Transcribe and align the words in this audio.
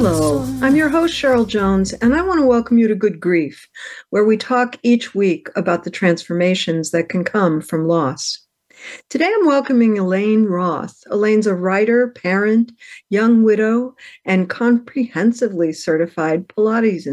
Hello, 0.00 0.44
I'm 0.62 0.76
your 0.76 0.90
host, 0.90 1.12
Cheryl 1.12 1.44
Jones, 1.44 1.92
and 1.92 2.14
I 2.14 2.22
want 2.22 2.38
to 2.38 2.46
welcome 2.46 2.78
you 2.78 2.86
to 2.86 2.94
Good 2.94 3.18
Grief, 3.18 3.68
where 4.10 4.24
we 4.24 4.36
talk 4.36 4.76
each 4.84 5.12
week 5.12 5.48
about 5.56 5.82
the 5.82 5.90
transformations 5.90 6.92
that 6.92 7.08
can 7.08 7.24
come 7.24 7.60
from 7.60 7.88
loss. 7.88 8.38
Today 9.10 9.26
I'm 9.26 9.44
welcoming 9.44 9.98
Elaine 9.98 10.44
Roth. 10.44 11.02
Elaine's 11.10 11.48
a 11.48 11.54
writer, 11.56 12.10
parent, 12.10 12.70
young 13.10 13.42
widow, 13.42 13.96
and 14.24 14.48
comprehensively 14.48 15.72
certified 15.72 16.46
Pilates 16.46 17.08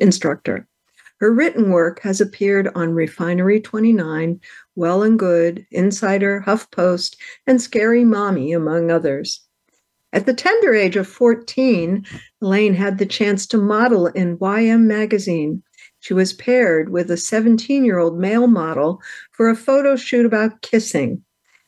instructor. 0.00 0.68
Her 1.18 1.32
written 1.32 1.70
work 1.72 1.98
has 2.02 2.20
appeared 2.20 2.68
on 2.76 2.94
Refinery 2.94 3.60
29, 3.60 4.40
Well 4.76 5.02
and 5.02 5.18
Good, 5.18 5.66
Insider, 5.72 6.44
HuffPost, 6.46 7.16
and 7.48 7.60
Scary 7.60 8.04
Mommy, 8.04 8.52
among 8.52 8.92
others. 8.92 9.45
At 10.16 10.24
the 10.24 10.32
tender 10.32 10.74
age 10.74 10.96
of 10.96 11.06
14, 11.06 12.02
Elaine 12.40 12.72
had 12.72 12.96
the 12.96 13.04
chance 13.04 13.46
to 13.48 13.58
model 13.58 14.06
in 14.06 14.38
YM 14.38 14.84
magazine. 14.84 15.62
She 16.00 16.14
was 16.14 16.32
paired 16.32 16.88
with 16.88 17.10
a 17.10 17.18
17 17.18 17.84
year 17.84 17.98
old 17.98 18.18
male 18.18 18.46
model 18.46 19.02
for 19.32 19.50
a 19.50 19.54
photo 19.54 19.94
shoot 19.94 20.24
about 20.24 20.62
kissing. 20.62 21.22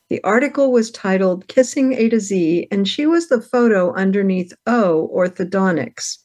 The 0.09 0.19
article 0.23 0.71
was 0.71 0.89
titled 0.89 1.47
Kissing 1.47 1.93
A 1.93 2.09
to 2.09 2.19
Z, 2.19 2.67
and 2.71 2.87
she 2.87 3.05
was 3.05 3.27
the 3.27 3.39
photo 3.39 3.93
underneath 3.93 4.51
O 4.65 5.11
Orthodontics. 5.15 6.17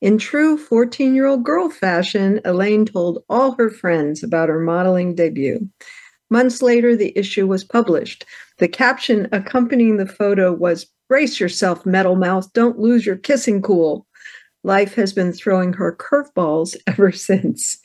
In 0.00 0.16
true 0.16 0.56
14 0.56 1.14
year 1.14 1.26
old 1.26 1.44
girl 1.44 1.68
fashion, 1.68 2.40
Elaine 2.46 2.86
told 2.86 3.22
all 3.28 3.54
her 3.56 3.68
friends 3.68 4.22
about 4.22 4.48
her 4.48 4.60
modeling 4.60 5.14
debut. 5.14 5.68
Months 6.30 6.62
later, 6.62 6.96
the 6.96 7.12
issue 7.14 7.46
was 7.46 7.62
published. 7.62 8.24
The 8.56 8.68
caption 8.68 9.28
accompanying 9.32 9.98
the 9.98 10.06
photo 10.06 10.50
was 10.50 10.86
Brace 11.08 11.40
yourself, 11.40 11.86
metal 11.86 12.16
mouth. 12.16 12.52
Don't 12.52 12.78
lose 12.78 13.06
your 13.06 13.16
kissing 13.16 13.62
cool. 13.62 14.06
Life 14.62 14.94
has 14.96 15.14
been 15.14 15.32
throwing 15.32 15.72
her 15.72 15.96
curveballs 15.96 16.76
ever 16.86 17.12
since. 17.12 17.78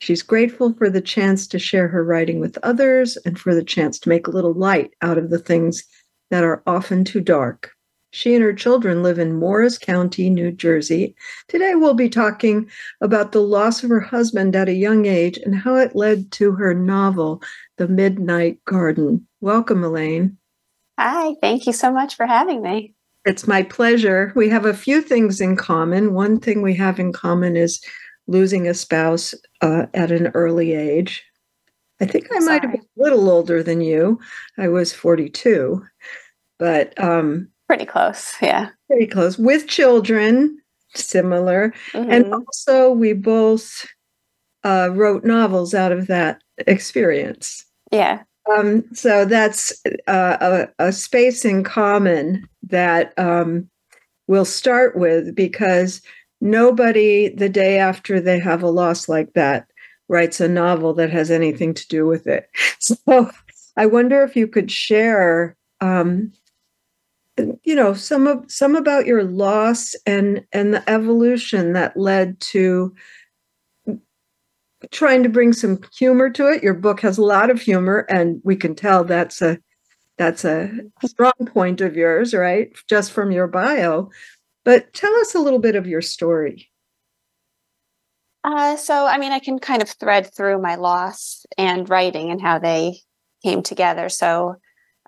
She's 0.00 0.22
grateful 0.22 0.72
for 0.72 0.88
the 0.88 1.02
chance 1.02 1.46
to 1.48 1.58
share 1.58 1.88
her 1.88 2.02
writing 2.02 2.40
with 2.40 2.56
others 2.62 3.18
and 3.26 3.38
for 3.38 3.54
the 3.54 3.62
chance 3.62 3.98
to 4.00 4.08
make 4.08 4.26
a 4.26 4.30
little 4.30 4.54
light 4.54 4.92
out 5.02 5.18
of 5.18 5.28
the 5.28 5.38
things 5.38 5.84
that 6.30 6.42
are 6.42 6.62
often 6.66 7.04
too 7.04 7.20
dark. 7.20 7.72
She 8.12 8.34
and 8.34 8.42
her 8.42 8.54
children 8.54 9.02
live 9.02 9.18
in 9.18 9.38
Morris 9.38 9.76
County, 9.76 10.30
New 10.30 10.50
Jersey. 10.50 11.14
Today, 11.48 11.74
we'll 11.74 11.94
be 11.94 12.08
talking 12.08 12.68
about 13.02 13.32
the 13.32 13.42
loss 13.42 13.84
of 13.84 13.90
her 13.90 14.00
husband 14.00 14.56
at 14.56 14.68
a 14.68 14.74
young 14.74 15.04
age 15.06 15.38
and 15.38 15.54
how 15.54 15.76
it 15.76 15.94
led 15.94 16.32
to 16.32 16.52
her 16.52 16.74
novel, 16.74 17.42
The 17.76 17.86
Midnight 17.86 18.64
Garden. 18.64 19.28
Welcome, 19.40 19.84
Elaine. 19.84 20.38
Hi, 21.00 21.34
thank 21.40 21.66
you 21.66 21.72
so 21.72 21.90
much 21.90 22.14
for 22.14 22.26
having 22.26 22.60
me. 22.60 22.92
It's 23.24 23.46
my 23.46 23.62
pleasure. 23.62 24.34
We 24.36 24.50
have 24.50 24.66
a 24.66 24.74
few 24.74 25.00
things 25.00 25.40
in 25.40 25.56
common. 25.56 26.12
One 26.12 26.38
thing 26.38 26.60
we 26.60 26.74
have 26.74 27.00
in 27.00 27.10
common 27.10 27.56
is 27.56 27.82
losing 28.26 28.68
a 28.68 28.74
spouse 28.74 29.34
uh, 29.62 29.86
at 29.94 30.12
an 30.12 30.26
early 30.34 30.74
age. 30.74 31.24
I 32.02 32.04
think 32.04 32.28
I 32.30 32.40
might 32.40 32.60
have 32.60 32.72
been 32.72 32.82
a 32.82 33.02
little 33.02 33.30
older 33.30 33.62
than 33.62 33.80
you. 33.80 34.20
I 34.58 34.68
was 34.68 34.92
42, 34.92 35.82
but 36.58 36.92
um, 37.02 37.48
pretty 37.66 37.86
close. 37.86 38.34
Yeah. 38.42 38.68
Pretty 38.86 39.06
close 39.06 39.38
with 39.38 39.68
children, 39.68 40.60
similar. 40.94 41.72
Mm-hmm. 41.92 42.10
And 42.10 42.34
also, 42.34 42.90
we 42.90 43.14
both 43.14 43.86
uh, 44.64 44.90
wrote 44.92 45.24
novels 45.24 45.72
out 45.72 45.92
of 45.92 46.08
that 46.08 46.42
experience. 46.66 47.64
Yeah. 47.90 48.24
Um, 48.48 48.84
so 48.94 49.24
that's 49.24 49.72
uh, 50.06 50.36
a, 50.78 50.86
a, 50.86 50.92
space 50.92 51.44
in 51.44 51.62
common 51.62 52.48
that 52.64 53.12
um, 53.18 53.68
we'll 54.26 54.44
start 54.44 54.96
with 54.96 55.34
because 55.34 56.00
nobody, 56.40 57.28
the 57.28 57.48
day 57.48 57.78
after 57.78 58.20
they 58.20 58.38
have 58.38 58.62
a 58.62 58.70
loss 58.70 59.08
like 59.08 59.34
that, 59.34 59.66
writes 60.08 60.40
a 60.40 60.48
novel 60.48 60.94
that 60.94 61.10
has 61.10 61.30
anything 61.30 61.74
to 61.74 61.86
do 61.88 62.06
with 62.06 62.26
it. 62.26 62.48
So 62.80 63.30
I 63.76 63.86
wonder 63.86 64.22
if 64.22 64.34
you 64.36 64.48
could 64.48 64.70
share, 64.70 65.56
um, 65.80 66.32
you 67.62 67.74
know, 67.74 67.94
some 67.94 68.26
of 68.26 68.50
some 68.50 68.74
about 68.74 69.06
your 69.06 69.22
loss 69.24 69.94
and 70.06 70.44
and 70.52 70.74
the 70.74 70.88
evolution 70.90 71.72
that 71.74 71.96
led 71.96 72.40
to 72.40 72.94
trying 74.90 75.22
to 75.22 75.28
bring 75.28 75.52
some 75.52 75.80
humor 75.96 76.30
to 76.30 76.48
it. 76.48 76.62
Your 76.62 76.74
book 76.74 77.00
has 77.00 77.18
a 77.18 77.22
lot 77.22 77.50
of 77.50 77.60
humor, 77.60 78.06
and 78.08 78.40
we 78.44 78.56
can 78.56 78.74
tell 78.74 79.04
that's 79.04 79.42
a 79.42 79.58
that's 80.18 80.44
a 80.44 80.70
strong 81.04 81.32
point 81.46 81.80
of 81.80 81.96
yours, 81.96 82.34
right? 82.34 82.70
Just 82.88 83.12
from 83.12 83.32
your 83.32 83.46
bio. 83.46 84.10
But 84.64 84.92
tell 84.92 85.14
us 85.20 85.34
a 85.34 85.38
little 85.38 85.58
bit 85.58 85.76
of 85.76 85.86
your 85.86 86.02
story. 86.02 86.70
Uh, 88.44 88.76
so, 88.76 89.06
I 89.06 89.18
mean, 89.18 89.32
I 89.32 89.38
can 89.38 89.58
kind 89.58 89.82
of 89.82 89.88
thread 89.88 90.32
through 90.34 90.60
my 90.60 90.76
loss 90.76 91.44
and 91.58 91.88
writing 91.88 92.30
and 92.30 92.40
how 92.40 92.58
they 92.58 93.00
came 93.42 93.62
together. 93.62 94.08
So, 94.08 94.56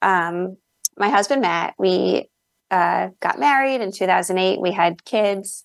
um, 0.00 0.56
my 0.98 1.08
husband 1.08 1.42
Matt, 1.42 1.74
we 1.78 2.28
uh, 2.70 3.08
got 3.20 3.38
married 3.38 3.80
in 3.80 3.92
2008. 3.92 4.60
We 4.60 4.72
had 4.72 5.04
kids 5.04 5.64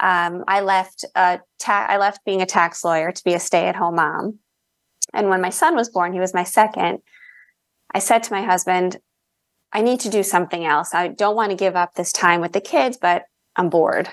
um, 0.00 0.44
I 0.48 0.60
left 0.60 1.04
ta- 1.14 1.86
I 1.88 1.96
left 1.98 2.24
being 2.24 2.42
a 2.42 2.46
tax 2.46 2.84
lawyer 2.84 3.12
to 3.12 3.24
be 3.24 3.34
a 3.34 3.40
stay 3.40 3.66
at 3.68 3.76
home 3.76 3.96
mom. 3.96 4.38
And 5.12 5.28
when 5.28 5.40
my 5.40 5.50
son 5.50 5.74
was 5.74 5.90
born, 5.90 6.12
he 6.12 6.20
was 6.20 6.34
my 6.34 6.44
second. 6.44 7.00
I 7.94 7.98
said 7.98 8.22
to 8.24 8.32
my 8.32 8.42
husband, 8.42 8.98
I 9.72 9.82
need 9.82 10.00
to 10.00 10.10
do 10.10 10.22
something 10.22 10.64
else. 10.64 10.94
I 10.94 11.08
don't 11.08 11.36
want 11.36 11.50
to 11.50 11.56
give 11.56 11.76
up 11.76 11.94
this 11.94 12.12
time 12.12 12.40
with 12.40 12.52
the 12.52 12.60
kids, 12.60 12.98
but 13.00 13.24
I'm 13.56 13.68
bored. 13.68 14.08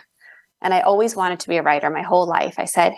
And 0.61 0.73
I 0.73 0.81
always 0.81 1.15
wanted 1.15 1.39
to 1.41 1.49
be 1.49 1.57
a 1.57 1.63
writer 1.63 1.89
my 1.89 2.01
whole 2.01 2.27
life. 2.27 2.55
I 2.57 2.65
said, 2.65 2.95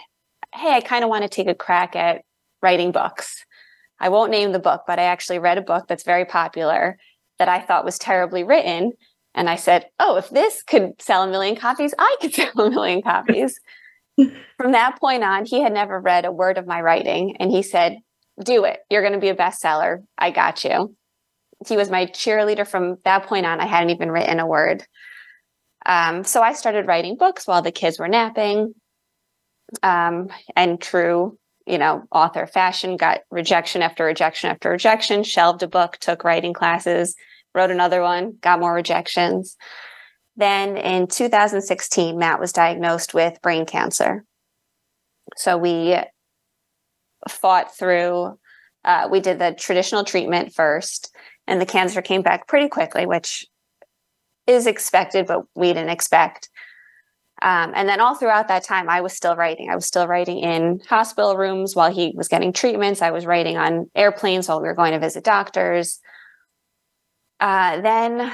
Hey, 0.53 0.71
I 0.73 0.81
kind 0.81 1.03
of 1.03 1.09
want 1.09 1.23
to 1.23 1.29
take 1.29 1.47
a 1.47 1.55
crack 1.55 1.95
at 1.95 2.23
writing 2.61 2.91
books. 2.91 3.45
I 3.99 4.09
won't 4.09 4.31
name 4.31 4.51
the 4.51 4.59
book, 4.59 4.83
but 4.87 4.99
I 4.99 5.03
actually 5.03 5.39
read 5.39 5.59
a 5.59 5.61
book 5.61 5.87
that's 5.87 6.03
very 6.03 6.25
popular 6.25 6.97
that 7.37 7.47
I 7.47 7.59
thought 7.59 7.85
was 7.85 7.99
terribly 7.99 8.43
written 8.43 8.93
and 9.33 9.49
I 9.49 9.55
said, 9.55 9.85
Oh, 9.99 10.17
if 10.17 10.29
this 10.29 10.63
could 10.63 11.01
sell 11.01 11.23
a 11.23 11.29
million 11.29 11.55
copies, 11.55 11.93
I 11.97 12.15
could 12.21 12.33
sell 12.33 12.51
a 12.55 12.69
million 12.69 13.01
copies. 13.01 13.59
From 14.57 14.73
that 14.73 14.99
point 14.99 15.23
on, 15.23 15.45
he 15.45 15.61
had 15.61 15.73
never 15.73 15.99
read 15.99 16.25
a 16.25 16.31
word 16.31 16.57
of 16.57 16.67
my 16.67 16.81
writing. 16.81 17.37
And 17.39 17.51
he 17.51 17.63
said, 17.63 17.97
Do 18.43 18.65
it. 18.65 18.79
You're 18.89 19.01
going 19.01 19.13
to 19.13 19.19
be 19.19 19.29
a 19.29 19.35
bestseller. 19.35 20.03
I 20.17 20.31
got 20.31 20.63
you. 20.63 20.95
He 21.67 21.77
was 21.77 21.89
my 21.89 22.07
cheerleader 22.07 22.67
from 22.67 22.97
that 23.05 23.27
point 23.27 23.45
on. 23.45 23.59
I 23.59 23.67
hadn't 23.67 23.91
even 23.91 24.11
written 24.11 24.39
a 24.39 24.47
word. 24.47 24.83
Um, 25.85 26.23
so 26.23 26.41
I 26.41 26.53
started 26.53 26.87
writing 26.87 27.17
books 27.17 27.47
while 27.47 27.61
the 27.61 27.71
kids 27.71 27.99
were 27.99 28.07
napping. 28.07 28.73
Um, 29.83 30.29
and 30.55 30.81
true, 30.81 31.37
you 31.65 31.77
know, 31.77 32.03
author 32.11 32.45
fashion 32.45 32.97
got 32.97 33.21
rejection 33.29 33.81
after 33.81 34.05
rejection 34.05 34.49
after 34.49 34.69
rejection, 34.69 35.23
shelved 35.23 35.63
a 35.63 35.67
book, 35.67 35.97
took 35.99 36.23
writing 36.23 36.53
classes, 36.53 37.15
wrote 37.53 37.71
another 37.71 38.01
one, 38.01 38.37
got 38.41 38.59
more 38.59 38.73
rejections. 38.73 39.57
Then 40.35 40.77
in 40.77 41.07
2016, 41.07 42.17
Matt 42.17 42.39
was 42.39 42.53
diagnosed 42.53 43.13
with 43.13 43.41
brain 43.41 43.65
cancer. 43.65 44.23
So 45.35 45.57
we 45.57 45.97
fought 47.29 47.77
through, 47.77 48.37
uh, 48.83 49.07
we 49.11 49.19
did 49.19 49.39
the 49.39 49.53
traditional 49.53 50.03
treatment 50.03 50.53
first, 50.53 51.13
and 51.47 51.59
the 51.59 51.65
cancer 51.65 52.01
came 52.01 52.21
back 52.21 52.47
pretty 52.47 52.69
quickly, 52.69 53.05
which 53.05 53.45
is 54.47 54.67
expected, 54.67 55.27
but 55.27 55.43
we 55.55 55.67
didn't 55.67 55.89
expect. 55.89 56.49
Um, 57.41 57.73
and 57.75 57.89
then 57.89 57.99
all 57.99 58.15
throughout 58.15 58.47
that 58.49 58.63
time, 58.63 58.87
I 58.87 59.01
was 59.01 59.13
still 59.13 59.35
writing. 59.35 59.69
I 59.71 59.75
was 59.75 59.87
still 59.87 60.07
writing 60.07 60.39
in 60.39 60.79
hospital 60.87 61.35
rooms 61.35 61.75
while 61.75 61.91
he 61.91 62.13
was 62.15 62.27
getting 62.27 62.53
treatments. 62.53 63.01
I 63.01 63.11
was 63.11 63.25
writing 63.25 63.57
on 63.57 63.89
airplanes 63.95 64.47
while 64.47 64.61
we 64.61 64.67
were 64.67 64.75
going 64.75 64.91
to 64.91 64.99
visit 64.99 65.23
doctors. 65.23 65.99
Uh, 67.41 67.81
then 67.81 68.31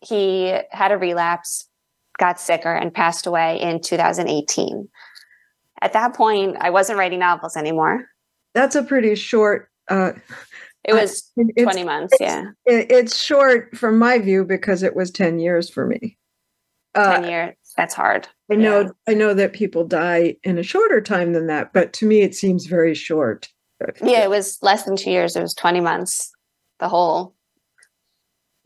he 0.00 0.56
had 0.70 0.92
a 0.92 0.96
relapse, 0.96 1.68
got 2.18 2.40
sicker, 2.40 2.72
and 2.72 2.94
passed 2.94 3.26
away 3.26 3.60
in 3.60 3.80
2018. 3.80 4.88
At 5.82 5.92
that 5.92 6.14
point, 6.14 6.56
I 6.60 6.70
wasn't 6.70 6.98
writing 6.98 7.18
novels 7.18 7.56
anymore. 7.56 8.06
That's 8.54 8.76
a 8.76 8.82
pretty 8.82 9.14
short. 9.14 9.68
Uh, 9.88 10.12
it 10.84 10.94
was 10.94 11.30
uh, 11.38 11.62
20 11.62 11.84
months, 11.84 12.16
yeah. 12.20 12.46
It's 12.64 13.16
short 13.16 13.76
from 13.76 13.98
my 13.98 14.18
view 14.18 14.44
because 14.44 14.82
it 14.82 14.96
was 14.96 15.10
10 15.10 15.38
years 15.38 15.68
for 15.68 15.86
me. 15.86 16.16
10 16.94 17.24
years, 17.24 17.54
that's 17.76 17.94
hard. 17.94 18.26
I 18.50 18.56
know 18.56 18.80
yeah. 18.80 18.88
I 19.06 19.14
know 19.14 19.34
that 19.34 19.52
people 19.52 19.84
die 19.84 20.36
in 20.42 20.58
a 20.58 20.62
shorter 20.62 21.00
time 21.00 21.32
than 21.32 21.46
that, 21.46 21.72
but 21.72 21.92
to 21.94 22.06
me 22.06 22.22
it 22.22 22.34
seems 22.34 22.66
very 22.66 22.94
short. 22.94 23.48
Yeah, 24.02 24.24
it 24.24 24.30
was 24.30 24.58
less 24.62 24.82
than 24.84 24.96
two 24.96 25.10
years. 25.10 25.36
It 25.36 25.42
was 25.42 25.54
20 25.54 25.80
months, 25.80 26.32
the 26.80 26.88
whole. 26.88 27.36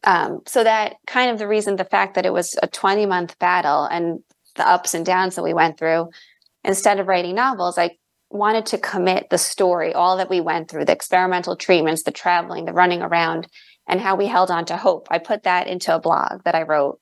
Um, 0.05 0.41
so 0.47 0.65
that 0.65 0.97
kind 1.07 1.31
of 1.31 1.39
the 1.39 1.49
reason, 1.49 1.77
the 1.77 1.85
fact 1.85 2.15
that 2.15 2.27
it 2.27 2.33
was 2.33 2.57
a 2.63 2.67
20 2.67 3.07
month 3.07 3.39
battle 3.39 3.85
and 3.85 4.21
the 4.57 4.67
ups 4.67 4.95
and 4.95 5.07
downs 5.07 5.37
that 5.37 5.43
we 5.43 5.55
went 5.55 5.79
through, 5.79 6.11
instead 6.65 6.99
of 6.99 7.07
writing 7.07 7.35
novels, 7.35 7.79
I 7.79 7.99
wanted 8.31 8.67
to 8.67 8.79
commit 8.79 9.31
the 9.31 9.39
story, 9.39 9.93
all 9.95 10.17
that 10.17 10.31
we 10.31 10.41
went 10.41 10.71
through, 10.71 10.87
the 10.87 10.93
experimental 10.93 11.57
treatments, 11.57 12.03
the 12.03 12.11
traveling, 12.11 12.65
the 12.65 12.73
running 12.73 13.03
around, 13.03 13.47
and 13.87 14.01
how 14.01 14.17
we 14.17 14.27
held 14.27 14.51
on 14.51 14.65
to 14.67 14.77
hope. 14.77 15.09
I 15.11 15.19
put 15.19 15.45
that 15.45 15.67
into 15.67 15.95
a 15.95 16.01
blog 16.01 16.43
that 16.45 16.55
I 16.55 16.63
wrote. 16.63 16.99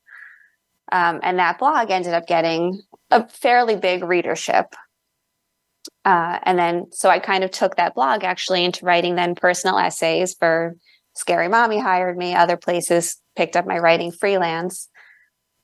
Um, 0.92 1.20
and 1.22 1.38
that 1.38 1.58
blog 1.58 1.90
ended 1.90 2.14
up 2.14 2.26
getting 2.26 2.82
a 3.10 3.28
fairly 3.28 3.76
big 3.76 4.02
readership. 4.02 4.74
Uh, 6.04 6.38
and 6.42 6.58
then, 6.58 6.86
so 6.92 7.08
I 7.08 7.20
kind 7.20 7.44
of 7.44 7.50
took 7.50 7.76
that 7.76 7.94
blog 7.94 8.24
actually 8.24 8.64
into 8.64 8.84
writing 8.84 9.14
then 9.14 9.34
personal 9.34 9.78
essays 9.78 10.34
for 10.34 10.74
Scary 11.14 11.48
Mommy 11.48 11.78
hired 11.78 12.16
me, 12.16 12.34
other 12.34 12.56
places 12.56 13.20
picked 13.36 13.56
up 13.56 13.66
my 13.66 13.78
writing 13.78 14.12
freelance. 14.12 14.88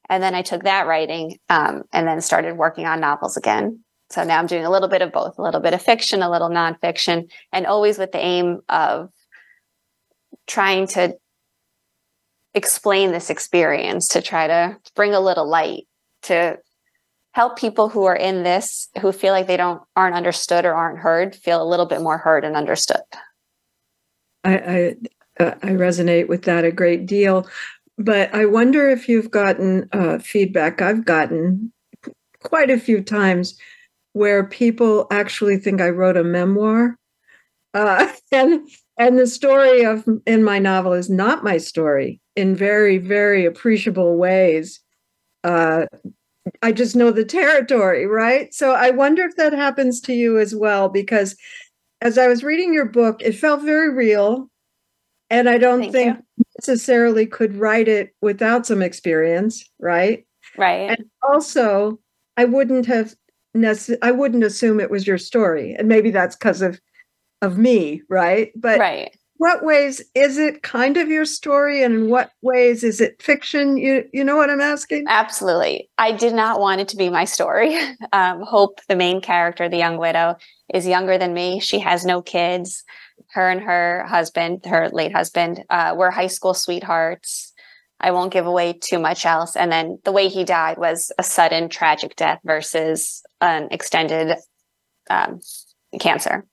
And 0.08 0.22
then 0.22 0.34
I 0.34 0.42
took 0.42 0.62
that 0.64 0.86
writing 0.86 1.38
um, 1.48 1.82
and 1.92 2.06
then 2.06 2.20
started 2.20 2.56
working 2.56 2.86
on 2.86 3.00
novels 3.00 3.36
again. 3.36 3.80
So 4.10 4.22
now 4.22 4.38
I'm 4.38 4.46
doing 4.46 4.64
a 4.64 4.70
little 4.70 4.88
bit 4.88 5.02
of 5.02 5.12
both, 5.12 5.36
a 5.38 5.42
little 5.42 5.60
bit 5.60 5.74
of 5.74 5.82
fiction, 5.82 6.22
a 6.22 6.30
little 6.30 6.48
nonfiction, 6.48 7.30
and 7.52 7.66
always 7.66 7.98
with 7.98 8.12
the 8.12 8.24
aim 8.24 8.60
of 8.68 9.10
trying 10.46 10.86
to 10.88 11.16
explain 12.54 13.10
this 13.10 13.30
experience, 13.30 14.08
to 14.08 14.22
try 14.22 14.46
to 14.46 14.76
bring 14.94 15.12
a 15.12 15.20
little 15.20 15.48
light, 15.48 15.88
to 16.22 16.58
help 17.32 17.58
people 17.58 17.88
who 17.88 18.04
are 18.04 18.16
in 18.16 18.44
this 18.44 18.88
who 19.00 19.12
feel 19.12 19.32
like 19.32 19.46
they 19.46 19.58
don't 19.58 19.82
aren't 19.94 20.16
understood 20.16 20.64
or 20.64 20.72
aren't 20.72 20.98
heard 20.98 21.36
feel 21.36 21.62
a 21.62 21.68
little 21.68 21.84
bit 21.84 22.00
more 22.00 22.16
heard 22.16 22.44
and 22.44 22.56
understood. 22.56 23.02
I 24.42 24.56
I, 24.56 24.94
uh, 25.38 25.52
I 25.62 25.68
resonate 25.70 26.28
with 26.28 26.42
that 26.42 26.64
a 26.64 26.72
great 26.72 27.06
deal, 27.06 27.48
but 27.98 28.34
I 28.34 28.46
wonder 28.46 28.88
if 28.88 29.08
you've 29.08 29.30
gotten 29.30 29.88
uh, 29.92 30.18
feedback. 30.18 30.82
I've 30.82 31.04
gotten 31.04 31.72
quite 32.42 32.70
a 32.70 32.78
few 32.80 33.02
times 33.02 33.58
where 34.12 34.44
people 34.44 35.06
actually 35.10 35.58
think 35.58 35.80
I 35.80 35.90
wrote 35.90 36.16
a 36.16 36.24
memoir. 36.24 36.96
Uh, 37.74 38.12
and 38.32 38.68
and 38.98 39.18
the 39.18 39.26
story 39.26 39.84
of 39.84 40.04
in 40.26 40.44
my 40.44 40.58
novel 40.58 40.92
is 40.94 41.10
not 41.10 41.44
my 41.44 41.58
story 41.58 42.20
in 42.36 42.56
very 42.56 42.98
very 42.98 43.44
appreciable 43.46 44.16
ways. 44.16 44.80
Uh, 45.44 45.86
I 46.62 46.72
just 46.72 46.96
know 46.96 47.10
the 47.10 47.24
territory, 47.24 48.06
right? 48.06 48.52
So 48.54 48.72
I 48.72 48.90
wonder 48.90 49.24
if 49.24 49.36
that 49.36 49.52
happens 49.52 50.00
to 50.02 50.14
you 50.14 50.38
as 50.38 50.54
well, 50.54 50.88
because 50.88 51.36
as 52.00 52.18
I 52.18 52.28
was 52.28 52.44
reading 52.44 52.72
your 52.72 52.86
book, 52.86 53.22
it 53.22 53.32
felt 53.34 53.62
very 53.62 53.92
real. 53.92 54.50
And 55.30 55.48
I 55.48 55.58
don't 55.58 55.80
Thank 55.80 55.92
think 55.92 56.18
you. 56.18 56.44
necessarily 56.58 57.26
could 57.26 57.56
write 57.56 57.88
it 57.88 58.14
without 58.20 58.66
some 58.66 58.82
experience, 58.82 59.68
right? 59.80 60.24
Right. 60.56 60.90
And 60.90 61.04
also, 61.28 61.98
I 62.36 62.44
wouldn't 62.44 62.86
have 62.86 63.14
nece- 63.56 63.98
I 64.02 64.12
wouldn't 64.12 64.44
assume 64.44 64.80
it 64.80 64.90
was 64.90 65.06
your 65.06 65.18
story, 65.18 65.74
and 65.74 65.88
maybe 65.88 66.10
that's 66.10 66.36
because 66.36 66.62
of 66.62 66.80
of 67.42 67.58
me, 67.58 68.02
right? 68.08 68.52
But 68.56 68.78
right. 68.78 69.16
What 69.38 69.62
ways 69.62 70.02
is 70.14 70.38
it 70.38 70.62
kind 70.62 70.96
of 70.96 71.08
your 71.08 71.26
story, 71.26 71.82
and 71.82 71.94
in 71.94 72.08
what 72.08 72.30
ways 72.40 72.82
is 72.82 73.02
it 73.02 73.20
fiction? 73.20 73.76
You 73.76 74.04
you 74.12 74.24
know 74.24 74.36
what 74.36 74.48
I'm 74.48 74.62
asking? 74.62 75.04
Absolutely. 75.08 75.90
I 75.98 76.12
did 76.12 76.32
not 76.32 76.58
want 76.58 76.80
it 76.80 76.88
to 76.88 76.96
be 76.96 77.08
my 77.10 77.24
story. 77.24 77.76
Um, 78.12 78.42
Hope, 78.42 78.80
the 78.88 78.96
main 78.96 79.20
character, 79.20 79.68
the 79.68 79.76
young 79.76 79.98
widow, 79.98 80.36
is 80.72 80.86
younger 80.86 81.18
than 81.18 81.34
me. 81.34 81.60
She 81.60 81.80
has 81.80 82.04
no 82.06 82.22
kids. 82.22 82.82
Her 83.30 83.50
and 83.50 83.60
her 83.60 84.04
husband, 84.08 84.64
her 84.66 84.88
late 84.90 85.14
husband, 85.14 85.64
uh, 85.68 85.94
were 85.96 86.10
high 86.10 86.26
school 86.26 86.54
sweethearts. 86.54 87.52
I 87.98 88.10
won't 88.10 88.32
give 88.32 88.46
away 88.46 88.74
too 88.74 88.98
much 88.98 89.24
else. 89.24 89.56
And 89.56 89.72
then 89.72 89.98
the 90.04 90.12
way 90.12 90.28
he 90.28 90.44
died 90.44 90.78
was 90.78 91.12
a 91.18 91.22
sudden 91.22 91.68
tragic 91.68 92.14
death 92.16 92.40
versus 92.44 93.22
an 93.40 93.68
extended 93.70 94.36
um, 95.08 95.40
cancer, 95.98 96.44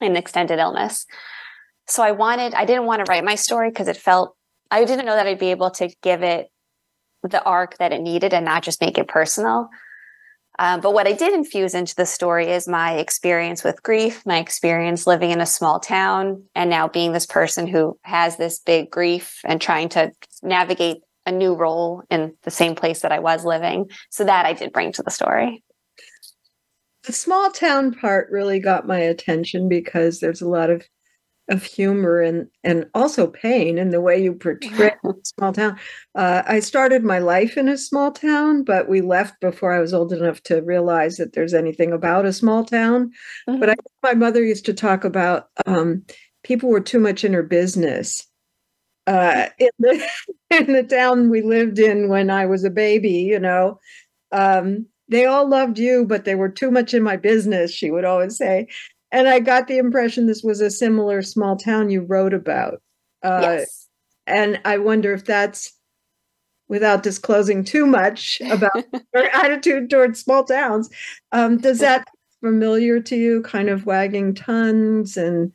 an 0.00 0.16
extended 0.16 0.58
illness. 0.58 1.06
So 1.88 2.02
I 2.02 2.12
wanted, 2.12 2.52
I 2.54 2.64
didn't 2.64 2.86
want 2.86 3.04
to 3.04 3.10
write 3.10 3.24
my 3.24 3.36
story 3.36 3.70
because 3.70 3.88
it 3.88 3.96
felt, 3.96 4.36
I 4.70 4.84
didn't 4.84 5.06
know 5.06 5.14
that 5.14 5.26
I'd 5.26 5.38
be 5.38 5.50
able 5.50 5.70
to 5.72 5.88
give 6.02 6.22
it 6.22 6.48
the 7.22 7.42
arc 7.42 7.78
that 7.78 7.92
it 7.92 8.02
needed 8.02 8.34
and 8.34 8.44
not 8.44 8.62
just 8.62 8.80
make 8.80 8.98
it 8.98 9.08
personal. 9.08 9.68
Um, 10.58 10.80
but 10.80 10.94
what 10.94 11.06
I 11.06 11.12
did 11.12 11.34
infuse 11.34 11.74
into 11.74 11.94
the 11.94 12.06
story 12.06 12.48
is 12.48 12.66
my 12.66 12.94
experience 12.94 13.62
with 13.62 13.82
grief, 13.82 14.24
my 14.24 14.38
experience 14.38 15.06
living 15.06 15.30
in 15.30 15.40
a 15.40 15.46
small 15.46 15.80
town, 15.80 16.44
and 16.54 16.70
now 16.70 16.88
being 16.88 17.12
this 17.12 17.26
person 17.26 17.66
who 17.66 17.98
has 18.02 18.36
this 18.36 18.58
big 18.60 18.90
grief 18.90 19.40
and 19.44 19.60
trying 19.60 19.90
to 19.90 20.12
navigate 20.42 20.98
a 21.26 21.32
new 21.32 21.54
role 21.54 22.02
in 22.10 22.34
the 22.44 22.50
same 22.50 22.74
place 22.74 23.00
that 23.00 23.12
I 23.12 23.18
was 23.18 23.44
living. 23.44 23.90
So 24.10 24.24
that 24.24 24.46
I 24.46 24.52
did 24.52 24.72
bring 24.72 24.92
to 24.92 25.02
the 25.02 25.10
story. 25.10 25.62
The 27.04 27.12
small 27.12 27.50
town 27.50 27.92
part 27.92 28.30
really 28.30 28.58
got 28.58 28.86
my 28.86 28.98
attention 28.98 29.68
because 29.68 30.20
there's 30.20 30.42
a 30.42 30.48
lot 30.48 30.70
of 30.70 30.82
of 31.48 31.62
humor 31.62 32.20
and 32.20 32.48
and 32.64 32.86
also 32.94 33.26
pain 33.26 33.78
in 33.78 33.90
the 33.90 34.00
way 34.00 34.20
you 34.20 34.34
portray 34.34 34.94
a 35.04 35.12
small 35.22 35.52
town. 35.52 35.78
Uh, 36.14 36.42
I 36.46 36.60
started 36.60 37.04
my 37.04 37.18
life 37.18 37.56
in 37.56 37.68
a 37.68 37.78
small 37.78 38.10
town, 38.10 38.64
but 38.64 38.88
we 38.88 39.00
left 39.00 39.40
before 39.40 39.72
I 39.72 39.80
was 39.80 39.94
old 39.94 40.12
enough 40.12 40.42
to 40.44 40.62
realize 40.62 41.16
that 41.16 41.34
there's 41.34 41.54
anything 41.54 41.92
about 41.92 42.26
a 42.26 42.32
small 42.32 42.64
town. 42.64 43.12
Mm-hmm. 43.48 43.60
But 43.60 43.70
I, 43.70 43.74
my 44.02 44.14
mother 44.14 44.44
used 44.44 44.66
to 44.66 44.74
talk 44.74 45.04
about 45.04 45.48
um, 45.66 46.04
people 46.42 46.68
were 46.68 46.80
too 46.80 47.00
much 47.00 47.24
in 47.24 47.32
her 47.32 47.42
business. 47.42 48.26
Uh, 49.06 49.46
in 49.58 49.70
the 49.78 50.08
in 50.50 50.72
the 50.72 50.82
town 50.82 51.30
we 51.30 51.42
lived 51.42 51.78
in 51.78 52.08
when 52.08 52.28
I 52.30 52.46
was 52.46 52.64
a 52.64 52.70
baby, 52.70 53.12
you 53.12 53.38
know, 53.38 53.78
um, 54.32 54.86
they 55.08 55.26
all 55.26 55.48
loved 55.48 55.78
you, 55.78 56.04
but 56.04 56.24
they 56.24 56.34
were 56.34 56.48
too 56.48 56.70
much 56.70 56.92
in 56.92 57.02
my 57.02 57.16
business. 57.16 57.70
She 57.70 57.90
would 57.90 58.04
always 58.04 58.36
say, 58.36 58.66
and 59.12 59.28
I 59.28 59.40
got 59.40 59.68
the 59.68 59.78
impression 59.78 60.26
this 60.26 60.42
was 60.42 60.60
a 60.60 60.70
similar 60.70 61.22
small 61.22 61.56
town 61.56 61.90
you 61.90 62.02
wrote 62.02 62.34
about. 62.34 62.82
Uh, 63.22 63.40
yes. 63.42 63.88
And 64.26 64.60
I 64.64 64.78
wonder 64.78 65.12
if 65.12 65.24
that's 65.24 65.72
without 66.68 67.02
disclosing 67.02 67.62
too 67.62 67.86
much 67.86 68.40
about 68.50 68.84
your 69.14 69.30
attitude 69.32 69.88
towards 69.88 70.20
small 70.20 70.44
towns. 70.44 70.90
Um, 71.32 71.58
does 71.58 71.78
that 71.78 72.08
familiar 72.40 73.00
to 73.00 73.16
you? 73.16 73.42
Kind 73.42 73.68
of 73.68 73.86
wagging 73.86 74.34
tongues 74.34 75.16
and. 75.16 75.52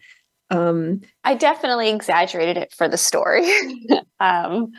Um, 0.49 0.99
I 1.23 1.35
definitely 1.35 1.89
exaggerated 1.89 2.57
it 2.57 2.73
for 2.73 2.89
the 2.89 2.97
story, 2.97 3.49
because 3.87 4.03
um, 4.19 4.73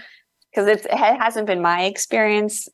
it 0.54 0.92
hasn't 0.92 1.46
been 1.46 1.62
my 1.62 1.84
experience. 1.84 2.68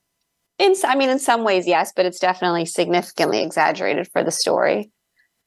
In 0.58 0.74
I 0.84 0.96
mean, 0.96 1.08
in 1.08 1.20
some 1.20 1.44
ways, 1.44 1.64
yes, 1.68 1.92
but 1.94 2.06
it's 2.06 2.18
definitely 2.18 2.64
significantly 2.64 3.40
exaggerated 3.40 4.08
for 4.08 4.24
the 4.24 4.32
story 4.32 4.90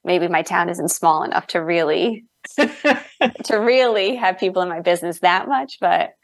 maybe 0.04 0.28
my 0.28 0.42
town 0.42 0.68
isn't 0.68 0.90
small 0.90 1.22
enough 1.22 1.46
to 1.48 1.58
really 1.62 2.24
to 2.56 3.54
really 3.54 4.16
have 4.16 4.38
people 4.38 4.62
in 4.62 4.68
my 4.68 4.80
business 4.80 5.20
that 5.20 5.46
much 5.46 5.78
but 5.80 6.14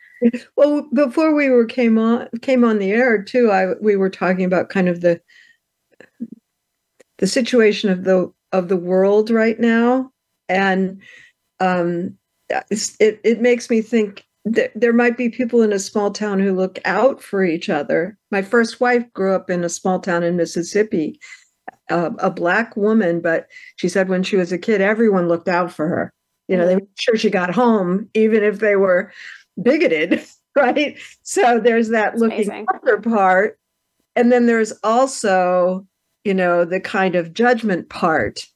well 0.56 0.85
before 0.92 1.32
we 1.35 1.49
were 1.49 1.64
came 1.64 1.97
on 1.97 2.28
came 2.42 2.64
on 2.64 2.78
the 2.78 2.90
air 2.90 3.23
too 3.23 3.50
i 3.52 3.75
we 3.80 3.94
were 3.94 4.11
talking 4.11 4.44
about 4.44 4.68
kind 4.68 4.88
of 4.88 5.00
the 5.00 5.20
the 7.18 7.26
situation 7.26 7.90
of 7.90 8.04
the 8.04 8.32
of 8.52 8.68
the 8.68 8.76
world 8.76 9.30
right 9.30 9.58
now. 9.61 10.11
And 10.49 11.02
um 11.61 12.16
it 12.70 13.20
it 13.23 13.40
makes 13.40 13.68
me 13.68 13.82
think 13.82 14.25
that 14.44 14.73
there 14.75 14.94
might 14.94 15.18
be 15.18 15.28
people 15.28 15.61
in 15.61 15.73
a 15.73 15.78
small 15.78 16.11
town 16.11 16.38
who 16.38 16.54
look 16.54 16.78
out 16.87 17.23
for 17.23 17.44
each 17.44 17.68
other. 17.68 18.16
My 18.30 18.40
first 18.40 18.80
wife 18.80 19.04
grew 19.12 19.35
up 19.35 19.50
in 19.50 19.62
a 19.64 19.68
small 19.68 20.00
town 20.00 20.23
in 20.23 20.37
mississippi 20.37 21.20
a, 21.90 22.07
a, 22.18 22.30
black 22.30 22.76
woman, 22.76 23.21
but 23.21 23.49
she 23.76 23.88
said 23.88 24.09
when 24.09 24.23
she 24.23 24.37
was 24.37 24.52
a 24.52 24.59
kid, 24.59 24.80
everyone 24.80 25.28
looked 25.28 25.49
out 25.49 25.73
for 25.73 25.88
her. 25.88 26.12
You 26.49 26.57
know, 26.57 26.66
they 26.66 26.76
made 26.76 26.88
sure 26.99 27.16
she 27.16 27.30
got 27.30 27.54
home, 27.54 28.09
even 28.14 28.42
if 28.42 28.61
they 28.61 28.76
were 28.76 29.12
bigoted, 29.61 30.25
right? 30.57 30.99
So 31.23 31.61
there's 31.61 31.88
that 31.90 32.12
That's 32.12 32.21
looking 32.21 32.49
amazing. 32.49 32.66
after 32.75 33.00
part. 33.00 33.59
And 34.16 34.33
then 34.33 34.47
there's 34.47 34.73
also, 34.83 35.87
you 36.25 36.35
know, 36.35 36.64
the 36.64 36.80
kind 36.80 37.14
of 37.14 37.33
judgment 37.33 37.88
part. 37.88 38.47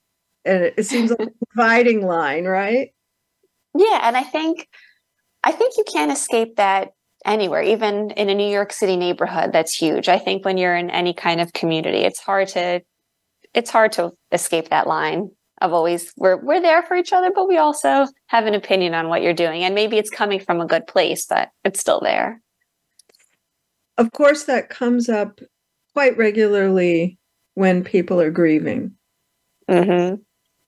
And 0.44 0.64
it, 0.64 0.74
it 0.78 0.84
seems 0.84 1.10
like 1.10 1.28
a 1.28 1.46
dividing 1.54 2.06
line, 2.06 2.44
right? 2.44 2.92
Yeah. 3.76 4.00
And 4.02 4.16
I 4.16 4.22
think 4.22 4.68
I 5.44 5.52
think 5.52 5.74
you 5.76 5.84
can't 5.92 6.12
escape 6.12 6.56
that 6.56 6.94
anywhere, 7.24 7.62
even 7.62 8.10
in 8.12 8.28
a 8.28 8.34
New 8.34 8.50
York 8.50 8.72
City 8.72 8.96
neighborhood 8.96 9.52
that's 9.52 9.74
huge. 9.74 10.08
I 10.08 10.18
think 10.18 10.44
when 10.44 10.58
you're 10.58 10.76
in 10.76 10.90
any 10.90 11.14
kind 11.14 11.40
of 11.40 11.52
community, 11.52 11.98
it's 11.98 12.20
hard 12.20 12.48
to 12.48 12.82
it's 13.54 13.70
hard 13.70 13.92
to 13.92 14.12
escape 14.32 14.70
that 14.70 14.86
line 14.86 15.30
of 15.60 15.72
always 15.72 16.12
we're 16.16 16.36
we're 16.44 16.60
there 16.60 16.82
for 16.82 16.96
each 16.96 17.12
other, 17.12 17.30
but 17.34 17.48
we 17.48 17.56
also 17.58 18.06
have 18.26 18.46
an 18.46 18.54
opinion 18.54 18.94
on 18.94 19.08
what 19.08 19.22
you're 19.22 19.34
doing. 19.34 19.62
And 19.62 19.74
maybe 19.74 19.96
it's 19.98 20.10
coming 20.10 20.40
from 20.40 20.60
a 20.60 20.66
good 20.66 20.86
place, 20.86 21.26
but 21.26 21.50
it's 21.64 21.80
still 21.80 22.00
there. 22.00 22.40
of 23.98 24.10
course, 24.12 24.44
that 24.44 24.70
comes 24.70 25.08
up 25.08 25.40
quite 25.92 26.16
regularly 26.16 27.18
when 27.54 27.84
people 27.84 28.20
are 28.20 28.30
grieving. 28.30 28.92
hmm 29.68 30.14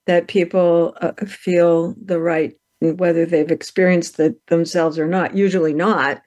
That 0.06 0.28
people 0.28 0.94
uh, 1.00 1.12
feel 1.26 1.94
the 2.02 2.20
right, 2.20 2.54
whether 2.80 3.24
they've 3.26 3.50
experienced 3.50 4.20
it 4.20 4.34
themselves 4.48 4.98
or 4.98 5.06
not, 5.08 5.34
usually 5.34 5.72
not, 5.74 6.22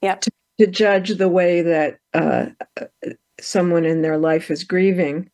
Yep. 0.00 0.20
to, 0.22 0.30
to 0.60 0.66
judge 0.66 1.10
the 1.10 1.28
way 1.28 1.62
that 1.62 1.98
uh, 2.14 2.46
someone 3.40 3.84
in 3.84 4.02
their 4.02 4.18
life 4.18 4.50
is 4.50 4.64
grieving. 4.64 5.30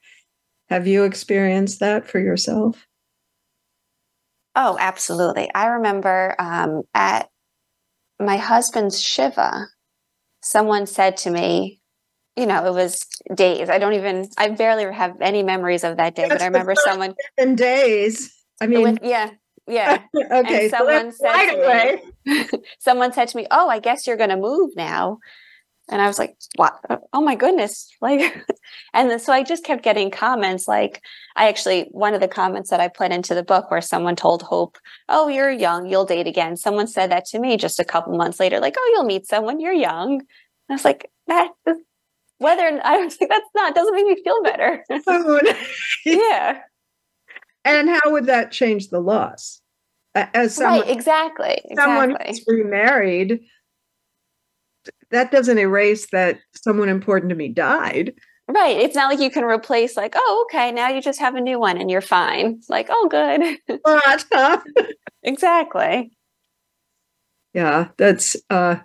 Have 0.68 0.86
you 0.86 1.04
experienced 1.04 1.80
that 1.80 2.06
for 2.08 2.18
yourself? 2.18 2.86
Oh, 4.54 4.76
absolutely. 4.78 5.50
I 5.54 5.66
remember 5.68 6.34
um, 6.38 6.82
at 6.94 7.30
my 8.20 8.36
husband's 8.36 9.00
Shiva, 9.00 9.66
someone 10.42 10.86
said 10.86 11.16
to 11.18 11.30
me, 11.30 11.80
you 12.36 12.46
know, 12.46 12.66
it 12.66 12.72
was 12.72 13.04
days. 13.34 13.68
I 13.70 13.78
don't 13.78 13.94
even, 13.94 14.28
I 14.36 14.48
barely 14.50 14.92
have 14.92 15.20
any 15.20 15.42
memories 15.42 15.84
of 15.84 15.96
that 15.96 16.14
day, 16.14 16.28
but 16.28 16.42
I 16.42 16.46
remember 16.46 16.74
someone, 16.74 17.14
In 17.36 17.54
days. 17.56 18.34
I 18.60 18.66
mean, 18.66 18.82
was- 18.82 18.98
yeah, 19.02 19.30
yeah. 19.66 20.02
okay. 20.32 20.68
so 20.68 20.78
someone 20.78 21.06
that's 21.06 21.18
said 21.18 21.32
right 21.66 22.00
to 22.26 22.50
me- 22.52 22.62
someone 22.78 23.12
said 23.12 23.28
to 23.28 23.36
me, 23.36 23.46
"Oh, 23.50 23.68
I 23.68 23.78
guess 23.78 24.06
you're 24.06 24.16
going 24.16 24.30
to 24.30 24.36
move 24.36 24.70
now," 24.76 25.18
and 25.90 26.02
I 26.02 26.06
was 26.06 26.18
like, 26.18 26.36
"What? 26.56 26.78
Oh 27.12 27.20
my 27.20 27.34
goodness!" 27.34 27.88
Like, 28.00 28.20
and 28.94 29.10
then, 29.10 29.18
so 29.18 29.32
I 29.32 29.42
just 29.42 29.64
kept 29.64 29.82
getting 29.82 30.10
comments. 30.10 30.68
Like, 30.68 31.02
I 31.36 31.48
actually 31.48 31.88
one 31.90 32.14
of 32.14 32.20
the 32.20 32.28
comments 32.28 32.70
that 32.70 32.80
I 32.80 32.88
put 32.88 33.12
into 33.12 33.34
the 33.34 33.42
book 33.42 33.70
where 33.70 33.80
someone 33.80 34.16
told 34.16 34.42
Hope, 34.42 34.78
"Oh, 35.08 35.28
you're 35.28 35.50
young, 35.50 35.86
you'll 35.88 36.04
date 36.04 36.26
again." 36.26 36.56
Someone 36.56 36.86
said 36.86 37.10
that 37.10 37.24
to 37.26 37.38
me 37.38 37.56
just 37.56 37.80
a 37.80 37.84
couple 37.84 38.16
months 38.16 38.40
later, 38.40 38.60
like, 38.60 38.76
"Oh, 38.78 38.90
you'll 38.94 39.04
meet 39.04 39.26
someone, 39.26 39.60
you're 39.60 39.72
young." 39.72 40.12
And 40.20 40.22
I 40.70 40.74
was 40.74 40.84
like, 40.84 41.10
"That." 41.26 41.50
Whether 42.40 42.80
I 42.84 42.98
was 42.98 43.20
like, 43.20 43.30
that's 43.30 43.50
not 43.56 43.74
doesn't 43.74 43.94
make 43.96 44.06
me 44.06 44.22
feel 44.22 44.42
better. 44.44 44.84
Yeah, 46.04 46.60
and 47.64 47.88
how 47.88 48.12
would 48.12 48.26
that 48.26 48.52
change 48.52 48.88
the 48.88 49.00
loss? 49.00 49.60
As 50.14 50.54
someone, 50.54 50.80
right. 50.80 50.90
Exactly. 50.90 51.62
someone 51.76 52.16
who's 52.26 52.44
remarried, 52.46 53.40
that 55.10 55.30
doesn't 55.30 55.58
erase 55.58 56.08
that 56.10 56.38
someone 56.54 56.88
important 56.88 57.30
to 57.30 57.36
me 57.36 57.48
died. 57.48 58.14
Right. 58.48 58.76
It's 58.78 58.94
not 58.94 59.10
like 59.10 59.20
you 59.20 59.30
can 59.30 59.44
replace, 59.44 59.96
like, 59.96 60.14
oh, 60.16 60.46
okay, 60.48 60.72
now 60.72 60.88
you 60.88 61.02
just 61.02 61.20
have 61.20 61.34
a 61.34 61.40
new 61.40 61.60
one 61.60 61.76
and 61.78 61.90
you're 61.90 62.00
fine. 62.00 62.60
Like, 62.68 62.86
oh, 62.90 63.08
good. 63.10 63.58
But, 63.84 64.24
huh? 64.32 64.60
exactly. 65.22 66.10
yeah, 67.52 67.88
that's 67.96 68.36
uh 68.50 68.76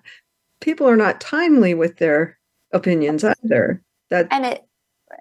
people 0.61 0.87
are 0.87 0.97
not 0.97 1.21
timely 1.21 1.73
with 1.73 1.97
their 1.97 2.37
opinions 2.71 3.23
either. 3.23 3.81
That 4.09 4.27
And 4.31 4.45
it, 4.45 4.63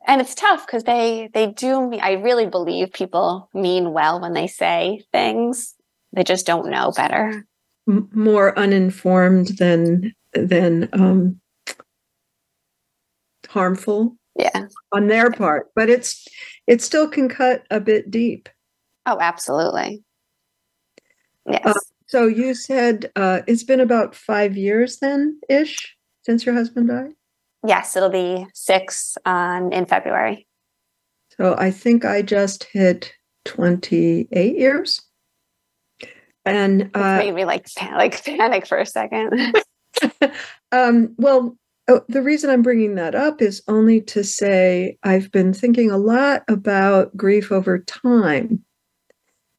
and 0.07 0.21
it's 0.21 0.35
tough 0.35 0.67
because 0.67 0.85
they 0.85 1.29
they 1.35 1.47
do 1.49 1.89
me 1.89 2.01
i 2.01 2.13
really 2.13 2.47
believe 2.47 2.93
people 2.93 3.49
mean 3.55 3.93
well 3.93 4.21
when 4.21 4.33
they 4.33 4.47
say 4.47 5.03
things 5.13 5.75
they 6.13 6.25
just 6.25 6.47
don't 6.47 6.71
know 6.71 6.93
better 6.97 7.45
m- 7.89 8.09
more 8.13 8.59
uninformed 8.59 9.49
than 9.59 10.13
than 10.35 10.89
um 10.93 11.41
harmful 13.49 14.17
yeah. 14.37 14.67
on 14.93 15.09
their 15.09 15.31
part, 15.31 15.71
but 15.75 15.91
it's 15.91 16.27
it 16.67 16.81
still 16.81 17.09
can 17.09 17.29
cut 17.29 17.65
a 17.71 17.81
bit 17.81 18.11
deep. 18.11 18.49
oh 19.07 19.19
absolutely. 19.21 20.03
Yes. 21.47 21.63
Uh, 21.67 21.75
So 22.07 22.27
you 22.27 22.55
said 22.55 23.11
uh, 23.17 23.41
it's 23.47 23.65
been 23.65 23.81
about 23.81 24.15
five 24.15 24.57
years 24.57 24.99
then 24.99 25.41
ish 25.49 25.97
since 26.23 26.45
your 26.47 26.55
husband 26.55 26.89
died. 26.89 27.13
yes 27.67 27.97
it'll 27.97 28.11
be 28.11 28.47
six 28.55 29.17
on 29.25 29.73
in 29.73 29.87
february. 29.87 30.47
So 31.39 31.55
I 31.59 31.71
think 31.71 32.05
I 32.05 32.23
just 32.23 32.65
hit 32.73 33.13
twenty 33.45 34.29
eight 34.33 34.57
years, 34.59 35.01
and 36.45 36.91
uh, 36.95 37.19
made 37.19 37.35
me 37.35 37.45
like 37.45 37.67
pan- 37.75 37.95
like 37.97 38.23
panic 38.39 38.67
for 38.67 38.79
a 38.79 38.87
second 38.87 39.55
um, 40.73 41.15
well, 41.19 41.57
oh, 41.89 42.03
the 42.09 42.23
reason 42.23 42.51
I'm 42.51 42.63
bringing 42.63 42.95
that 42.97 43.15
up 43.15 43.43
is 43.43 43.63
only 43.69 44.01
to 44.03 44.25
say 44.25 44.99
I've 45.03 45.31
been 45.33 45.53
thinking 45.53 45.91
a 45.91 45.99
lot 45.99 46.43
about 46.49 47.17
grief 47.17 47.53
over 47.53 47.79
time. 47.79 48.65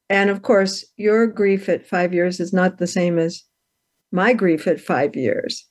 And 0.10 0.30
of 0.30 0.42
course, 0.42 0.86
your 0.98 1.28
grief 1.28 1.70
at 1.70 1.88
five 1.88 2.14
years 2.14 2.40
is 2.40 2.54
not 2.54 2.78
the 2.78 2.88
same 2.88 3.18
as 3.18 3.44
my 4.12 4.34
grief 4.34 4.68
at 4.68 4.82
five 4.82 5.16
years, 5.16 5.68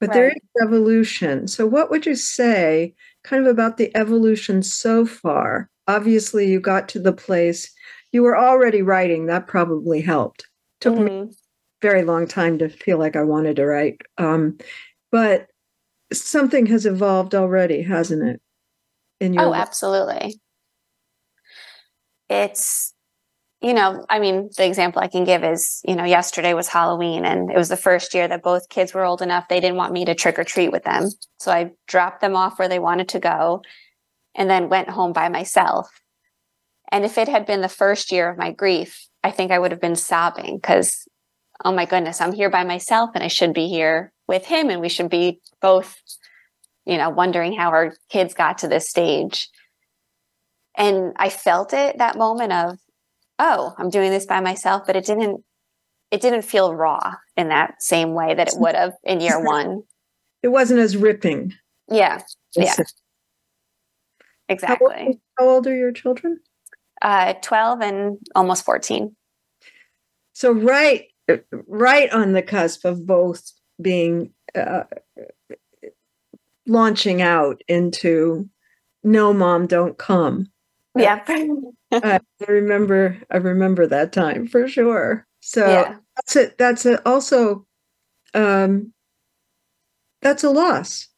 but 0.00 0.12
there 0.12 0.28
Right. 0.28 0.36
is 0.36 0.62
evolution. 0.66 1.48
So, 1.48 1.66
what 1.66 1.90
would 1.90 2.06
you 2.06 2.16
say 2.16 2.94
kind 3.24 3.46
of 3.46 3.50
about 3.52 3.78
the 3.78 3.96
evolution 3.96 4.62
so 4.62 5.06
far? 5.06 5.70
Obviously, 5.88 6.48
you 6.50 6.60
got 6.60 6.88
to 6.90 7.00
the 7.00 7.12
place 7.12 7.70
you 8.12 8.22
were 8.22 8.38
already 8.38 8.82
writing, 8.82 9.26
that 9.26 9.46
probably 9.48 10.00
helped. 10.02 10.46
Took 10.80 10.96
me 10.98 11.04
Mhm. 11.10 11.34
Very 11.80 12.02
long 12.02 12.26
time 12.26 12.58
to 12.58 12.68
feel 12.68 12.98
like 12.98 13.16
I 13.16 13.22
wanted 13.22 13.56
to 13.56 13.66
write. 13.66 14.00
Um, 14.16 14.58
but 15.10 15.46
something 16.12 16.66
has 16.66 16.86
evolved 16.86 17.34
already, 17.34 17.82
hasn't 17.82 18.22
it? 18.22 18.40
In 19.20 19.32
your 19.32 19.46
Oh, 19.46 19.50
life? 19.50 19.62
absolutely. 19.62 20.40
It's, 22.28 22.94
you 23.60 23.74
know, 23.74 24.04
I 24.08 24.18
mean, 24.18 24.50
the 24.56 24.66
example 24.66 25.02
I 25.02 25.08
can 25.08 25.24
give 25.24 25.42
is, 25.42 25.80
you 25.84 25.96
know, 25.96 26.04
yesterday 26.04 26.54
was 26.54 26.68
Halloween 26.68 27.24
and 27.24 27.50
it 27.50 27.56
was 27.56 27.68
the 27.68 27.76
first 27.76 28.14
year 28.14 28.28
that 28.28 28.42
both 28.42 28.68
kids 28.68 28.94
were 28.94 29.04
old 29.04 29.22
enough. 29.22 29.48
They 29.48 29.60
didn't 29.60 29.76
want 29.76 29.92
me 29.92 30.04
to 30.04 30.14
trick 30.14 30.38
or 30.38 30.44
treat 30.44 30.70
with 30.70 30.84
them. 30.84 31.08
So 31.38 31.50
I 31.50 31.72
dropped 31.86 32.20
them 32.20 32.36
off 32.36 32.58
where 32.58 32.68
they 32.68 32.78
wanted 32.78 33.08
to 33.10 33.18
go 33.18 33.62
and 34.34 34.48
then 34.48 34.68
went 34.68 34.90
home 34.90 35.12
by 35.12 35.28
myself. 35.28 35.88
And 36.92 37.04
if 37.04 37.18
it 37.18 37.28
had 37.28 37.44
been 37.44 37.60
the 37.60 37.68
first 37.68 38.12
year 38.12 38.30
of 38.30 38.38
my 38.38 38.52
grief, 38.52 39.08
I 39.24 39.30
think 39.30 39.50
I 39.50 39.58
would 39.58 39.72
have 39.72 39.80
been 39.80 39.96
sobbing 39.96 40.56
because, 40.56 41.06
oh 41.64 41.72
my 41.72 41.84
goodness, 41.84 42.20
I'm 42.20 42.32
here 42.32 42.50
by 42.50 42.64
myself 42.64 43.10
and 43.14 43.22
I 43.24 43.28
should 43.28 43.52
be 43.52 43.68
here 43.68 44.12
with 44.26 44.46
him 44.46 44.70
and 44.70 44.80
we 44.80 44.88
should 44.88 45.10
be 45.10 45.40
both, 45.60 45.96
you 46.86 46.96
know, 46.96 47.10
wondering 47.10 47.54
how 47.54 47.70
our 47.70 47.94
kids 48.10 48.34
got 48.34 48.58
to 48.58 48.68
this 48.68 48.88
stage 48.88 49.48
and 50.76 51.12
i 51.16 51.28
felt 51.28 51.72
it 51.72 51.98
that 51.98 52.16
moment 52.16 52.52
of 52.52 52.78
oh 53.40 53.74
i'm 53.78 53.90
doing 53.90 54.10
this 54.10 54.26
by 54.26 54.38
myself 54.40 54.82
but 54.86 54.94
it 54.94 55.04
didn't 55.04 55.42
it 56.12 56.20
didn't 56.20 56.42
feel 56.42 56.72
raw 56.74 57.14
in 57.36 57.48
that 57.48 57.82
same 57.82 58.14
way 58.14 58.32
that 58.34 58.48
it 58.48 58.54
would 58.58 58.76
have 58.76 58.92
in 59.02 59.20
year 59.20 59.42
one 59.44 59.82
It 60.42 60.48
wasn't 60.48 60.78
as 60.78 60.96
ripping. 60.96 61.54
yeah 61.90 62.20
Yeah. 62.54 62.74
How 62.76 62.84
exactly 64.48 64.86
old, 65.06 65.16
how 65.38 65.48
old 65.48 65.66
are 65.66 65.74
your 65.74 65.90
children? 65.90 66.38
uh 67.02 67.32
12 67.42 67.80
and 67.80 68.18
almost 68.36 68.64
14 68.64 69.16
So 70.34 70.52
right, 70.52 71.06
right 71.66 72.10
on 72.12 72.32
the 72.32 72.42
cusp 72.42 72.84
of 72.84 73.06
both 73.06 73.52
being 73.80 74.32
uh, 74.54 74.84
launching 76.66 77.22
out 77.22 77.62
into 77.68 78.48
no, 79.04 79.32
mom, 79.32 79.66
don't 79.66 79.96
come. 79.96 80.50
yeah. 80.96 81.22
I 81.92 82.20
remember, 82.46 83.18
I 83.30 83.38
remember 83.38 83.86
that 83.86 84.12
time 84.12 84.46
for 84.46 84.68
sure. 84.68 85.26
So 85.40 85.66
yeah. 85.66 85.96
that's 86.16 86.36
a 86.36 86.52
that's 86.58 86.84
a 86.84 87.08
also 87.08 87.66
um 88.34 88.92
that's 90.20 90.44
a 90.44 90.50
loss 90.50 91.08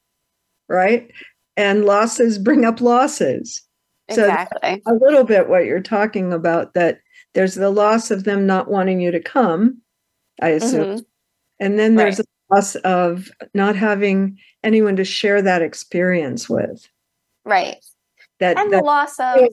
right? 0.71 1.11
And 1.57 1.85
losses 1.85 2.38
bring 2.38 2.64
up 2.64 2.81
losses. 2.81 3.62
So 4.11 4.23
exactly. 4.23 4.83
a 4.87 4.95
little 4.95 5.25
bit 5.25 5.49
what 5.49 5.67
you're 5.67 5.83
talking 5.83 6.33
about 6.33 6.75
that 6.75 7.00
there's 7.35 7.55
the 7.55 7.71
loss 7.71 8.11
of 8.11 8.25
them 8.25 8.47
not 8.47 8.71
wanting 8.71 9.00
you 9.00 9.11
to 9.11 9.21
come 9.21 9.83
i 10.42 10.49
assume 10.50 10.85
Mhm. 10.85 11.04
and 11.59 11.78
then 11.78 11.97
there's 11.97 12.18
Right. 12.18 12.26
a 12.50 12.54
loss 12.54 12.75
of 12.76 13.30
not 13.54 13.76
having 13.76 14.38
anyone 14.64 14.97
to 14.97 15.04
share 15.04 15.40
that 15.42 15.62
experience 15.62 16.49
with 16.49 16.88
right 17.44 17.76
that, 18.40 18.56
and 18.59 18.73
the 18.73 18.80
loss 18.80 19.18
of 19.20 19.49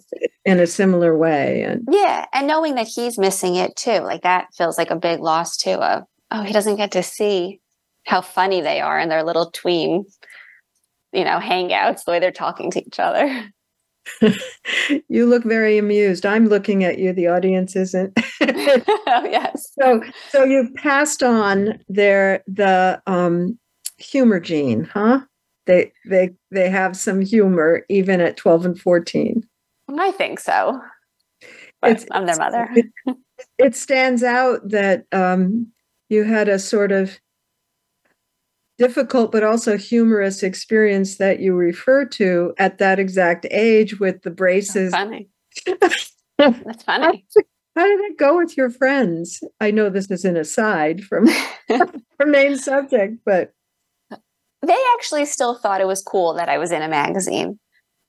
in 0.45 0.59
a 0.59 0.67
similar 0.67 1.17
way 1.17 1.63
and 1.63 1.87
yeah 1.91 2.25
and 2.33 2.47
knowing 2.47 2.75
that 2.75 2.87
he's 2.87 3.17
missing 3.17 3.55
it 3.55 3.75
too 3.75 3.99
like 3.99 4.21
that 4.21 4.47
feels 4.55 4.77
like 4.77 4.91
a 4.91 4.95
big 4.95 5.19
loss 5.19 5.57
too 5.57 5.71
of 5.71 6.03
oh 6.31 6.41
he 6.41 6.53
doesn't 6.53 6.77
get 6.77 6.91
to 6.91 7.03
see 7.03 7.59
how 8.05 8.21
funny 8.21 8.61
they 8.61 8.79
are 8.79 8.99
in 8.99 9.09
their 9.09 9.23
little 9.23 9.51
tween 9.51 10.05
you 11.11 11.23
know 11.23 11.39
hangouts 11.39 12.03
the 12.05 12.11
way 12.11 12.19
they're 12.19 12.31
talking 12.31 12.71
to 12.71 12.85
each 12.85 12.99
other 12.99 13.27
you 15.09 15.25
look 15.25 15.43
very 15.43 15.77
amused. 15.77 16.25
I'm 16.25 16.47
looking 16.47 16.83
at 16.83 16.99
you. 16.99 17.13
The 17.13 17.27
audience 17.27 17.75
isn't. 17.75 18.13
Oh 18.41 18.41
yes. 19.25 19.71
So 19.79 20.01
so 20.29 20.43
you've 20.43 20.73
passed 20.75 21.23
on 21.23 21.79
their 21.87 22.43
the 22.47 23.01
um 23.07 23.57
humor 23.97 24.39
gene 24.39 24.83
huh? 24.83 25.21
They 25.65 25.91
they 26.05 26.31
they 26.51 26.69
have 26.69 26.95
some 26.95 27.21
humor 27.21 27.83
even 27.89 28.21
at 28.21 28.37
12 28.37 28.65
and 28.65 28.79
14 28.79 29.43
i 29.97 30.11
think 30.11 30.39
so. 30.39 30.79
I'm 31.83 32.25
their 32.25 32.37
mother. 32.37 32.69
it, 32.75 33.17
it 33.57 33.75
stands 33.75 34.23
out 34.23 34.69
that 34.69 35.05
um 35.11 35.67
you 36.09 36.23
had 36.23 36.47
a 36.47 36.59
sort 36.59 36.91
of 36.91 37.19
difficult 38.77 39.31
but 39.31 39.43
also 39.43 39.77
humorous 39.77 40.43
experience 40.43 41.17
that 41.17 41.39
you 41.39 41.53
refer 41.53 42.05
to 42.05 42.53
at 42.57 42.77
that 42.77 42.99
exact 42.99 43.45
age 43.51 43.99
with 43.99 44.21
the 44.23 44.29
braces. 44.29 44.91
That's 44.91 44.95
funny. 44.95 45.29
That's 46.37 46.83
funny. 46.83 47.25
How 47.75 47.85
did 47.85 47.99
it 48.11 48.17
go 48.17 48.37
with 48.37 48.57
your 48.57 48.69
friends? 48.69 49.43
I 49.59 49.71
know 49.71 49.89
this 49.89 50.09
is 50.09 50.25
an 50.25 50.35
aside 50.35 51.03
from 51.03 51.29
our 51.69 52.25
main 52.25 52.57
subject, 52.57 53.19
but 53.25 53.53
they 54.09 54.77
actually 54.95 55.25
still 55.25 55.55
thought 55.55 55.81
it 55.81 55.87
was 55.87 56.01
cool 56.01 56.33
that 56.33 56.49
I 56.49 56.57
was 56.57 56.71
in 56.71 56.81
a 56.81 56.87
magazine. 56.87 57.59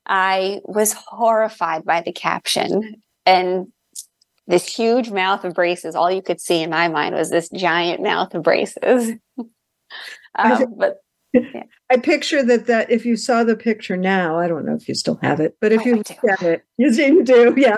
I 0.07 0.61
was 0.63 0.93
horrified 0.93 1.85
by 1.85 2.01
the 2.01 2.11
caption 2.11 3.01
and 3.27 3.67
this 4.47 4.67
huge 4.67 5.11
mouth 5.11 5.45
of 5.45 5.53
braces. 5.53 5.95
All 5.95 6.11
you 6.11 6.23
could 6.23 6.41
see 6.41 6.63
in 6.63 6.71
my 6.71 6.87
mind 6.87 7.13
was 7.13 7.29
this 7.29 7.49
giant 7.49 8.01
mouth 8.01 8.33
of 8.33 8.41
braces. 8.41 9.13
um, 10.37 10.75
but 10.77 10.97
yeah. 11.33 11.63
I 11.91 11.97
picture 11.97 12.43
that 12.43 12.65
that 12.67 12.89
if 12.89 13.05
you 13.05 13.15
saw 13.15 13.43
the 13.43 13.55
picture 13.55 13.97
now, 13.97 14.37
I 14.37 14.47
don't 14.47 14.65
know 14.65 14.75
if 14.75 14.87
you 14.87 14.95
still 14.95 15.19
have 15.21 15.39
it, 15.39 15.57
but 15.61 15.71
if 15.71 15.85
you 15.85 15.97
look 15.97 16.23
at 16.29 16.41
it, 16.41 16.63
you 16.77 16.91
seem 16.93 17.23
to, 17.25 17.53
do. 17.53 17.53
yeah. 17.57 17.75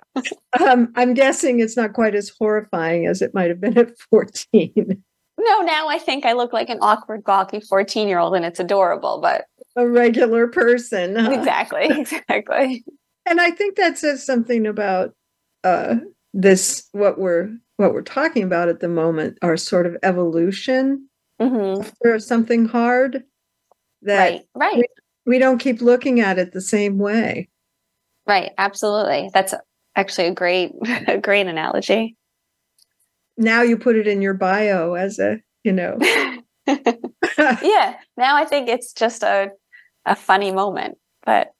um, 0.59 0.91
I'm 0.95 1.13
guessing 1.13 1.59
it's 1.59 1.75
not 1.75 1.93
quite 1.93 2.15
as 2.15 2.29
horrifying 2.29 3.07
as 3.07 3.21
it 3.21 3.33
might 3.33 3.49
have 3.49 3.59
been 3.59 3.77
at 3.77 3.97
14. 4.09 5.03
No, 5.39 5.61
now 5.61 5.87
I 5.87 5.97
think 5.97 6.25
I 6.25 6.33
look 6.33 6.53
like 6.53 6.69
an 6.69 6.79
awkward, 6.81 7.23
gawky 7.23 7.61
14 7.61 8.07
year 8.07 8.19
old 8.19 8.35
and 8.35 8.45
it's 8.45 8.59
adorable, 8.59 9.19
but 9.21 9.45
a 9.75 9.87
regular 9.87 10.47
person. 10.47 11.15
Huh? 11.15 11.31
Exactly, 11.31 11.85
exactly. 11.89 12.83
And 13.25 13.41
I 13.41 13.51
think 13.51 13.75
that 13.75 13.97
says 13.97 14.25
something 14.25 14.65
about 14.65 15.13
uh, 15.63 15.95
this 16.33 16.87
what 16.91 17.19
we're 17.19 17.49
what 17.77 17.93
we're 17.93 18.01
talking 18.01 18.43
about 18.43 18.69
at 18.69 18.79
the 18.79 18.87
moment, 18.87 19.39
our 19.41 19.57
sort 19.57 19.85
of 19.85 19.97
evolution 20.03 21.09
mm-hmm. 21.41 21.81
after 21.81 22.19
something 22.19 22.65
hard 22.65 23.23
that 24.03 24.17
right, 24.17 24.41
right. 24.55 24.77
We, 24.77 24.85
we 25.25 25.39
don't 25.39 25.59
keep 25.59 25.81
looking 25.81 26.19
at 26.19 26.39
it 26.39 26.51
the 26.51 26.61
same 26.61 26.97
way. 26.97 27.49
Right, 28.27 28.51
absolutely. 28.57 29.29
That's 29.33 29.53
actually 29.95 30.27
a 30.27 30.33
great 30.33 30.71
a 31.07 31.17
great 31.17 31.47
analogy. 31.47 32.15
Now 33.37 33.61
you 33.61 33.77
put 33.77 33.95
it 33.95 34.07
in 34.07 34.21
your 34.21 34.33
bio 34.33 34.93
as 34.93 35.19
a, 35.19 35.41
you 35.63 35.71
know. 35.71 35.97
yeah, 36.67 37.95
now 38.17 38.35
I 38.35 38.45
think 38.45 38.69
it's 38.69 38.93
just 38.93 39.23
a 39.23 39.51
a 40.05 40.15
funny 40.15 40.51
moment, 40.51 40.97
but 41.25 41.51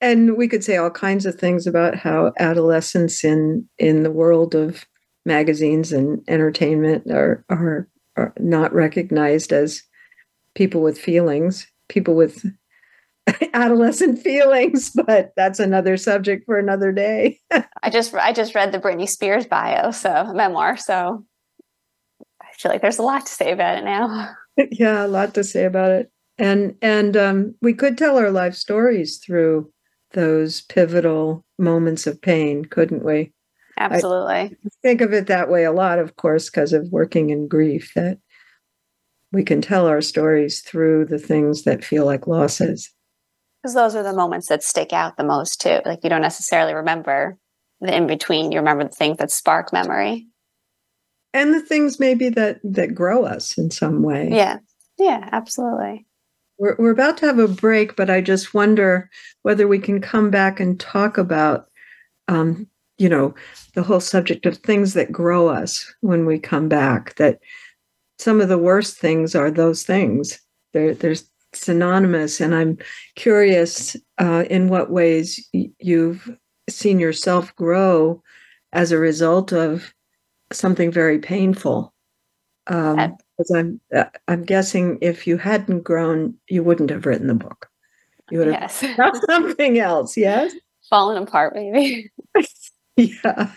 and 0.00 0.36
we 0.36 0.48
could 0.48 0.64
say 0.64 0.76
all 0.76 0.90
kinds 0.90 1.26
of 1.26 1.34
things 1.34 1.66
about 1.66 1.96
how 1.96 2.32
adolescents 2.38 3.24
in 3.24 3.68
in 3.78 4.02
the 4.02 4.10
world 4.10 4.54
of 4.54 4.86
magazines 5.26 5.92
and 5.92 6.22
entertainment 6.28 7.10
are 7.10 7.44
are, 7.50 7.88
are 8.20 8.32
not 8.38 8.72
recognized 8.72 9.52
as 9.52 9.82
people 10.54 10.82
with 10.82 10.98
feelings, 10.98 11.66
people 11.88 12.14
with 12.14 12.44
adolescent 13.54 14.18
feelings, 14.18 14.90
but 14.90 15.32
that's 15.36 15.58
another 15.58 15.96
subject 15.96 16.44
for 16.46 16.58
another 16.58 16.92
day. 16.92 17.38
I 17.82 17.90
just 17.90 18.14
I 18.14 18.32
just 18.32 18.54
read 18.54 18.72
the 18.72 18.78
Britney 18.78 19.08
Spears 19.08 19.46
bio, 19.46 19.90
so 19.90 20.32
memoir, 20.34 20.76
so 20.76 21.24
I 22.42 22.46
feel 22.58 22.72
like 22.72 22.82
there's 22.82 22.98
a 22.98 23.02
lot 23.02 23.26
to 23.26 23.32
say 23.32 23.52
about 23.52 23.78
it 23.78 23.84
now. 23.84 24.34
yeah, 24.70 25.04
a 25.04 25.08
lot 25.08 25.34
to 25.34 25.44
say 25.44 25.64
about 25.64 25.90
it. 25.90 26.10
And 26.38 26.76
and 26.82 27.16
um, 27.16 27.54
we 27.60 27.74
could 27.74 27.96
tell 27.96 28.18
our 28.18 28.30
life 28.30 28.54
stories 28.54 29.18
through 29.18 29.72
those 30.12 30.62
pivotal 30.62 31.44
moments 31.58 32.06
of 32.06 32.20
pain, 32.20 32.64
couldn't 32.64 33.04
we? 33.04 33.32
Absolutely. 33.80 34.34
I 34.34 34.68
think 34.82 35.00
of 35.00 35.12
it 35.14 35.26
that 35.28 35.50
way 35.50 35.64
a 35.64 35.72
lot, 35.72 35.98
of 35.98 36.16
course, 36.16 36.50
because 36.50 36.74
of 36.74 36.92
working 36.92 37.30
in 37.30 37.48
grief, 37.48 37.92
that 37.96 38.18
we 39.32 39.42
can 39.42 39.62
tell 39.62 39.86
our 39.86 40.02
stories 40.02 40.60
through 40.60 41.06
the 41.06 41.18
things 41.18 41.62
that 41.62 41.82
feel 41.82 42.04
like 42.04 42.26
losses. 42.26 42.92
Because 43.62 43.74
those 43.74 43.96
are 43.96 44.02
the 44.02 44.12
moments 44.12 44.48
that 44.48 44.62
stick 44.62 44.92
out 44.92 45.16
the 45.16 45.24
most, 45.24 45.60
too. 45.60 45.80
Like 45.84 46.00
you 46.04 46.10
don't 46.10 46.20
necessarily 46.20 46.74
remember 46.74 47.38
the 47.80 47.96
in 47.96 48.06
between, 48.06 48.52
you 48.52 48.58
remember 48.58 48.84
the 48.84 48.90
things 48.90 49.16
that 49.16 49.30
spark 49.30 49.72
memory. 49.72 50.26
And 51.32 51.54
the 51.54 51.62
things 51.62 51.98
maybe 51.98 52.28
that 52.30 52.60
that 52.64 52.94
grow 52.94 53.24
us 53.24 53.56
in 53.56 53.70
some 53.70 54.02
way. 54.02 54.28
Yeah. 54.30 54.58
Yeah, 54.98 55.26
absolutely. 55.32 56.06
We're, 56.58 56.76
we're 56.78 56.90
about 56.90 57.16
to 57.18 57.26
have 57.26 57.38
a 57.38 57.48
break, 57.48 57.96
but 57.96 58.10
I 58.10 58.20
just 58.20 58.52
wonder 58.52 59.08
whether 59.42 59.66
we 59.66 59.78
can 59.78 60.02
come 60.02 60.30
back 60.30 60.60
and 60.60 60.78
talk 60.78 61.16
about, 61.16 61.70
um, 62.28 62.66
you 63.00 63.08
know, 63.08 63.34
the 63.74 63.82
whole 63.82 63.98
subject 63.98 64.44
of 64.44 64.58
things 64.58 64.92
that 64.92 65.10
grow 65.10 65.48
us 65.48 65.92
when 66.02 66.26
we 66.26 66.38
come 66.38 66.68
back. 66.68 67.14
That 67.14 67.40
some 68.18 68.42
of 68.42 68.50
the 68.50 68.58
worst 68.58 68.98
things 68.98 69.34
are 69.34 69.50
those 69.50 69.84
things. 69.84 70.38
They're, 70.74 70.94
they're 70.94 71.16
synonymous. 71.54 72.40
And 72.42 72.54
I'm 72.54 72.76
curious 73.16 73.96
uh, 74.18 74.44
in 74.50 74.68
what 74.68 74.90
ways 74.90 75.48
you've 75.52 76.30
seen 76.68 77.00
yourself 77.00 77.56
grow 77.56 78.22
as 78.74 78.92
a 78.92 78.98
result 78.98 79.50
of 79.50 79.94
something 80.52 80.92
very 80.92 81.18
painful. 81.18 81.94
Um, 82.66 83.16
because 83.38 83.50
I'm 83.52 83.80
uh, 83.96 84.04
I'm 84.28 84.44
guessing 84.44 84.98
if 85.00 85.26
you 85.26 85.38
hadn't 85.38 85.80
grown, 85.82 86.34
you 86.48 86.62
wouldn't 86.62 86.90
have 86.90 87.06
written 87.06 87.26
the 87.26 87.34
book. 87.34 87.70
You 88.30 88.38
would 88.38 88.48
have 88.48 88.70
yes. 88.70 89.22
something 89.30 89.78
else. 89.78 90.14
Yes, 90.14 90.52
fallen 90.90 91.22
apart, 91.22 91.54
maybe. 91.54 92.10
yeah. 93.00 93.50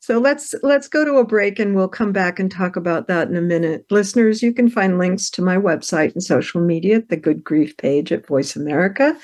So 0.00 0.18
let's 0.18 0.54
let's 0.62 0.88
go 0.88 1.04
to 1.04 1.16
a 1.16 1.26
break 1.26 1.58
and 1.58 1.76
we'll 1.76 1.88
come 1.88 2.12
back 2.12 2.38
and 2.38 2.50
talk 2.50 2.76
about 2.76 3.08
that 3.08 3.28
in 3.28 3.36
a 3.36 3.42
minute. 3.42 3.84
Listeners, 3.90 4.42
you 4.42 4.54
can 4.54 4.70
find 4.70 4.96
links 4.96 5.28
to 5.30 5.42
my 5.42 5.56
website 5.56 6.14
and 6.14 6.22
social 6.22 6.62
media 6.62 6.96
at 6.96 7.10
the 7.10 7.16
Good 7.16 7.44
Grief 7.44 7.76
page 7.76 8.10
at 8.10 8.26
Voice 8.26 8.56
America. 8.56 9.14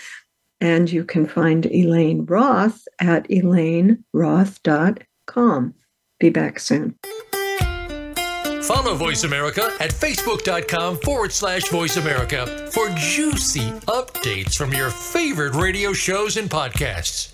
And 0.61 0.93
you 0.93 1.05
can 1.05 1.27
find 1.27 1.65
Elaine 1.67 2.27
Roth 2.27 2.87
at 3.01 3.27
elaineroth.com. 3.29 5.75
Be 6.21 6.31
back 6.31 6.59
soon. 6.59 6.99
Follow 8.63 8.95
Voice 8.95 9.25
America 9.25 9.73
at 9.81 9.91
facebook.com 9.91 10.99
forward 10.99 11.33
slash 11.33 11.69
voice 11.69 11.97
America 11.97 12.69
for 12.71 12.91
juicy 12.91 13.71
updates 13.89 14.55
from 14.57 14.73
your 14.73 14.91
favorite 14.91 15.55
radio 15.55 15.95
shows 15.95 16.37
and 16.37 16.51
podcasts. 16.51 17.33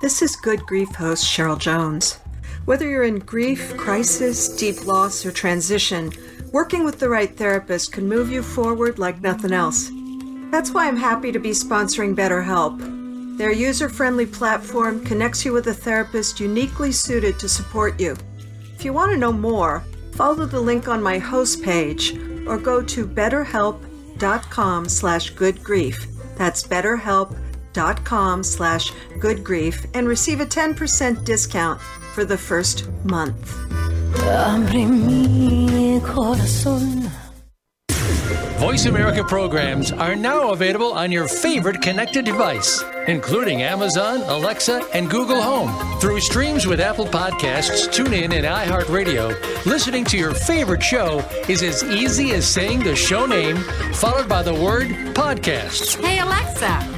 This 0.00 0.22
is 0.22 0.36
Good 0.36 0.64
Grief 0.64 0.94
host 0.94 1.24
Cheryl 1.24 1.58
Jones. 1.58 2.20
Whether 2.66 2.88
you're 2.88 3.02
in 3.02 3.18
grief, 3.18 3.76
crisis, 3.76 4.48
deep 4.48 4.86
loss, 4.86 5.26
or 5.26 5.32
transition, 5.32 6.12
working 6.52 6.84
with 6.84 7.00
the 7.00 7.08
right 7.08 7.36
therapist 7.36 7.90
can 7.90 8.08
move 8.08 8.30
you 8.30 8.44
forward 8.44 9.00
like 9.00 9.20
nothing 9.20 9.52
else. 9.52 9.90
That's 10.52 10.70
why 10.70 10.86
I'm 10.86 10.96
happy 10.96 11.32
to 11.32 11.40
be 11.40 11.50
sponsoring 11.50 12.14
BetterHelp. 12.14 13.38
Their 13.38 13.50
user 13.50 13.88
friendly 13.88 14.24
platform 14.24 15.04
connects 15.04 15.44
you 15.44 15.52
with 15.52 15.66
a 15.66 15.74
therapist 15.74 16.38
uniquely 16.38 16.92
suited 16.92 17.40
to 17.40 17.48
support 17.48 17.98
you. 17.98 18.16
If 18.76 18.84
you 18.84 18.92
want 18.92 19.10
to 19.10 19.18
know 19.18 19.32
more, 19.32 19.82
follow 20.12 20.46
the 20.46 20.60
link 20.60 20.86
on 20.86 21.02
my 21.02 21.18
host 21.18 21.60
page 21.64 22.16
or 22.46 22.56
go 22.56 22.82
to 22.82 23.04
betterhelp.com 23.04 24.88
slash 24.88 25.34
goodgrief. 25.34 26.36
That's 26.36 26.62
betterhelp.com 26.64 27.47
dot 27.78 28.04
com 28.04 28.42
slash 28.42 28.90
good 29.20 29.44
grief 29.44 29.86
and 29.94 30.08
receive 30.08 30.40
a 30.40 30.44
10% 30.44 31.24
discount 31.24 31.80
for 32.12 32.24
the 32.24 32.36
first 32.36 32.90
month. 33.04 33.54
Voice 38.58 38.86
America 38.86 39.22
programs 39.22 39.92
are 39.92 40.16
now 40.16 40.50
available 40.50 40.92
on 40.92 41.12
your 41.12 41.28
favorite 41.28 41.80
connected 41.80 42.24
device, 42.24 42.82
including 43.06 43.62
Amazon, 43.62 44.22
Alexa, 44.22 44.84
and 44.92 45.08
Google 45.08 45.40
Home. 45.40 46.00
Through 46.00 46.18
streams 46.18 46.66
with 46.66 46.80
Apple 46.80 47.06
Podcasts, 47.06 47.86
TuneIn, 47.86 48.34
and 48.34 48.44
iHeartRadio, 48.44 49.64
listening 49.66 50.04
to 50.06 50.18
your 50.18 50.34
favorite 50.34 50.82
show 50.82 51.20
is 51.48 51.62
as 51.62 51.84
easy 51.84 52.32
as 52.32 52.44
saying 52.44 52.80
the 52.80 52.96
show 52.96 53.24
name 53.24 53.58
followed 53.94 54.28
by 54.28 54.42
the 54.42 54.52
word 54.52 54.88
podcast. 55.14 56.04
Hey, 56.04 56.18
Alexa 56.18 56.97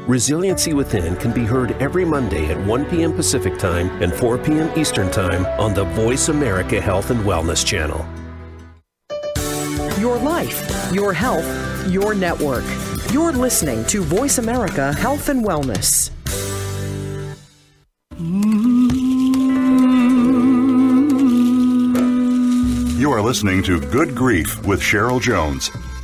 Resiliency 0.07 0.73
Within 0.73 1.15
can 1.17 1.31
be 1.31 1.45
heard 1.45 1.73
every 1.73 2.03
Monday 2.05 2.47
at 2.47 2.57
1 2.65 2.85
p.m. 2.85 3.13
Pacific 3.13 3.59
Time 3.59 3.87
and 4.01 4.11
4 4.11 4.39
p.m. 4.39 4.71
Eastern 4.77 5.11
Time 5.11 5.45
on 5.59 5.75
the 5.75 5.83
Voice 5.83 6.29
America 6.29 6.81
Health 6.81 7.11
and 7.11 7.19
Wellness 7.19 7.63
Channel. 7.63 8.03
Your 9.99 10.17
life, 10.17 10.91
your 10.91 11.13
health, 11.13 11.45
your 11.87 12.15
network. 12.15 12.63
You're 13.11 13.31
listening 13.31 13.85
to 13.85 14.01
Voice 14.01 14.39
America 14.39 14.91
Health 14.93 15.29
and 15.29 15.45
Wellness. 15.45 16.09
You 22.99 23.11
are 23.11 23.21
listening 23.21 23.61
to 23.63 23.79
Good 23.79 24.15
Grief 24.15 24.65
with 24.65 24.81
Cheryl 24.81 25.21
Jones. 25.21 25.69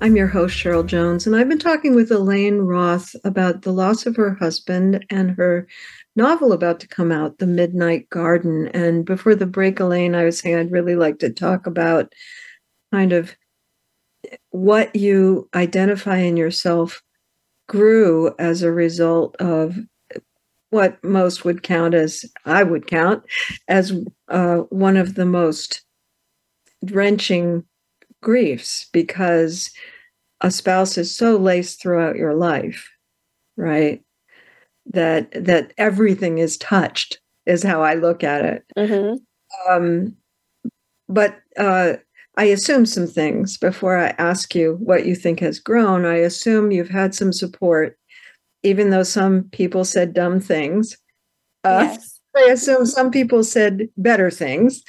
I'm 0.00 0.14
your 0.14 0.28
host, 0.28 0.56
Cheryl 0.56 0.86
Jones, 0.86 1.26
and 1.26 1.34
I've 1.34 1.48
been 1.48 1.58
talking 1.58 1.96
with 1.96 2.12
Elaine 2.12 2.58
Roth 2.58 3.16
about 3.24 3.62
the 3.62 3.72
loss 3.72 4.06
of 4.06 4.14
her 4.14 4.34
husband 4.34 5.04
and 5.10 5.32
her 5.32 5.66
novel 6.14 6.52
about 6.52 6.78
to 6.80 6.88
come 6.88 7.10
out, 7.10 7.38
The 7.38 7.48
Midnight 7.48 8.08
Garden. 8.08 8.68
And 8.68 9.04
before 9.04 9.34
the 9.34 9.46
break, 9.46 9.80
Elaine, 9.80 10.14
I 10.14 10.24
was 10.24 10.38
saying 10.38 10.56
I'd 10.56 10.70
really 10.70 10.94
like 10.94 11.18
to 11.18 11.30
talk 11.30 11.66
about 11.66 12.12
kind 12.92 13.12
of 13.12 13.34
what 14.50 14.94
you 14.94 15.48
identify 15.52 16.18
in 16.18 16.36
yourself 16.36 17.02
grew 17.68 18.32
as 18.38 18.62
a 18.62 18.70
result 18.70 19.34
of 19.40 19.78
what 20.70 21.02
most 21.02 21.44
would 21.44 21.64
count 21.64 21.94
as, 21.94 22.24
I 22.44 22.62
would 22.62 22.86
count, 22.86 23.24
as 23.66 23.92
uh, 24.28 24.58
one 24.70 24.96
of 24.96 25.16
the 25.16 25.26
most 25.26 25.82
wrenching 26.84 27.64
griefs 28.22 28.88
because 28.92 29.70
a 30.40 30.50
spouse 30.50 30.98
is 30.98 31.14
so 31.14 31.36
laced 31.36 31.80
throughout 31.80 32.16
your 32.16 32.34
life, 32.34 32.90
right? 33.56 34.02
that 34.90 35.30
that 35.32 35.72
everything 35.78 36.38
is 36.38 36.56
touched 36.56 37.20
is 37.46 37.62
how 37.62 37.82
I 37.82 37.94
look 37.94 38.24
at 38.24 38.44
it. 38.44 38.64
Mm-hmm. 38.76 39.70
Um, 39.70 40.16
but 41.08 41.38
uh, 41.56 41.94
I 42.36 42.44
assume 42.44 42.86
some 42.86 43.06
things 43.06 43.56
before 43.56 43.98
I 43.98 44.08
ask 44.18 44.54
you 44.54 44.76
what 44.80 45.06
you 45.06 45.14
think 45.14 45.40
has 45.40 45.58
grown. 45.58 46.04
I 46.04 46.16
assume 46.16 46.70
you've 46.70 46.90
had 46.90 47.14
some 47.14 47.32
support, 47.32 47.98
even 48.62 48.90
though 48.90 49.02
some 49.02 49.44
people 49.44 49.84
said 49.84 50.14
dumb 50.14 50.40
things. 50.40 50.96
Uh, 51.64 51.88
yes. 51.90 52.20
I 52.36 52.50
assume 52.50 52.86
some 52.86 53.10
people 53.10 53.42
said 53.42 53.88
better 53.96 54.30
things, 54.30 54.82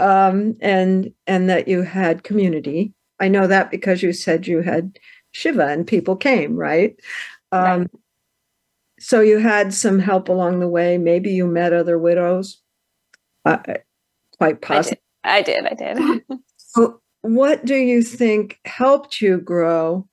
um, 0.00 0.56
and 0.60 1.12
and 1.26 1.48
that 1.48 1.68
you 1.68 1.82
had 1.82 2.24
community. 2.24 2.92
I 3.20 3.28
know 3.28 3.46
that 3.46 3.70
because 3.70 4.02
you 4.02 4.12
said 4.12 4.46
you 4.46 4.62
had 4.62 4.98
Shiva 5.32 5.68
and 5.68 5.86
people 5.86 6.16
came, 6.16 6.56
right? 6.56 6.96
Um, 7.52 7.80
right. 7.80 7.90
So 8.98 9.20
you 9.20 9.38
had 9.38 9.72
some 9.72 9.98
help 9.98 10.28
along 10.28 10.60
the 10.60 10.68
way. 10.68 10.98
Maybe 10.98 11.30
you 11.30 11.46
met 11.46 11.72
other 11.72 11.98
widows. 11.98 12.60
Uh, 13.44 13.58
quite 14.36 14.60
possible. 14.60 15.00
I 15.24 15.42
did. 15.42 15.66
I 15.66 15.74
did. 15.74 15.98
I 15.98 16.04
did. 16.28 16.38
so, 16.56 17.00
what 17.22 17.64
do 17.64 17.76
you 17.76 18.02
think 18.02 18.58
helped 18.64 19.20
you 19.20 19.38
grow 19.38 20.08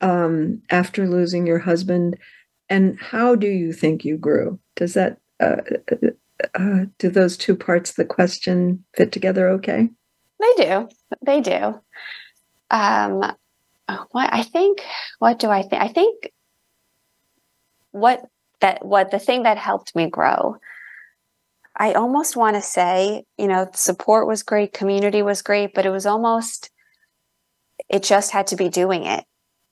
um, 0.00 0.62
after 0.70 1.06
losing 1.08 1.46
your 1.46 1.58
husband, 1.58 2.16
and 2.68 2.98
how 3.00 3.36
do 3.36 3.48
you 3.48 3.72
think 3.72 4.04
you 4.04 4.16
grew? 4.16 4.58
Does 4.76 4.94
that 4.94 5.18
uh, 5.40 5.56
uh, 6.54 6.86
do 6.98 7.08
those 7.10 7.36
two 7.36 7.56
parts 7.56 7.90
of 7.90 7.96
the 7.96 8.04
question 8.04 8.84
fit 8.96 9.12
together? 9.12 9.48
Okay. 9.50 9.88
They 10.40 10.64
do. 10.64 10.88
They 11.24 11.40
do. 11.40 11.80
Um, 12.70 13.34
what 14.12 14.32
I 14.32 14.42
think. 14.42 14.80
What 15.18 15.38
do 15.38 15.48
I 15.48 15.62
think? 15.62 15.82
I 15.82 15.88
think 15.88 16.32
what 17.92 18.24
that 18.60 18.84
what 18.84 19.10
the 19.10 19.18
thing 19.18 19.42
that 19.42 19.58
helped 19.58 19.94
me 19.96 20.08
grow 20.08 20.56
i 21.76 21.92
almost 21.92 22.36
want 22.36 22.56
to 22.56 22.62
say 22.62 23.24
you 23.36 23.46
know 23.46 23.68
support 23.74 24.26
was 24.26 24.42
great 24.42 24.72
community 24.72 25.22
was 25.22 25.42
great 25.42 25.74
but 25.74 25.86
it 25.86 25.90
was 25.90 26.06
almost 26.06 26.70
it 27.88 28.02
just 28.02 28.30
had 28.30 28.46
to 28.46 28.56
be 28.56 28.68
doing 28.68 29.04
it 29.04 29.24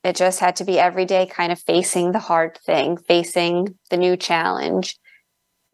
it 0.03 0.15
just 0.15 0.39
had 0.39 0.55
to 0.55 0.63
be 0.63 0.79
every 0.79 1.05
day 1.05 1.25
kind 1.25 1.51
of 1.51 1.59
facing 1.59 2.11
the 2.11 2.19
hard 2.19 2.57
thing 2.65 2.97
facing 2.97 3.75
the 3.89 3.97
new 3.97 4.17
challenge 4.17 4.97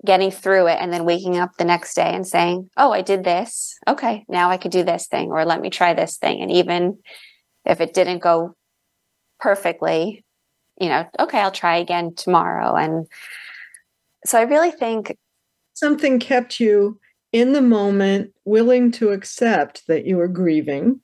getting 0.05 0.31
through 0.31 0.67
it 0.67 0.77
and 0.79 0.93
then 0.93 1.05
waking 1.05 1.37
up 1.37 1.55
the 1.57 1.65
next 1.65 1.95
day 1.95 2.13
and 2.13 2.25
saying 2.25 2.69
oh 2.77 2.91
i 2.91 3.01
did 3.01 3.23
this 3.23 3.77
okay 3.87 4.25
now 4.27 4.49
i 4.49 4.57
could 4.57 4.71
do 4.71 4.83
this 4.83 5.07
thing 5.07 5.29
or 5.31 5.45
let 5.45 5.61
me 5.61 5.69
try 5.69 5.93
this 5.93 6.17
thing 6.17 6.41
and 6.41 6.51
even 6.51 6.97
if 7.65 7.81
it 7.81 7.93
didn't 7.93 8.19
go 8.19 8.55
perfectly 9.39 10.25
you 10.79 10.89
know, 10.89 11.05
okay, 11.19 11.39
I'll 11.39 11.51
try 11.51 11.77
again 11.77 12.13
tomorrow. 12.15 12.75
And 12.75 13.07
so 14.25 14.37
I 14.37 14.43
really 14.43 14.71
think 14.71 15.15
something 15.73 16.19
kept 16.19 16.59
you 16.59 16.99
in 17.31 17.53
the 17.53 17.61
moment, 17.61 18.33
willing 18.45 18.91
to 18.93 19.11
accept 19.11 19.87
that 19.87 20.05
you 20.05 20.17
were 20.17 20.27
grieving. 20.27 20.99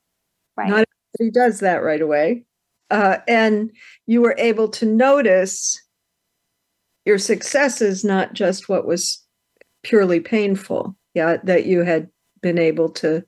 Right. 0.58 0.70
Not 0.70 0.86
everybody 1.20 1.32
does 1.32 1.60
that 1.60 1.84
right 1.84 2.02
away. 2.02 2.44
Uh, 2.90 3.18
and 3.28 3.72
you 4.06 4.22
were 4.22 4.36
able 4.38 4.68
to 4.68 4.86
notice 4.86 5.82
your 7.06 7.18
success 7.18 7.82
is 7.82 8.04
not 8.04 8.34
just 8.34 8.70
what 8.70 8.86
was 8.86 9.26
purely 9.84 10.20
painful. 10.20 10.96
Yeah, 11.14 11.38
that 11.44 11.66
you 11.66 11.84
had 11.84 12.10
been 12.42 12.58
able 12.58 12.90
to 12.90 13.24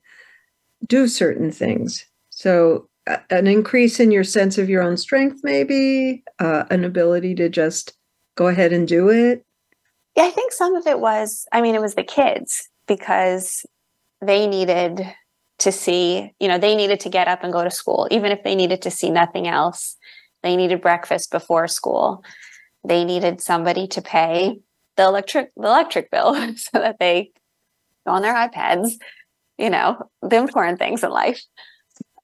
do 0.88 1.07
certain 1.07 1.51
things. 1.51 2.05
So 2.29 2.88
an 3.29 3.47
increase 3.47 3.99
in 3.99 4.12
your 4.12 4.23
sense 4.23 4.57
of 4.57 4.69
your 4.69 4.81
own 4.81 4.97
strength, 4.97 5.41
maybe 5.43 6.23
uh, 6.39 6.63
an 6.69 6.86
ability 6.86 7.36
to 7.36 7.49
just 7.49 7.93
go 8.36 8.47
ahead 8.47 8.73
and 8.73 8.88
do 8.88 9.09
it? 9.09 9.45
Yeah, 10.15 10.23
I 10.23 10.31
think 10.31 10.51
some 10.51 10.75
of 10.75 10.88
it 10.88 10.99
was, 10.99 11.45
I 11.51 11.62
mean, 11.62 11.75
it 11.75 11.81
was 11.81 11.95
the 11.95 12.03
kids 12.03 12.69
because 12.88 13.65
they 14.21 14.47
needed 14.47 15.05
to 15.59 15.71
see, 15.71 16.33
you 16.39 16.47
know, 16.47 16.57
they 16.57 16.75
needed 16.75 16.99
to 17.01 17.09
get 17.09 17.27
up 17.27 17.43
and 17.43 17.53
go 17.53 17.63
to 17.63 17.71
school, 17.71 18.07
even 18.12 18.31
if 18.31 18.43
they 18.43 18.55
needed 18.55 18.81
to 18.83 18.91
see 18.91 19.09
nothing 19.09 19.47
else. 19.47 19.97
They 20.41 20.55
needed 20.55 20.81
breakfast 20.81 21.31
before 21.31 21.67
school. 21.67 22.23
They 22.86 23.04
needed 23.06 23.41
somebody 23.41 23.88
to 23.88 24.02
pay 24.02 24.60
the 24.98 25.04
electric 25.04 25.52
the 25.56 25.67
electric 25.67 26.12
bill 26.12 26.36
so 26.56 26.80
that 26.80 26.98
they 27.00 27.32
go 28.06 28.13
on 28.13 28.22
their 28.22 28.36
iPads, 28.36 28.93
you 29.58 29.69
know, 29.69 30.10
the 30.22 30.38
important 30.38 30.80
things 30.80 31.04
in 31.04 31.10
life. 31.10 31.41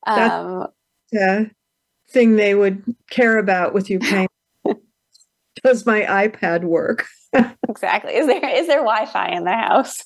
Um, 0.05 0.67
the 1.11 1.51
thing 2.09 2.35
they 2.35 2.55
would 2.55 2.83
care 3.09 3.37
about 3.37 3.73
with 3.73 3.89
you 3.89 3.99
paying. 3.99 4.27
Does 5.63 5.85
my 5.85 6.01
iPad 6.01 6.63
work? 6.63 7.05
exactly. 7.67 8.15
Is 8.15 8.27
there 8.27 8.49
is 8.49 8.67
there 8.67 8.79
Wi-Fi 8.79 9.29
in 9.29 9.43
the 9.43 9.51
house? 9.51 10.03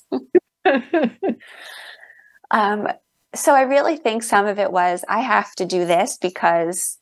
um, 2.50 2.88
so 3.34 3.54
I 3.54 3.62
really 3.62 3.96
think 3.96 4.22
some 4.22 4.46
of 4.46 4.58
it 4.58 4.72
was 4.72 5.04
I 5.08 5.20
have 5.20 5.54
to 5.56 5.64
do 5.64 5.84
this 5.84 6.18
because 6.20 6.98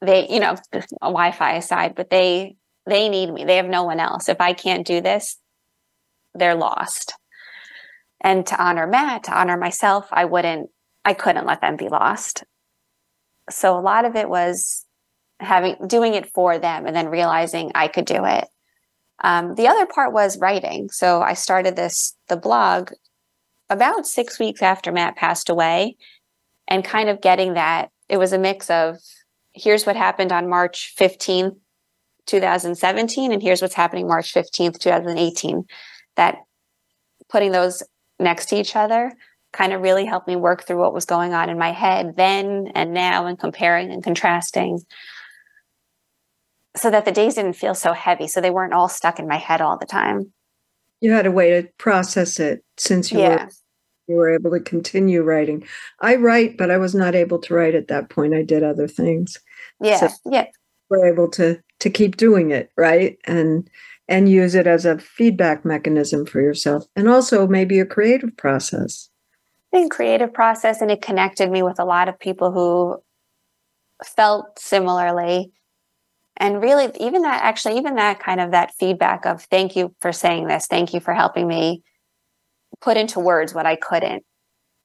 they, 0.00 0.28
you 0.28 0.40
know, 0.40 0.56
Wi-Fi 1.02 1.52
aside, 1.52 1.94
but 1.94 2.10
they 2.10 2.56
they 2.86 3.08
need 3.08 3.32
me. 3.32 3.44
They 3.44 3.56
have 3.56 3.66
no 3.66 3.84
one 3.84 4.00
else. 4.00 4.28
If 4.28 4.40
I 4.40 4.52
can't 4.52 4.86
do 4.86 5.00
this, 5.00 5.38
they're 6.34 6.54
lost. 6.54 7.14
And 8.20 8.46
to 8.46 8.62
honor 8.62 8.86
Matt, 8.86 9.24
to 9.24 9.38
honor 9.38 9.56
myself, 9.56 10.08
I 10.10 10.24
wouldn't 10.24 10.70
I 11.04 11.14
couldn't 11.14 11.46
let 11.46 11.60
them 11.60 11.76
be 11.76 11.88
lost. 11.88 12.44
So 13.48 13.76
a 13.76 13.80
lot 13.80 14.04
of 14.04 14.16
it 14.16 14.28
was 14.28 14.84
having 15.40 15.76
doing 15.86 16.14
it 16.14 16.30
for 16.32 16.58
them 16.58 16.86
and 16.86 16.94
then 16.94 17.08
realizing 17.08 17.72
I 17.74 17.88
could 17.88 18.04
do 18.04 18.24
it. 18.24 18.46
Um, 19.22 19.54
the 19.54 19.68
other 19.68 19.86
part 19.86 20.12
was 20.12 20.38
writing. 20.38 20.90
So 20.90 21.22
I 21.22 21.34
started 21.34 21.76
this 21.76 22.16
the 22.28 22.36
blog 22.36 22.92
about 23.68 24.06
six 24.06 24.38
weeks 24.38 24.62
after 24.62 24.92
Matt 24.92 25.16
passed 25.16 25.48
away, 25.48 25.96
and 26.68 26.84
kind 26.84 27.08
of 27.08 27.20
getting 27.20 27.54
that 27.54 27.90
it 28.08 28.18
was 28.18 28.32
a 28.32 28.38
mix 28.38 28.68
of 28.70 28.96
here's 29.54 29.86
what 29.86 29.96
happened 29.96 30.32
on 30.32 30.48
March 30.48 30.92
fifteenth, 30.96 31.54
two 32.26 32.40
thousand 32.40 32.76
seventeen, 32.76 33.32
and 33.32 33.42
here's 33.42 33.62
what's 33.62 33.74
happening 33.74 34.06
March 34.06 34.32
fifteenth, 34.32 34.78
two 34.78 34.90
thousand 34.90 35.18
eighteen. 35.18 35.64
That 36.16 36.38
putting 37.28 37.52
those 37.52 37.82
next 38.18 38.46
to 38.46 38.56
each 38.56 38.76
other 38.76 39.12
kind 39.52 39.72
of 39.72 39.80
really 39.80 40.04
helped 40.04 40.28
me 40.28 40.36
work 40.36 40.64
through 40.64 40.78
what 40.78 40.94
was 40.94 41.04
going 41.04 41.32
on 41.32 41.50
in 41.50 41.58
my 41.58 41.72
head 41.72 42.14
then 42.16 42.70
and 42.74 42.92
now 42.92 43.26
and 43.26 43.38
comparing 43.38 43.90
and 43.90 44.04
contrasting 44.04 44.80
so 46.76 46.90
that 46.90 47.04
the 47.04 47.12
days 47.12 47.34
didn't 47.34 47.54
feel 47.54 47.74
so 47.74 47.92
heavy 47.92 48.28
so 48.28 48.40
they 48.40 48.50
weren't 48.50 48.74
all 48.74 48.88
stuck 48.88 49.18
in 49.18 49.26
my 49.26 49.38
head 49.38 49.60
all 49.60 49.76
the 49.78 49.86
time 49.86 50.32
you 51.00 51.12
had 51.12 51.26
a 51.26 51.30
way 51.30 51.50
to 51.50 51.68
process 51.78 52.38
it 52.38 52.62
since 52.76 53.10
you 53.10 53.18
yeah. 53.18 53.44
were 53.44 53.50
you 54.10 54.16
were 54.16 54.34
able 54.34 54.50
to 54.50 54.60
continue 54.60 55.22
writing. 55.22 55.64
I 56.00 56.16
write, 56.16 56.56
but 56.56 56.68
I 56.68 56.78
was 56.78 56.96
not 56.96 57.14
able 57.14 57.38
to 57.38 57.54
write 57.54 57.76
at 57.76 57.86
that 57.88 58.10
point. 58.10 58.34
I 58.34 58.42
did 58.42 58.64
other 58.64 58.88
things. 58.88 59.38
Yeah, 59.80 60.08
so 60.08 60.08
yeah. 60.26 60.46
We're 60.88 61.06
able 61.06 61.30
to 61.30 61.60
to 61.80 61.90
keep 61.90 62.16
doing 62.16 62.50
it, 62.50 62.70
right? 62.76 63.18
And 63.24 63.68
and 64.08 64.28
use 64.28 64.56
it 64.56 64.66
as 64.66 64.84
a 64.84 64.98
feedback 64.98 65.64
mechanism 65.64 66.26
for 66.26 66.40
yourself, 66.40 66.84
and 66.96 67.08
also 67.08 67.46
maybe 67.46 67.78
a 67.78 67.86
creative 67.86 68.36
process. 68.36 69.08
Think 69.70 69.92
creative 69.92 70.34
process, 70.34 70.80
and 70.80 70.90
it 70.90 71.02
connected 71.02 71.50
me 71.50 71.62
with 71.62 71.78
a 71.78 71.84
lot 71.84 72.08
of 72.08 72.18
people 72.18 72.50
who 72.50 73.00
felt 74.04 74.58
similarly 74.58 75.52
and 76.36 76.62
really 76.62 76.90
even 76.98 77.22
that 77.22 77.42
actually 77.44 77.76
even 77.76 77.96
that 77.96 78.18
kind 78.18 78.40
of 78.40 78.50
that 78.50 78.74
feedback 78.74 79.26
of 79.26 79.44
thank 79.44 79.76
you 79.76 79.94
for 80.00 80.12
saying 80.12 80.48
this 80.48 80.66
thank 80.66 80.92
you 80.94 81.00
for 81.00 81.14
helping 81.14 81.46
me 81.46 81.82
put 82.80 82.96
into 82.96 83.20
words 83.20 83.54
what 83.54 83.66
i 83.66 83.76
couldn't 83.76 84.24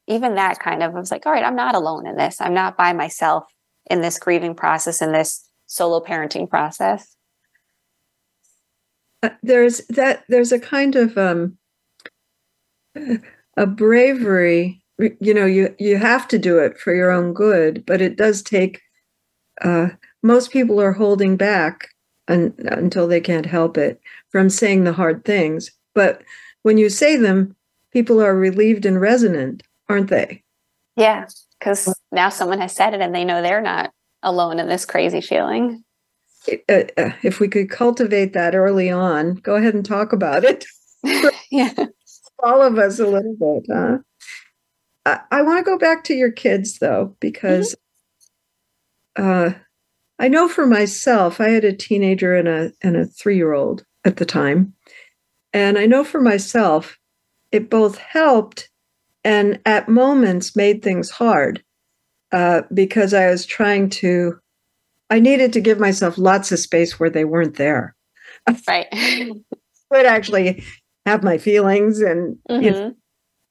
even 0.08 0.36
that 0.36 0.60
kind 0.60 0.84
of 0.84 0.94
I 0.94 1.00
was 1.00 1.12
like 1.12 1.26
all 1.26 1.32
right 1.32 1.46
i'm 1.46 1.56
not 1.56 1.76
alone 1.76 2.06
in 2.06 2.18
this 2.18 2.42
i'm 2.42 2.54
not 2.54 2.78
by 2.78 2.94
myself 2.94 3.46
in 3.90 4.02
this 4.02 4.20
grieving 4.20 4.56
process 4.56 5.02
in 5.02 5.12
this 5.12 5.50
solo 5.76 6.00
parenting 6.00 6.50
process 6.50 7.16
uh, 9.24 9.30
there's 9.44 9.86
that 9.88 10.24
there's 10.30 10.52
a 10.52 10.60
kind 10.60 10.96
of 10.96 11.18
um 11.18 11.58
a 13.58 13.66
bravery 13.66 14.82
you 15.20 15.34
know 15.34 15.46
you 15.46 15.76
you 15.80 15.98
have 15.98 16.28
to 16.28 16.40
do 16.40 16.60
it 16.60 16.78
for 16.78 16.94
your 16.94 17.12
own 17.12 17.34
good 17.34 17.86
but 17.86 18.02
it 18.02 18.16
does 18.16 18.42
take 18.42 18.82
uh 19.62 19.90
most 20.24 20.52
people 20.52 20.82
are 20.82 20.94
holding 20.94 21.38
back 21.38 21.90
un, 22.28 22.54
until 22.58 23.08
they 23.08 23.22
can't 23.22 23.46
help 23.46 23.78
it 23.78 24.02
from 24.30 24.50
saying 24.50 24.84
the 24.84 24.94
hard 24.94 25.24
things. 25.24 25.72
But 25.94 26.24
when 26.64 26.78
you 26.78 26.90
say 26.90 27.16
them, 27.16 27.56
people 27.92 28.22
are 28.22 28.36
relieved 28.36 28.86
and 28.86 29.00
resonant, 29.00 29.64
aren't 29.88 30.10
they? 30.10 30.44
Yeah, 30.96 31.28
because 31.60 31.94
now 32.12 32.30
someone 32.30 32.60
has 32.60 32.74
said 32.74 32.94
it 32.94 33.02
and 33.02 33.14
they 33.14 33.26
know 33.26 33.42
they're 33.42 33.62
not 33.62 33.92
alone 34.26 34.60
in 34.60 34.68
this 34.68 34.84
crazy 34.84 35.22
feeling. 35.22 35.84
Uh, 36.68 36.84
uh, 36.98 37.12
if 37.24 37.40
we 37.40 37.48
could 37.48 37.70
cultivate 37.70 38.34
that 38.34 38.56
early 38.56 38.90
on, 38.90 39.36
go 39.36 39.56
ahead 39.56 39.74
and 39.74 39.86
talk 39.86 40.12
about 40.12 40.44
it. 40.44 40.66
yeah. 41.52 41.74
All 42.44 42.62
of 42.62 42.78
us 42.78 43.00
a 43.00 43.08
little 43.08 43.36
bit, 43.40 43.74
huh? 43.74 44.00
I, 45.06 45.20
I 45.32 45.42
want 45.44 45.60
to 45.60 45.72
go 45.72 45.78
back 45.78 46.04
to 46.06 46.14
your 46.14 46.32
kids 46.32 46.80
though, 46.80 47.16
because 47.20 47.76
mm-hmm. 49.18 49.56
uh, 49.56 49.60
I 50.20 50.28
know 50.28 50.48
for 50.48 50.66
myself, 50.66 51.40
I 51.40 51.50
had 51.50 51.64
a 51.64 51.76
teenager 51.76 52.36
and 52.36 52.48
a 52.48 52.72
and 52.82 52.98
a 52.98 53.06
three 53.06 53.38
year 53.38 53.54
old 53.54 53.86
at 54.04 54.18
the 54.18 54.26
time, 54.26 54.74
and 55.54 55.78
I 55.78 55.86
know 55.86 56.04
for 56.04 56.22
myself, 56.22 56.98
it 57.52 57.70
both 57.70 57.98
helped 57.98 58.70
and 59.24 59.60
at 59.66 59.90
moments 59.90 60.56
made 60.56 60.82
things 60.82 61.10
hard 61.10 61.64
uh, 62.36 62.64
because 62.74 63.14
I 63.14 63.30
was 63.30 63.46
trying 63.46 63.90
to. 63.92 64.38
I 65.10 65.20
needed 65.20 65.54
to 65.54 65.62
give 65.62 65.80
myself 65.80 66.18
lots 66.18 66.52
of 66.52 66.60
space 66.60 67.00
where 67.00 67.10
they 67.10 67.26
weren't 67.26 67.56
there. 67.56 67.96
Right. 68.68 68.88
But 69.88 70.08
actually 70.08 70.64
have 71.06 71.24
my 71.24 71.38
feelings 71.38 72.02
and 72.02 72.38
mm-hmm. 72.50 72.64
you 72.64 72.72
know, 72.72 72.96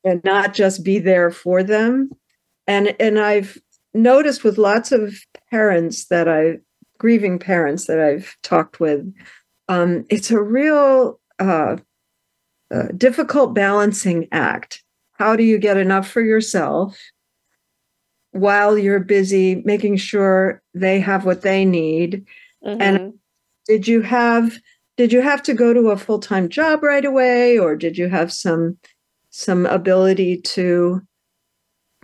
and 0.02 0.22
not 0.24 0.52
just 0.52 0.84
be 0.84 0.98
there 0.98 1.30
for 1.30 1.62
them. 1.62 2.10
And 2.66 2.94
and 2.98 3.20
I've 3.20 3.56
noticed 3.94 4.42
with 4.42 4.58
lots 4.58 4.90
of 4.90 5.14
parents 5.50 6.06
that 6.06 6.28
I, 6.28 6.58
grieving 6.98 7.38
parents 7.38 7.86
that 7.86 8.00
I've 8.00 8.36
talked 8.42 8.80
with, 8.80 9.14
um, 9.68 10.04
it's 10.10 10.32
a 10.32 10.42
real 10.42 11.20
uh, 11.38 11.76
uh, 12.74 12.88
difficult 12.96 13.54
balancing 13.54 14.26
act. 14.32 14.82
How 15.12 15.36
do 15.36 15.44
you 15.44 15.58
get 15.58 15.76
enough 15.76 16.10
for 16.10 16.20
yourself 16.20 16.98
while 18.34 18.76
you're 18.76 19.00
busy 19.00 19.62
making 19.64 19.96
sure 19.96 20.60
they 20.74 21.00
have 21.00 21.24
what 21.24 21.42
they 21.42 21.64
need? 21.64 22.24
Mm-hmm. 22.64 22.82
And 22.82 23.14
did 23.66 23.86
you 23.88 24.02
have 24.02 24.58
did 24.96 25.12
you 25.12 25.22
have 25.22 25.42
to 25.44 25.54
go 25.54 25.72
to 25.72 25.90
a 25.90 25.96
full-time 25.96 26.48
job 26.48 26.82
right 26.82 27.04
away 27.04 27.58
or 27.58 27.74
did 27.74 27.96
you 27.98 28.08
have 28.08 28.32
some 28.32 28.78
some 29.30 29.66
ability 29.66 30.40
to 30.40 31.00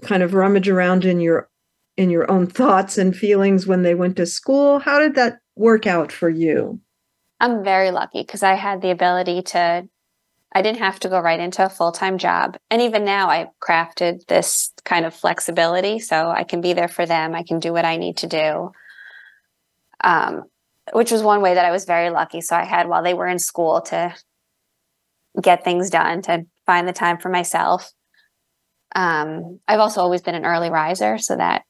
kind 0.03 0.23
of 0.23 0.35
rummage 0.35 0.69
around 0.69 1.05
in 1.05 1.21
your 1.21 1.49
in 1.97 2.11
your 2.11 2.31
own 2.31 2.47
thoughts 2.47 2.97
and 2.97 3.17
feelings 3.17 3.67
when 3.67 3.83
they 3.83 3.95
went 3.95 4.17
to 4.17 4.27
school? 4.27 4.79
How 4.79 4.99
did 4.99 5.17
that 5.17 5.39
work 5.57 5.87
out 5.87 6.13
for 6.13 6.31
you? 6.31 6.81
I'm 7.41 7.65
very 7.65 7.91
lucky 7.91 8.23
because 8.23 8.43
I 8.43 8.55
had 8.55 8.83
the 8.83 8.91
ability 8.91 9.43
to, 9.43 9.89
I 10.53 10.63
didn't 10.63 10.79
have 10.79 10.99
to 11.01 11.09
go 11.09 11.21
right 11.21 11.39
into 11.39 11.65
a 11.65 11.69
full 11.69 11.93
time 11.93 12.19
job. 12.19 12.57
And 12.71 12.83
even 12.83 13.05
now, 13.05 13.29
I've 13.29 13.49
crafted 13.63 14.27
this 14.27 14.73
kind 14.85 15.07
of 15.07 15.15
flexibility 15.15 16.01
so 16.01 16.29
I 16.29 16.45
can 16.45 16.61
be 16.61 16.73
there 16.73 16.89
for 16.89 17.07
them. 17.07 17.35
I 17.35 17.45
can 17.45 17.61
do 17.61 17.73
what 17.73 17.85
I 17.85 17.97
need 17.97 18.19
to 18.19 18.27
do. 18.27 18.73
Um, 20.03 20.45
which 20.93 21.13
was 21.13 21.23
one 21.23 21.41
way 21.41 21.55
that 21.55 21.65
I 21.65 21.71
was 21.71 21.85
very 21.85 22.11
lucky. 22.11 22.41
So 22.41 22.57
I 22.57 22.65
had 22.65 22.89
while 22.89 23.03
they 23.03 23.15
were 23.15 23.29
in 23.29 23.39
school 23.39 23.81
to 23.83 24.15
get 25.41 25.63
things 25.63 25.91
done, 25.91 26.23
to 26.23 26.47
find 26.67 26.89
the 26.89 26.93
time 26.93 27.19
for 27.19 27.29
myself. 27.29 27.93
Um, 28.95 29.61
I've 29.69 29.79
also 29.79 30.01
always 30.01 30.23
been 30.23 30.35
an 30.35 30.45
early 30.45 30.71
riser, 30.71 31.19
so 31.19 31.37
that 31.37 31.63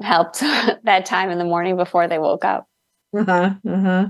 helped 0.00 0.40
that 0.84 1.06
time 1.06 1.30
in 1.30 1.38
the 1.38 1.44
morning 1.44 1.76
before 1.76 2.08
they 2.08 2.18
woke 2.18 2.44
up. 2.44 2.66
Uh-huh. 3.16 3.54
Uh-huh. 3.68 4.06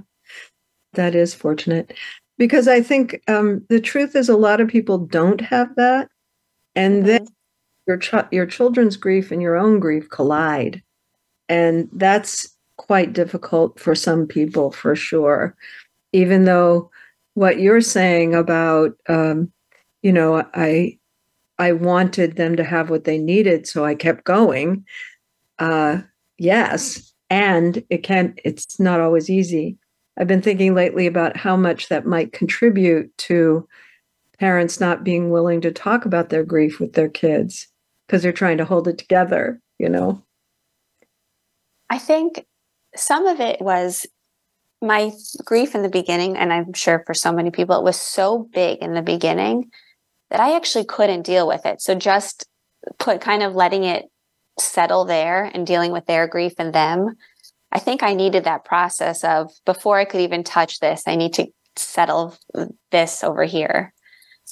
That 0.94 1.14
is 1.14 1.34
fortunate. 1.34 1.92
Because 2.38 2.68
I 2.68 2.82
think 2.82 3.22
um, 3.28 3.64
the 3.68 3.80
truth 3.80 4.14
is 4.14 4.28
a 4.28 4.36
lot 4.36 4.60
of 4.60 4.68
people 4.68 4.98
don't 4.98 5.40
have 5.40 5.74
that. 5.76 6.08
And 6.74 6.98
mm-hmm. 6.98 7.06
then 7.06 7.26
your 7.86 7.96
ch- 7.98 8.32
your 8.32 8.46
children's 8.46 8.96
grief 8.96 9.30
and 9.30 9.40
your 9.40 9.56
own 9.56 9.80
grief 9.80 10.08
collide. 10.10 10.82
And 11.48 11.88
that's 11.92 12.48
quite 12.76 13.12
difficult 13.12 13.80
for 13.80 13.94
some 13.94 14.26
people 14.26 14.70
for 14.70 14.94
sure. 14.94 15.56
Even 16.12 16.44
though 16.44 16.90
what 17.34 17.58
you're 17.58 17.80
saying 17.80 18.34
about 18.34 18.92
um, 19.08 19.50
you 20.02 20.12
know, 20.12 20.46
I 20.54 20.98
I 21.58 21.72
wanted 21.72 22.36
them 22.36 22.56
to 22.56 22.64
have 22.64 22.90
what 22.90 23.04
they 23.04 23.18
needed, 23.18 23.66
so 23.66 23.84
I 23.84 23.94
kept 23.94 24.24
going 24.24 24.84
uh, 25.58 25.98
yes, 26.38 27.12
and 27.30 27.82
it 27.90 28.02
can. 28.02 28.34
It's 28.44 28.78
not 28.78 29.00
always 29.00 29.30
easy. 29.30 29.78
I've 30.16 30.26
been 30.26 30.42
thinking 30.42 30.74
lately 30.74 31.06
about 31.06 31.36
how 31.36 31.56
much 31.56 31.88
that 31.88 32.06
might 32.06 32.32
contribute 32.32 33.16
to 33.18 33.68
parents 34.38 34.80
not 34.80 35.04
being 35.04 35.30
willing 35.30 35.60
to 35.62 35.70
talk 35.70 36.04
about 36.04 36.30
their 36.30 36.44
grief 36.44 36.80
with 36.80 36.94
their 36.94 37.08
kids 37.08 37.68
because 38.06 38.22
they're 38.22 38.32
trying 38.32 38.58
to 38.58 38.64
hold 38.64 38.88
it 38.88 38.98
together. 38.98 39.60
You 39.78 39.88
know. 39.88 40.22
I 41.90 41.98
think 41.98 42.44
some 42.94 43.26
of 43.26 43.40
it 43.40 43.60
was 43.60 44.06
my 44.82 45.12
grief 45.44 45.74
in 45.74 45.82
the 45.82 45.88
beginning, 45.88 46.36
and 46.36 46.52
I'm 46.52 46.72
sure 46.72 47.02
for 47.06 47.14
so 47.14 47.32
many 47.32 47.50
people, 47.50 47.78
it 47.78 47.84
was 47.84 48.00
so 48.00 48.48
big 48.52 48.78
in 48.78 48.94
the 48.94 49.02
beginning 49.02 49.70
that 50.30 50.40
I 50.40 50.56
actually 50.56 50.84
couldn't 50.84 51.22
deal 51.22 51.46
with 51.46 51.64
it. 51.66 51.80
So 51.80 51.94
just 51.94 52.46
put 52.98 53.20
kind 53.20 53.42
of 53.42 53.54
letting 53.54 53.84
it 53.84 54.06
settle 54.58 55.04
there 55.04 55.44
and 55.44 55.66
dealing 55.66 55.92
with 55.92 56.06
their 56.06 56.26
grief 56.26 56.54
and 56.58 56.72
them. 56.72 57.16
I 57.72 57.78
think 57.78 58.02
I 58.02 58.14
needed 58.14 58.44
that 58.44 58.64
process 58.64 59.24
of 59.24 59.52
before 59.64 59.98
I 59.98 60.04
could 60.04 60.20
even 60.20 60.44
touch 60.44 60.80
this, 60.80 61.02
I 61.06 61.16
need 61.16 61.34
to 61.34 61.46
settle 61.76 62.36
this 62.90 63.22
over 63.22 63.44
here. 63.44 63.92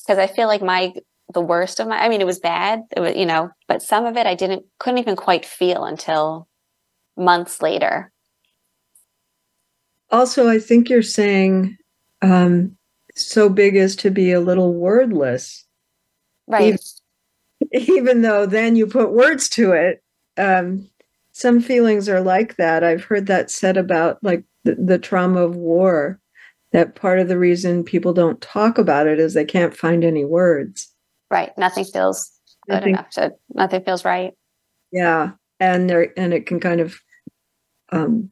Because 0.07 0.18
I 0.18 0.27
feel 0.27 0.48
like 0.48 0.62
my 0.62 0.92
the 1.33 1.40
worst 1.40 1.81
of 1.81 1.88
my 1.88 1.98
I 1.98 2.09
mean 2.09 2.20
it 2.20 2.27
was 2.27 2.38
bad, 2.38 2.83
it 2.94 3.00
was, 3.00 3.16
you 3.16 3.27
know, 3.27 3.50
but 3.68 3.83
some 3.83 4.05
of 4.05 4.16
it 4.16 4.27
I 4.27 4.35
didn't 4.35 4.64
couldn't 4.79 4.98
even 4.98 5.16
quite 5.16 5.46
feel 5.46 5.85
until 5.85 6.48
months 7.16 7.62
later. 7.62 8.12
Also, 10.11 10.48
I 10.48 10.59
think 10.59 10.88
you're 10.88 11.03
saying 11.03 11.77
um 12.20 12.77
so 13.14 13.48
big 13.48 13.77
as 13.77 13.96
to 13.96 14.11
be 14.11 14.33
a 14.33 14.40
little 14.40 14.74
wordless. 14.74 15.64
Right. 16.46 16.79
Even, 17.72 17.88
even 17.88 18.22
though 18.22 18.44
then 18.44 18.77
you 18.77 18.87
put 18.87 19.12
words 19.12 19.48
to 19.50 19.72
it 19.72 20.03
um, 20.37 20.88
some 21.35 21.61
feelings 21.61 22.09
are 22.09 22.20
like 22.20 22.57
that. 22.57 22.85
I've 22.85 23.05
heard 23.05 23.27
that 23.27 23.51
said 23.51 23.77
about 23.77 24.23
like 24.23 24.44
the, 24.62 24.77
the, 24.77 24.99
trauma 24.99 25.40
of 25.40 25.57
war 25.57 26.20
that 26.73 26.94
part 26.94 27.18
of 27.18 27.27
the 27.27 27.38
reason 27.38 27.83
people 27.83 28.12
don't 28.12 28.40
talk 28.40 28.79
about 28.79 29.09
it 29.09 29.18
is 29.18 29.35
they 29.35 29.44
can't 29.44 29.77
find 29.77 30.05
any 30.05 30.25
words. 30.25 30.94
Right. 31.31 31.51
Nothing 31.59 31.85
feels 31.85 32.31
good 32.68 32.75
nothing, 32.75 32.94
enough 32.94 33.11
to 33.11 33.33
nothing 33.53 33.83
feels 33.83 34.05
right. 34.05 34.33
Yeah. 34.92 35.33
And 35.59 35.90
there 35.90 36.12
and 36.16 36.33
it 36.33 36.47
can 36.47 36.61
kind 36.61 36.81
of 36.81 37.01
um 37.90 38.31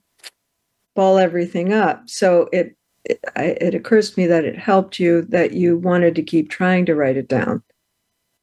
ball 0.95 1.19
everything 1.19 1.73
up. 1.73 2.09
So 2.09 2.49
it 2.53 2.77
it, 3.05 3.21
it 3.37 3.75
occurs 3.75 4.13
to 4.13 4.21
me 4.21 4.27
that 4.29 4.45
it 4.45 4.57
helped 4.57 5.01
you 5.01 5.23
that 5.23 5.55
you 5.55 5.77
wanted 5.77 6.15
to 6.15 6.23
keep 6.23 6.51
trying 6.51 6.87
to 6.87 6.95
write 6.95 7.17
it 7.17 7.29
down. 7.29 7.65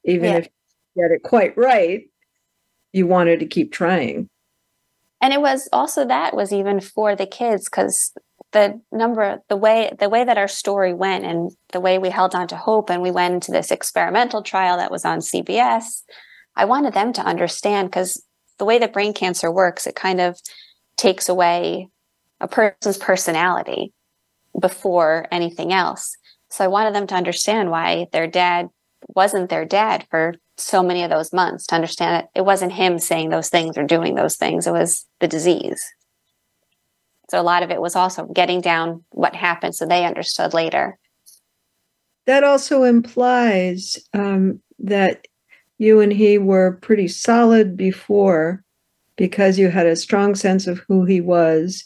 Even 0.04 0.26
yeah. 0.26 0.38
if 0.38 0.50
you 0.96 1.04
get 1.04 1.12
it 1.12 1.24
quite 1.24 1.58
right, 1.58 2.04
you 2.92 3.08
wanted 3.08 3.40
to 3.40 3.46
keep 3.46 3.72
trying. 3.72 4.30
And 5.22 5.34
it 5.34 5.42
was 5.42 5.68
also 5.74 6.06
that 6.06 6.36
was 6.36 6.54
even 6.54 6.80
for 6.80 7.16
the 7.16 7.26
kids 7.26 7.66
because 7.66 8.14
the 8.52 8.82
number 8.92 9.42
the 9.48 9.58
way 9.58 9.92
the 10.00 10.10
way 10.10 10.24
that 10.24 10.38
our 10.38 10.48
story 10.48 10.94
went 10.94 11.26
and 11.26 11.52
the 11.72 11.80
way 11.80 12.00
we 12.00 12.10
held 12.10 12.34
on 12.34 12.48
to 12.48 12.56
hope 12.56 12.90
and 12.90 13.02
we 13.02 13.12
went 13.12 13.34
into 13.34 13.52
this 13.52 13.70
experimental 13.70 14.42
trial 14.42 14.78
that 14.78 14.90
was 14.90 15.06
on 15.06 15.20
CBS 15.20 16.02
I 16.56 16.66
wanted 16.66 16.96
them 16.96 17.14
to 17.14 17.22
understand 17.22 17.92
cuz 17.92 18.24
the 18.58 18.66
way 18.66 18.80
that 18.80 18.92
brain 18.92 19.14
cancer 19.14 19.52
works 19.52 19.86
it 19.86 19.96
kind 19.96 20.20
of 20.20 20.40
takes 20.98 21.30
away 21.30 21.90
a 22.40 22.48
person's 22.48 22.98
personality 22.98 23.94
before 24.60 25.28
anything 25.32 25.74
else. 25.74 26.16
So 26.50 26.64
I 26.64 26.68
wanted 26.68 26.96
them 26.96 27.08
to 27.08 27.16
understand 27.16 27.70
why 27.70 28.08
their 28.12 28.28
dad 28.28 28.70
wasn't 29.08 29.50
their 29.50 29.66
dad 29.66 30.06
for 30.10 30.36
so 30.58 30.84
many 30.84 31.04
of 31.04 31.10
those 31.10 31.32
months 31.32 31.66
to 31.66 31.76
understand 31.76 32.16
that 32.16 32.30
it 32.36 32.46
wasn't 32.46 32.74
him 32.74 33.00
saying 33.00 33.30
those 33.30 33.50
things 33.50 33.78
or 33.78 33.84
doing 33.84 34.16
those 34.16 34.36
things 34.36 34.68
it 34.68 34.74
was 34.74 35.06
the 35.20 35.28
disease 35.28 35.82
so 37.30 37.40
a 37.40 37.44
lot 37.44 37.64
of 37.64 37.70
it 37.70 37.80
was 37.80 37.96
also 37.96 38.26
getting 38.26 38.60
down 38.60 39.04
what 39.12 39.36
happened 39.36 39.76
so 39.76 39.86
they 39.86 40.06
understood 40.06 40.54
later. 40.54 40.98
That 42.26 42.44
also 42.44 42.84
implies 42.84 43.98
um, 44.14 44.60
that 44.80 45.28
you 45.78 46.00
and 46.00 46.12
he 46.12 46.38
were 46.38 46.80
pretty 46.82 47.08
solid 47.08 47.78
before 47.78 48.64
because 49.16 49.60
you 49.60 49.70
had 49.70 49.86
a 49.86 49.96
strong 49.96 50.34
sense 50.36 50.66
of 50.66 50.80
who 50.88 51.06
he 51.06 51.22
was 51.22 51.86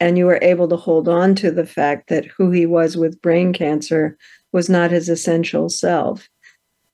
and 0.00 0.18
you 0.18 0.26
were 0.26 0.40
able 0.42 0.68
to 0.68 0.76
hold 0.76 1.08
on 1.08 1.34
to 1.36 1.50
the 1.50 1.66
fact 1.66 2.08
that 2.08 2.26
who 2.26 2.50
he 2.50 2.66
was 2.66 2.96
with 2.96 3.22
brain 3.22 3.52
cancer 3.52 4.18
was 4.52 4.68
not 4.68 4.90
his 4.90 5.08
essential 5.08 5.68
self. 5.68 6.28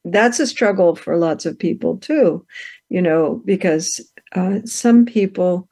That's 0.05 0.41
a 0.41 0.47
struggle 0.47 0.97
for 0.97 1.17
lots 1.17 1.47
of 1.47 1.59
people 1.59 1.99
too, 1.99 2.47
you 2.89 3.03
know, 3.03 3.43
because 3.45 4.01
uh, 4.35 4.61
some 4.65 5.05
people 5.05 5.69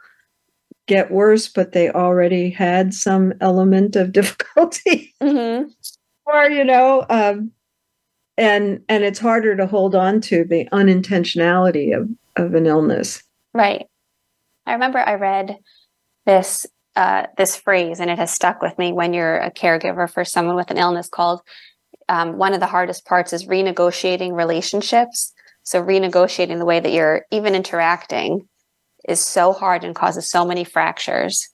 get 0.86 1.10
worse, 1.10 1.48
but 1.48 1.72
they 1.72 1.90
already 1.90 2.50
had 2.50 2.92
some 2.92 3.32
element 3.40 3.96
of 3.96 4.12
difficulty. 4.12 5.14
Mm-hmm. 5.22 5.68
or, 6.26 6.50
you 6.50 6.64
know, 6.64 7.06
um, 7.08 7.52
and 8.36 8.82
and 8.88 9.02
it's 9.02 9.18
harder 9.18 9.56
to 9.56 9.66
hold 9.66 9.94
on 9.94 10.20
to 10.22 10.44
the 10.44 10.68
unintentionality 10.72 11.96
of, 11.96 12.08
of 12.36 12.54
an 12.54 12.66
illness. 12.66 13.22
Right. 13.52 13.86
I 14.64 14.74
remember 14.74 14.98
I 15.00 15.14
read 15.14 15.58
this 16.24 16.66
uh, 16.94 17.26
this 17.36 17.56
phrase, 17.56 18.00
and 18.00 18.10
it 18.10 18.18
has 18.18 18.32
stuck 18.32 18.60
with 18.60 18.76
me 18.78 18.92
when 18.92 19.14
you're 19.14 19.38
a 19.38 19.50
caregiver 19.50 20.10
for 20.10 20.24
someone 20.24 20.56
with 20.56 20.70
an 20.70 20.78
illness 20.78 21.08
called 21.08 21.40
um, 22.08 22.38
one 22.38 22.54
of 22.54 22.60
the 22.60 22.66
hardest 22.66 23.04
parts 23.04 23.32
is 23.32 23.46
renegotiating 23.46 24.34
relationships. 24.34 25.32
So, 25.62 25.82
renegotiating 25.82 26.58
the 26.58 26.64
way 26.64 26.80
that 26.80 26.92
you're 26.92 27.26
even 27.30 27.54
interacting 27.54 28.48
is 29.08 29.20
so 29.20 29.52
hard 29.52 29.84
and 29.84 29.94
causes 29.94 30.28
so 30.28 30.44
many 30.44 30.64
fractures. 30.64 31.48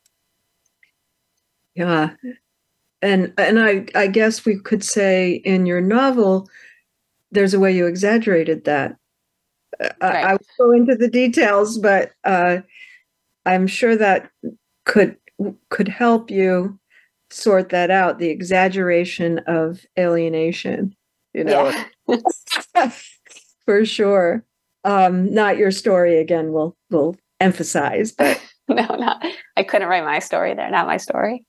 Yeah. 1.74 2.10
And 3.02 3.32
and 3.36 3.60
I 3.60 3.86
I 3.94 4.06
guess 4.06 4.44
we 4.44 4.58
could 4.58 4.84
say 4.84 5.32
in 5.44 5.66
your 5.66 5.80
novel 5.80 6.48
there's 7.32 7.54
a 7.54 7.60
way 7.60 7.72
you 7.72 7.86
exaggerated 7.86 8.64
that. 8.64 8.96
Right. 9.80 9.92
I, 10.00 10.22
I 10.22 10.32
will 10.32 10.66
go 10.66 10.72
into 10.72 10.94
the 10.94 11.08
details, 11.08 11.78
but 11.78 12.12
uh, 12.22 12.58
I'm 13.44 13.66
sure 13.66 13.96
that 13.96 14.30
could 14.84 15.16
could 15.68 15.88
help 15.88 16.30
you 16.30 16.78
sort 17.34 17.70
that 17.70 17.90
out. 17.90 18.18
The 18.18 18.30
exaggeration 18.30 19.38
of 19.46 19.84
alienation, 19.98 20.94
you 21.32 21.44
know, 21.44 21.72
yeah. 22.08 22.90
for 23.64 23.84
sure. 23.84 24.44
Um, 24.84 25.32
not 25.32 25.56
your 25.56 25.70
story 25.70 26.18
again. 26.18 26.52
We'll 26.52 26.76
we'll 26.90 27.16
emphasize, 27.40 28.12
but 28.12 28.40
no, 28.68 28.84
not. 28.84 29.24
I 29.56 29.62
couldn't 29.62 29.88
write 29.88 30.04
my 30.04 30.18
story 30.18 30.54
there. 30.54 30.70
Not 30.70 30.86
my 30.86 30.98
story. 30.98 31.44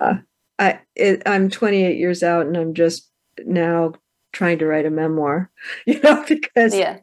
Uh, 0.00 0.14
I 0.58 0.80
it, 0.94 1.22
I'm 1.26 1.50
28 1.50 1.96
years 1.96 2.22
out, 2.22 2.46
and 2.46 2.56
I'm 2.56 2.74
just 2.74 3.10
now 3.44 3.92
trying 4.32 4.58
to 4.58 4.66
write 4.66 4.86
a 4.86 4.90
memoir. 4.90 5.50
You 5.86 6.00
know, 6.00 6.24
because 6.26 6.74
yeah, 6.74 6.98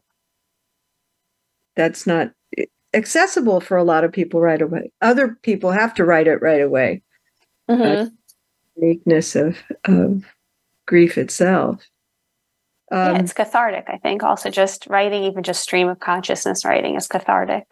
that's 1.75 2.07
not 2.07 2.31
accessible 2.93 3.59
for 3.59 3.77
a 3.77 3.83
lot 3.83 4.03
of 4.03 4.13
people 4.13 4.39
right 4.39 4.61
away. 4.61 4.91
Other 5.01 5.37
people 5.43 5.71
have 5.71 5.93
to 5.95 6.05
write 6.05 6.27
it 6.27 6.41
right 6.41 6.61
away. 6.61 7.01
Mm-hmm. 7.69 8.13
uniqueness 8.75 9.35
of 9.35 9.57
of 9.85 10.23
grief 10.87 11.17
itself. 11.17 11.81
Um, 12.91 13.15
yeah, 13.15 13.19
it's 13.21 13.33
cathartic. 13.33 13.85
I 13.87 13.97
think 13.97 14.21
also 14.21 14.49
just 14.49 14.85
writing, 14.87 15.23
even 15.23 15.41
just 15.41 15.63
stream 15.63 15.87
of 15.87 15.99
consciousness 15.99 16.63
writing, 16.63 16.95
is 16.95 17.07
cathartic 17.07 17.65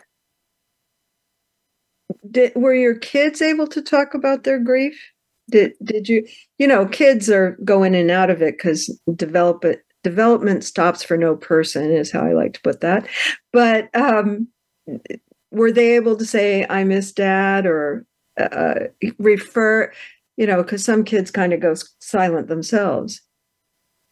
did, 2.30 2.54
were 2.56 2.74
your 2.74 2.96
kids 2.96 3.42
able 3.42 3.68
to 3.68 3.82
talk 3.82 4.14
about 4.14 4.44
their 4.44 4.60
grief? 4.60 5.00
Did 5.50 5.74
did 5.84 6.08
you 6.08 6.26
you 6.58 6.68
know 6.68 6.86
kids 6.86 7.30
are 7.30 7.58
going 7.66 7.94
in 7.94 8.02
and 8.02 8.12
out 8.12 8.30
of 8.30 8.42
it 8.42 8.58
because 8.58 8.98
develop 9.14 9.66
it 9.66 9.84
development 10.02 10.64
stops 10.64 11.04
for 11.04 11.18
no 11.18 11.36
person 11.36 11.92
is 11.92 12.12
how 12.12 12.22
I 12.26 12.34
like 12.34 12.54
to 12.54 12.62
put 12.62 12.82
that. 12.82 13.08
But 13.52 13.94
um, 13.94 14.48
were 15.52 15.72
they 15.72 15.96
able 15.96 16.16
to 16.16 16.26
say 16.26 16.66
I 16.70 16.84
miss 16.86 17.12
dad 17.12 17.66
or 17.66 18.06
uh, 18.38 18.76
refer? 19.20 19.92
You 20.38 20.48
know, 20.48 20.64
because 20.64 20.84
some 20.84 21.04
kids 21.04 21.30
kind 21.32 21.54
of 21.54 21.60
go 21.60 21.76
silent 22.00 22.48
themselves. 22.48 23.22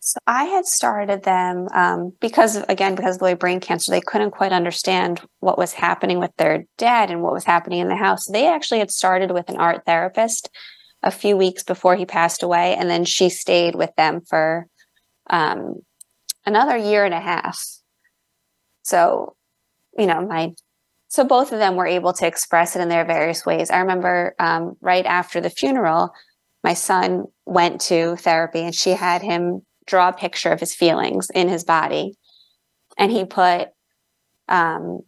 So 0.04 0.18
I 0.26 0.46
had 0.46 0.66
started 0.66 1.24
them 1.24 1.68
um, 1.76 2.14
because, 2.20 2.56
again, 2.68 2.96
because 2.96 3.16
of 3.16 3.20
the 3.20 3.26
way 3.26 3.34
brain 3.36 3.60
cancer, 3.60 3.92
they 3.92 4.02
couldn't 4.02 4.32
quite 4.32 4.52
understand 4.52 5.22
what 5.42 5.60
was 5.60 5.74
happening 5.74 6.18
with 6.20 6.32
their 6.38 6.66
dad 6.80 7.12
and 7.12 7.22
what 7.22 7.34
was 7.34 7.44
happening 7.44 7.80
in 7.80 7.88
the 7.88 7.96
house. 7.96 8.26
They 8.26 8.48
actually 8.48 8.80
had 8.80 8.90
started 8.90 9.30
with 9.30 9.48
an 9.50 9.58
art 9.58 9.86
therapist 9.86 10.50
a 11.04 11.12
few 11.12 11.38
weeks 11.38 11.62
before 11.64 11.96
he 11.96 12.06
passed 12.06 12.42
away, 12.42 12.76
and 12.76 12.90
then 12.90 13.06
she 13.06 13.30
stayed 13.30 13.76
with 13.76 13.96
them 13.96 14.22
for 14.22 14.66
um, 15.30 15.76
another 16.48 16.78
year 16.78 17.06
and 17.06 17.14
a 17.14 17.20
half. 17.20 17.64
So, 18.82 19.36
you 19.98 20.08
know, 20.08 20.26
my 20.26 20.54
so 21.12 21.26
both 21.26 21.52
of 21.52 21.60
them 21.60 21.76
were 21.76 21.86
able 21.86 22.14
to 22.14 22.26
express 22.26 22.74
it 22.74 22.82
in 22.82 22.88
their 22.88 23.04
various 23.04 23.46
ways. 23.46 23.70
I 23.70 23.80
remember 23.80 24.34
um, 24.40 24.78
right 24.80 25.06
after 25.06 25.42
the 25.42 25.50
funeral, 25.50 26.14
my 26.64 26.74
son 26.74 27.26
went 27.46 27.82
to 27.82 28.16
therapy, 28.16 28.62
and 28.62 28.74
she 28.74 28.92
had 28.92 29.22
him 29.22 29.62
draw 29.86 30.08
a 30.08 30.14
picture 30.14 30.54
of 30.54 30.62
his 30.62 30.74
feelings 30.74 31.30
in 31.36 31.50
his 31.50 31.66
body. 31.66 32.14
And 32.98 33.12
he 33.12 33.26
put 33.26 33.68
um, 34.48 35.02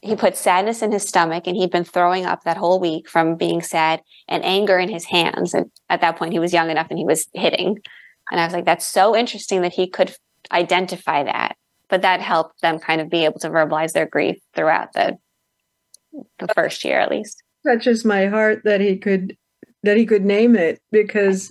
he 0.00 0.14
put 0.14 0.36
sadness 0.36 0.80
in 0.80 0.92
his 0.92 1.08
stomach 1.08 1.48
and 1.48 1.56
he'd 1.56 1.72
been 1.72 1.82
throwing 1.82 2.24
up 2.24 2.44
that 2.44 2.56
whole 2.56 2.78
week 2.78 3.08
from 3.08 3.34
being 3.34 3.62
sad 3.62 4.00
and 4.28 4.44
anger 4.44 4.78
in 4.78 4.88
his 4.90 5.06
hands. 5.06 5.54
And 5.54 5.72
at 5.88 6.02
that 6.02 6.18
point, 6.18 6.32
he 6.32 6.38
was 6.38 6.52
young 6.52 6.70
enough 6.70 6.86
and 6.88 6.98
he 7.00 7.04
was 7.04 7.26
hitting. 7.34 7.78
And 8.30 8.40
I 8.40 8.44
was 8.44 8.52
like, 8.52 8.64
that's 8.64 8.86
so 8.86 9.16
interesting 9.16 9.62
that 9.62 9.72
he 9.72 9.88
could 9.88 10.14
identify 10.52 11.24
that. 11.24 11.56
But 11.88 12.02
that 12.02 12.20
helped 12.20 12.60
them 12.62 12.78
kind 12.78 13.00
of 13.00 13.10
be 13.10 13.24
able 13.24 13.40
to 13.40 13.50
verbalize 13.50 13.92
their 13.92 14.06
grief 14.06 14.36
throughout 14.54 14.92
the 14.92 15.18
the 16.38 16.48
first 16.54 16.84
year 16.84 17.00
at 17.00 17.10
least. 17.10 17.42
Touches 17.66 18.04
my 18.04 18.26
heart 18.26 18.62
that 18.64 18.80
he 18.80 18.96
could 18.96 19.36
that 19.82 19.96
he 19.96 20.06
could 20.06 20.24
name 20.24 20.54
it 20.56 20.80
because 20.90 21.50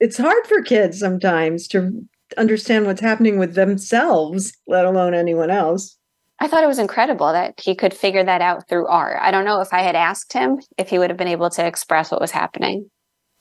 it's 0.00 0.16
hard 0.16 0.46
for 0.46 0.62
kids 0.62 0.98
sometimes 0.98 1.68
to 1.68 2.04
understand 2.36 2.86
what's 2.86 3.00
happening 3.00 3.38
with 3.38 3.54
themselves, 3.54 4.52
let 4.66 4.84
alone 4.84 5.14
anyone 5.14 5.50
else. 5.50 5.96
I 6.40 6.48
thought 6.48 6.64
it 6.64 6.68
was 6.68 6.78
incredible 6.78 7.32
that 7.32 7.60
he 7.60 7.74
could 7.74 7.92
figure 7.92 8.24
that 8.24 8.40
out 8.40 8.66
through 8.68 8.86
art. 8.86 9.18
I 9.20 9.30
don't 9.30 9.44
know 9.44 9.60
if 9.60 9.72
I 9.72 9.82
had 9.82 9.94
asked 9.94 10.32
him 10.32 10.60
if 10.78 10.88
he 10.88 10.98
would 10.98 11.10
have 11.10 11.18
been 11.18 11.28
able 11.28 11.50
to 11.50 11.66
express 11.66 12.10
what 12.10 12.20
was 12.20 12.30
happening. 12.30 12.90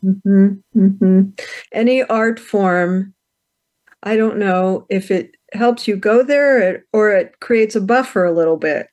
Mm-hmm, 0.04 0.48
mm-hmm. 0.78 1.22
Any 1.72 2.04
art 2.04 2.40
form, 2.40 3.14
I 4.04 4.18
don't 4.18 4.38
know 4.38 4.86
if 4.90 5.12
it 5.12 5.36
helps 5.54 5.88
you 5.88 5.96
go 5.96 6.24
there 6.24 6.86
or 6.92 7.12
it 7.12 7.40
creates 7.40 7.76
a 7.76 7.82
buffer 7.82 8.26
a 8.26 8.36
little 8.36 8.58
bit. 8.58 8.88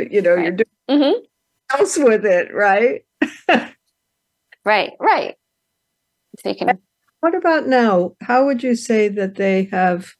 You 0.10 0.22
know, 0.22 0.34
right. 0.34 0.44
you're 0.44 0.52
doing 0.52 1.02
mm-hmm. 1.02 1.78
else 1.78 1.98
with 1.98 2.24
it, 2.24 2.52
right? 2.52 3.04
right, 4.64 4.92
right. 5.00 5.34
Can. 6.42 6.78
What 7.20 7.34
about 7.34 7.66
now? 7.66 8.14
How 8.20 8.44
would 8.44 8.62
you 8.62 8.74
say 8.74 9.08
that 9.08 9.36
they 9.36 9.64
have? 9.70 10.12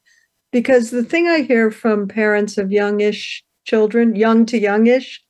Because 0.51 0.89
the 0.89 1.03
thing 1.03 1.27
I 1.27 1.41
hear 1.41 1.69
from 1.69 2.07
parents 2.07 2.57
of 2.57 2.71
youngish 2.71 3.43
children, 3.65 4.15
young 4.15 4.45
to 4.47 4.57
youngish, 4.57 5.21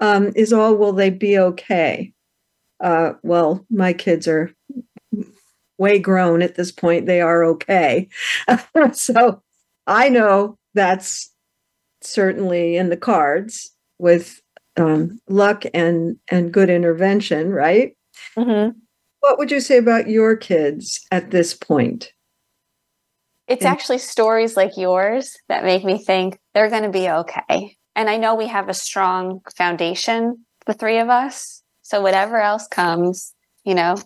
um, 0.00 0.32
is 0.34 0.52
all, 0.52 0.76
will 0.76 0.92
they 0.92 1.10
be 1.10 1.38
okay? 1.38 2.12
Uh, 2.80 3.12
well, 3.22 3.64
my 3.70 3.92
kids 3.92 4.26
are 4.26 4.52
way 5.78 5.98
grown 5.98 6.42
at 6.42 6.56
this 6.56 6.72
point. 6.72 7.06
They 7.06 7.20
are 7.20 7.44
okay. 7.44 8.08
so 8.92 9.42
I 9.86 10.08
know 10.08 10.58
that's 10.74 11.32
certainly 12.02 12.76
in 12.76 12.90
the 12.90 12.96
cards 12.96 13.70
with 13.98 14.40
um, 14.76 15.18
luck 15.28 15.64
and 15.72 16.16
and 16.28 16.52
good 16.52 16.70
intervention, 16.70 17.50
right? 17.50 17.96
Mm-hmm. 18.36 18.78
What 19.20 19.38
would 19.38 19.50
you 19.50 19.60
say 19.60 19.78
about 19.78 20.08
your 20.08 20.36
kids 20.36 21.06
at 21.10 21.30
this 21.30 21.54
point? 21.54 22.12
It's 23.48 23.64
actually 23.64 23.98
stories 23.98 24.56
like 24.56 24.76
yours 24.76 25.36
that 25.48 25.64
make 25.64 25.84
me 25.84 26.02
think 26.02 26.38
they're 26.52 26.70
going 26.70 26.82
to 26.82 26.90
be 26.90 27.08
okay. 27.08 27.76
And 27.94 28.10
I 28.10 28.16
know 28.16 28.34
we 28.34 28.48
have 28.48 28.68
a 28.68 28.74
strong 28.74 29.40
foundation, 29.56 30.44
the 30.66 30.74
three 30.74 30.98
of 30.98 31.08
us. 31.08 31.62
So 31.82 32.00
whatever 32.00 32.40
else 32.40 32.66
comes, 32.66 33.32
you 33.64 33.74
know, 33.74 33.96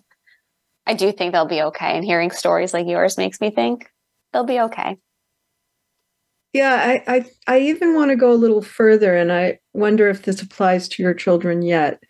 I 0.85 0.93
do 0.93 1.11
think 1.11 1.33
they'll 1.33 1.45
be 1.45 1.63
okay. 1.63 1.95
And 1.95 2.05
hearing 2.05 2.31
stories 2.31 2.73
like 2.73 2.87
yours 2.87 3.17
makes 3.17 3.41
me 3.41 3.49
think 3.49 3.89
they'll 4.31 4.43
be 4.43 4.59
okay. 4.59 4.97
Yeah, 6.53 7.01
I, 7.07 7.15
I, 7.15 7.25
I 7.47 7.59
even 7.59 7.95
want 7.95 8.11
to 8.11 8.17
go 8.17 8.31
a 8.31 8.33
little 8.33 8.61
further, 8.61 9.15
and 9.15 9.31
I 9.31 9.59
wonder 9.73 10.09
if 10.09 10.23
this 10.23 10.41
applies 10.41 10.89
to 10.89 11.03
your 11.03 11.13
children 11.13 11.61
yet. 11.61 12.03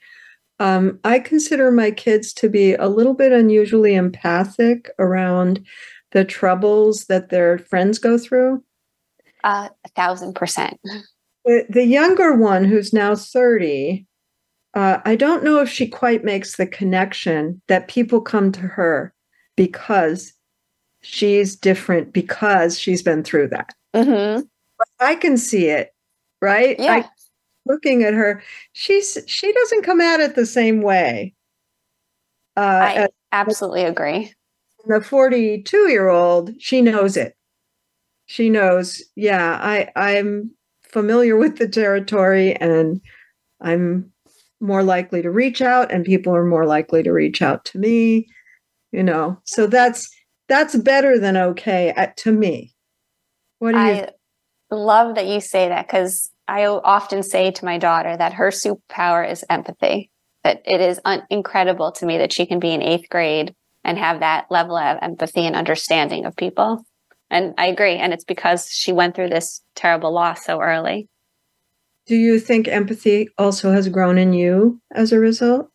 Um, 0.59 0.99
I 1.03 1.19
consider 1.19 1.71
my 1.71 1.91
kids 1.91 2.33
to 2.33 2.49
be 2.49 2.73
a 2.73 2.87
little 2.87 3.13
bit 3.13 3.31
unusually 3.31 3.95
empathic 3.95 4.89
around 4.99 5.65
the 6.11 6.25
troubles 6.25 7.05
that 7.05 7.29
their 7.29 7.57
friends 7.57 7.99
go 7.99 8.17
through. 8.17 8.63
Uh, 9.43 9.69
a 9.85 9.89
thousand 9.95 10.35
percent. 10.35 10.79
The, 11.45 11.65
the 11.69 11.85
younger 11.85 12.35
one, 12.35 12.65
who's 12.65 12.93
now 12.93 13.15
30, 13.15 14.05
uh, 14.75 14.99
I 15.03 15.15
don't 15.15 15.43
know 15.43 15.59
if 15.59 15.69
she 15.69 15.87
quite 15.87 16.23
makes 16.23 16.55
the 16.55 16.67
connection 16.67 17.61
that 17.67 17.87
people 17.87 18.21
come 18.21 18.51
to 18.53 18.61
her 18.61 19.13
because 19.57 20.33
she's 21.01 21.55
different, 21.55 22.13
because 22.13 22.79
she's 22.79 23.01
been 23.01 23.23
through 23.23 23.49
that. 23.49 23.73
Mm-hmm. 23.93 24.41
I 24.99 25.15
can 25.15 25.37
see 25.37 25.67
it, 25.67 25.93
right? 26.41 26.79
Yeah. 26.79 26.93
I, 26.93 27.09
looking 27.65 28.03
at 28.03 28.13
her, 28.13 28.41
she's 28.73 29.17
she 29.27 29.51
doesn't 29.51 29.83
come 29.83 30.01
at 30.01 30.19
it 30.19 30.35
the 30.35 30.45
same 30.45 30.81
way. 30.81 31.33
Uh, 32.57 32.59
I 32.61 33.07
absolutely 33.31 33.83
agree. 33.83 34.33
The 34.85 35.01
42 35.01 35.89
year 35.89 36.09
old, 36.09 36.51
she 36.59 36.81
knows 36.81 37.15
it. 37.15 37.35
She 38.25 38.49
knows, 38.49 39.01
yeah, 39.15 39.59
I, 39.61 39.89
I'm 39.95 40.51
familiar 40.83 41.35
with 41.35 41.57
the 41.57 41.67
territory 41.67 42.55
and 42.55 43.01
I'm 43.61 44.11
more 44.59 44.83
likely 44.83 45.21
to 45.21 45.31
reach 45.31 45.61
out 45.61 45.91
and 45.91 46.05
people 46.05 46.35
are 46.35 46.45
more 46.45 46.65
likely 46.65 47.03
to 47.03 47.11
reach 47.11 47.41
out 47.41 47.65
to 47.65 47.79
me, 47.79 48.27
you 48.91 49.03
know. 49.03 49.39
So 49.45 49.67
that's 49.67 50.09
that's 50.47 50.75
better 50.77 51.17
than 51.17 51.37
okay 51.37 51.89
at, 51.89 52.17
to 52.17 52.31
me. 52.31 52.73
What 53.61 53.73
do 53.73 53.77
you 53.77 53.83
I 53.83 54.09
love 54.71 55.15
that 55.15 55.27
you 55.27 55.39
say 55.39 55.69
that 55.69 55.85
because 55.85 56.31
I 56.47 56.65
often 56.65 57.21
say 57.21 57.51
to 57.51 57.65
my 57.65 57.77
daughter 57.77 58.17
that 58.17 58.33
her 58.33 58.49
superpower 58.49 59.29
is 59.29 59.45
empathy. 59.51 60.09
That 60.43 60.63
it 60.65 60.81
is 60.81 60.99
un- 61.05 61.21
incredible 61.29 61.91
to 61.91 62.07
me 62.07 62.17
that 62.17 62.33
she 62.33 62.47
can 62.47 62.59
be 62.59 62.71
in 62.71 62.81
eighth 62.81 63.07
grade 63.07 63.53
and 63.83 63.99
have 63.99 64.21
that 64.21 64.47
level 64.49 64.75
of 64.75 64.97
empathy 65.03 65.45
and 65.45 65.55
understanding 65.55 66.25
of 66.25 66.35
people. 66.35 66.83
And 67.29 67.53
I 67.59 67.67
agree. 67.67 67.97
And 67.97 68.13
it's 68.13 68.23
because 68.23 68.67
she 68.71 68.93
went 68.93 69.15
through 69.15 69.29
this 69.29 69.61
terrible 69.75 70.11
loss 70.11 70.43
so 70.43 70.59
early. 70.59 71.07
Do 72.07 72.15
you 72.15 72.39
think 72.39 72.67
empathy 72.67 73.29
also 73.37 73.73
has 73.73 73.89
grown 73.89 74.17
in 74.17 74.33
you 74.33 74.81
as 74.91 75.11
a 75.11 75.19
result? 75.19 75.69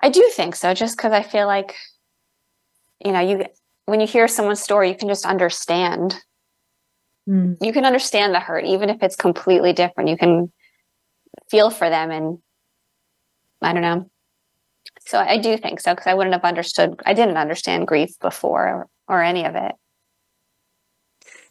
I 0.00 0.08
do 0.08 0.26
think 0.32 0.56
so, 0.56 0.72
just 0.72 0.96
because 0.96 1.12
I 1.12 1.22
feel 1.22 1.46
like, 1.46 1.74
you 3.04 3.12
know, 3.12 3.20
you 3.20 3.44
when 3.86 4.00
you 4.00 4.06
hear 4.06 4.28
someone's 4.28 4.62
story, 4.62 4.88
you 4.88 4.96
can 4.96 5.08
just 5.08 5.26
understand. 5.26 6.16
Mm. 7.28 7.56
You 7.60 7.72
can 7.72 7.84
understand 7.84 8.34
the 8.34 8.40
hurt, 8.40 8.64
even 8.64 8.90
if 8.90 9.02
it's 9.02 9.16
completely 9.16 9.72
different. 9.72 10.10
You 10.10 10.16
can 10.16 10.52
feel 11.50 11.70
for 11.70 11.88
them, 11.88 12.10
and 12.10 12.38
I 13.62 13.72
don't 13.72 13.82
know. 13.82 14.10
So 15.06 15.18
I 15.18 15.38
do 15.38 15.56
think 15.56 15.80
so 15.80 15.92
because 15.92 16.06
I 16.06 16.14
wouldn't 16.14 16.34
have 16.34 16.44
understood. 16.44 17.00
I 17.04 17.14
didn't 17.14 17.36
understand 17.36 17.86
grief 17.86 18.10
before 18.20 18.68
or, 18.68 18.88
or 19.08 19.22
any 19.22 19.44
of 19.44 19.54
it. 19.54 19.72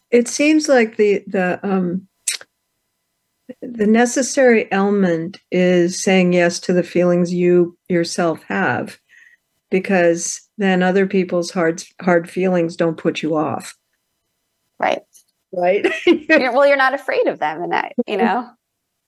It 0.10 0.28
seems 0.28 0.68
like 0.70 0.98
the 0.98 1.24
the 1.28 1.60
um, 1.64 2.08
the 3.62 3.88
necessary 3.88 4.72
element 4.72 5.40
is 5.52 6.02
saying 6.02 6.34
yes 6.34 6.60
to 6.62 6.74
the 6.74 6.84
feelings 6.84 7.34
you 7.34 7.78
yourself 7.90 8.44
have, 8.44 9.00
because 9.74 10.40
then 10.60 10.84
other 10.84 11.08
people's 11.08 11.50
hard 11.50 11.84
hard 12.00 12.30
feelings 12.30 12.76
don't 12.76 12.96
put 12.96 13.24
you 13.24 13.36
off. 13.36 13.76
Right. 14.80 15.02
Right. 15.52 15.92
you're, 16.06 16.52
well, 16.54 16.68
you're 16.68 16.78
not 16.78 16.94
afraid 16.94 17.26
of 17.26 17.40
them, 17.40 17.64
and 17.64 17.74
that 17.74 17.94
you 18.06 18.18
know. 18.18 18.48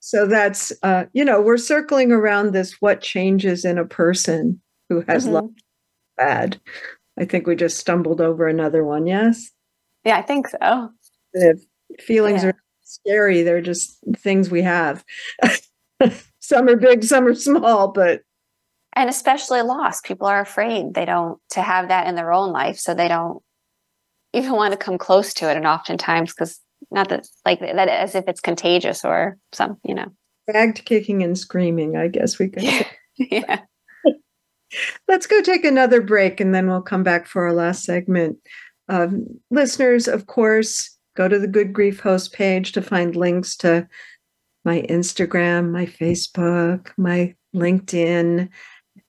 So 0.00 0.26
that's 0.26 0.72
uh, 0.82 1.04
you 1.12 1.24
know 1.24 1.40
we're 1.40 1.56
circling 1.56 2.10
around 2.10 2.52
this. 2.52 2.74
What 2.80 3.00
changes 3.00 3.64
in 3.64 3.78
a 3.78 3.84
person 3.84 4.60
who 4.88 5.04
has 5.08 5.26
Mhm. 5.28 5.32
love 5.32 5.50
bad? 6.16 6.60
I 7.16 7.24
think 7.26 7.46
we 7.46 7.54
just 7.54 7.78
stumbled 7.78 8.20
over 8.20 8.48
another 8.48 8.84
one. 8.84 9.06
Yes. 9.06 9.50
Yeah, 10.04 10.18
I 10.18 10.22
think 10.22 10.48
so. 10.48 10.90
The 11.32 11.62
feelings 12.00 12.42
Yeah. 12.42 12.48
are 12.50 12.54
scary. 12.82 13.42
They're 13.42 13.60
just 13.62 13.98
things 14.16 14.50
we 14.50 14.62
have. 14.62 15.04
some 16.40 16.68
are 16.68 16.76
big, 16.76 17.04
some 17.04 17.24
are 17.24 17.34
small, 17.36 17.92
but 17.92 18.22
and 18.96 19.08
especially 19.08 19.62
loss 19.62 20.00
people 20.00 20.26
are 20.26 20.40
afraid 20.40 20.94
they 20.94 21.04
don't 21.04 21.38
to 21.50 21.62
have 21.62 21.88
that 21.88 22.08
in 22.08 22.16
their 22.16 22.32
own 22.32 22.50
life 22.50 22.78
so 22.78 22.94
they 22.94 23.08
don't 23.08 23.42
even 24.32 24.52
want 24.52 24.72
to 24.72 24.78
come 24.78 24.98
close 24.98 25.32
to 25.32 25.48
it 25.48 25.56
and 25.56 25.66
oftentimes 25.66 26.32
because 26.32 26.60
not 26.90 27.08
that 27.08 27.26
like 27.44 27.60
that 27.60 27.88
as 27.88 28.14
if 28.14 28.26
it's 28.26 28.40
contagious 28.40 29.04
or 29.04 29.38
some 29.52 29.78
you 29.84 29.94
know 29.94 30.10
dragged 30.48 30.84
kicking 30.84 31.22
and 31.22 31.38
screaming, 31.38 31.96
I 31.96 32.08
guess 32.08 32.38
we 32.38 32.48
could 32.48 32.62
say. 32.62 32.86
yeah 33.16 33.60
Let's 35.08 35.26
go 35.26 35.40
take 35.42 35.64
another 35.64 36.00
break 36.00 36.40
and 36.40 36.54
then 36.54 36.68
we'll 36.68 36.82
come 36.82 37.02
back 37.02 37.26
for 37.26 37.46
our 37.46 37.52
last 37.52 37.84
segment. 37.84 38.38
Um, 38.88 39.26
listeners, 39.50 40.08
of 40.08 40.26
course, 40.26 40.96
go 41.16 41.28
to 41.28 41.38
the 41.38 41.48
Good 41.48 41.72
Grief 41.72 42.00
Host 42.00 42.32
page 42.32 42.72
to 42.72 42.82
find 42.82 43.16
links 43.16 43.56
to 43.58 43.88
my 44.64 44.82
Instagram, 44.82 45.70
my 45.70 45.86
Facebook, 45.86 46.90
my 46.96 47.34
LinkedIn, 47.54 48.48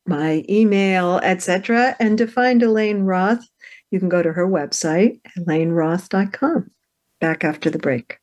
my 0.08 0.46
email, 0.50 1.20
etc. 1.24 1.96
And 2.00 2.18
to 2.18 2.28
find 2.28 2.64
Elaine 2.64 3.04
Roth, 3.04 3.48
you 3.92 4.00
can 4.00 4.10
go 4.10 4.22
to 4.22 4.34
her 4.34 4.48
website, 4.48 5.22
elaineroth.com. 5.38 6.72
Back 7.20 7.44
after 7.44 7.70
the 7.70 7.80
break. 7.80 8.20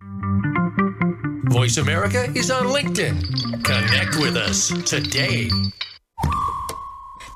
Voice 1.50 1.76
America 1.76 2.24
is 2.34 2.50
on 2.50 2.66
LinkedIn. 2.66 3.64
Connect 3.64 4.16
with 4.16 4.36
us 4.36 4.68
today. 4.88 5.48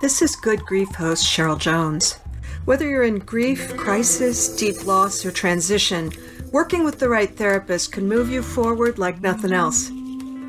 This 0.00 0.22
is 0.22 0.36
Good 0.36 0.64
Grief 0.64 0.94
host 0.94 1.24
Cheryl 1.24 1.58
Jones. 1.58 2.18
Whether 2.64 2.88
you're 2.88 3.04
in 3.04 3.18
grief, 3.20 3.76
crisis, 3.76 4.54
deep 4.56 4.86
loss, 4.86 5.24
or 5.24 5.30
transition, 5.30 6.12
working 6.52 6.84
with 6.84 6.98
the 6.98 7.08
right 7.08 7.30
therapist 7.34 7.92
can 7.92 8.08
move 8.08 8.30
you 8.30 8.42
forward 8.42 8.98
like 8.98 9.20
nothing 9.20 9.52
else. 9.52 9.90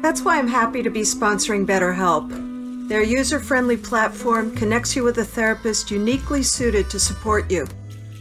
That's 0.01 0.21
why 0.21 0.37
I'm 0.37 0.47
happy 0.47 0.83
to 0.83 0.89
be 0.89 1.01
sponsoring 1.01 1.65
BetterHelp. 1.65 2.48
Their 2.89 3.03
user 3.03 3.39
friendly 3.39 3.77
platform 3.77 4.55
connects 4.55 4.95
you 4.95 5.03
with 5.03 5.19
a 5.19 5.23
therapist 5.23 5.91
uniquely 5.91 6.41
suited 6.41 6.89
to 6.89 6.99
support 6.99 7.51
you. 7.51 7.67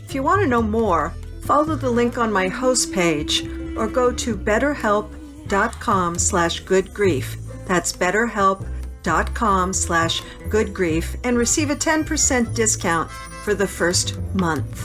If 0.04 0.14
you 0.14 0.22
want 0.22 0.42
to 0.42 0.46
know 0.46 0.60
more, 0.60 1.14
follow 1.40 1.74
the 1.74 1.90
link 1.90 2.18
on 2.18 2.30
my 2.30 2.48
host 2.48 2.92
page 2.92 3.48
or 3.78 3.88
go 3.88 4.12
to 4.12 4.36
betterhelp.com 4.36 6.18
slash 6.18 6.64
goodgrief. 6.64 7.36
That's 7.66 7.94
betterhelp.com 7.94 9.72
slash 9.72 10.20
goodgrief 10.50 11.16
and 11.24 11.38
receive 11.38 11.70
a 11.70 11.74
10% 11.74 12.54
discount 12.54 13.10
for 13.44 13.54
the 13.54 13.66
first 13.66 14.18
month. 14.34 14.84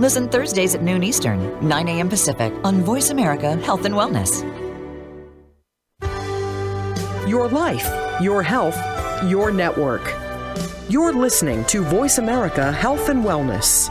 Listen 0.00 0.30
Thursdays 0.30 0.74
at 0.74 0.82
noon 0.82 1.02
Eastern, 1.04 1.68
9 1.68 1.88
a.m. 1.88 2.08
Pacific 2.08 2.54
on 2.64 2.80
Voice 2.80 3.10
America 3.10 3.56
Health 3.56 3.84
and 3.84 3.94
Wellness. 3.94 4.42
your 7.28 7.48
life, 7.48 7.88
your 8.20 8.42
health, 8.42 8.76
your 9.24 9.52
network. 9.52 10.02
You're 10.88 11.12
listening 11.12 11.64
to 11.66 11.82
Voice 11.82 12.18
America 12.18 12.72
Health 12.72 13.08
and 13.08 13.24
Wellness. 13.24 13.88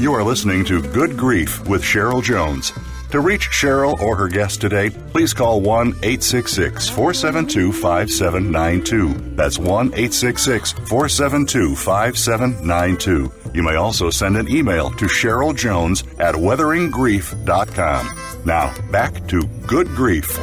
You 0.00 0.14
are 0.14 0.22
listening 0.22 0.64
to 0.66 0.80
Good 0.80 1.16
Grief 1.16 1.66
with 1.68 1.82
Cheryl 1.82 2.22
Jones. 2.22 2.72
To 3.16 3.22
reach 3.22 3.48
Cheryl 3.48 3.98
or 4.00 4.14
her 4.14 4.28
guest 4.28 4.60
today, 4.60 4.90
please 4.90 5.32
call 5.32 5.62
1 5.62 5.88
866 6.02 6.90
472 6.90 7.72
5792. 7.72 9.34
That's 9.34 9.58
1 9.58 9.94
866 9.94 10.72
472 10.72 11.74
5792. 11.76 13.32
You 13.54 13.62
may 13.62 13.76
also 13.76 14.10
send 14.10 14.36
an 14.36 14.50
email 14.50 14.90
to 14.90 15.06
Cheryl 15.06 15.56
Jones 15.56 16.02
at 16.18 16.34
weatheringgrief.com. 16.34 18.44
Now, 18.44 18.74
back 18.90 19.26
to 19.28 19.46
Good 19.66 19.88
Grief. 19.88 20.38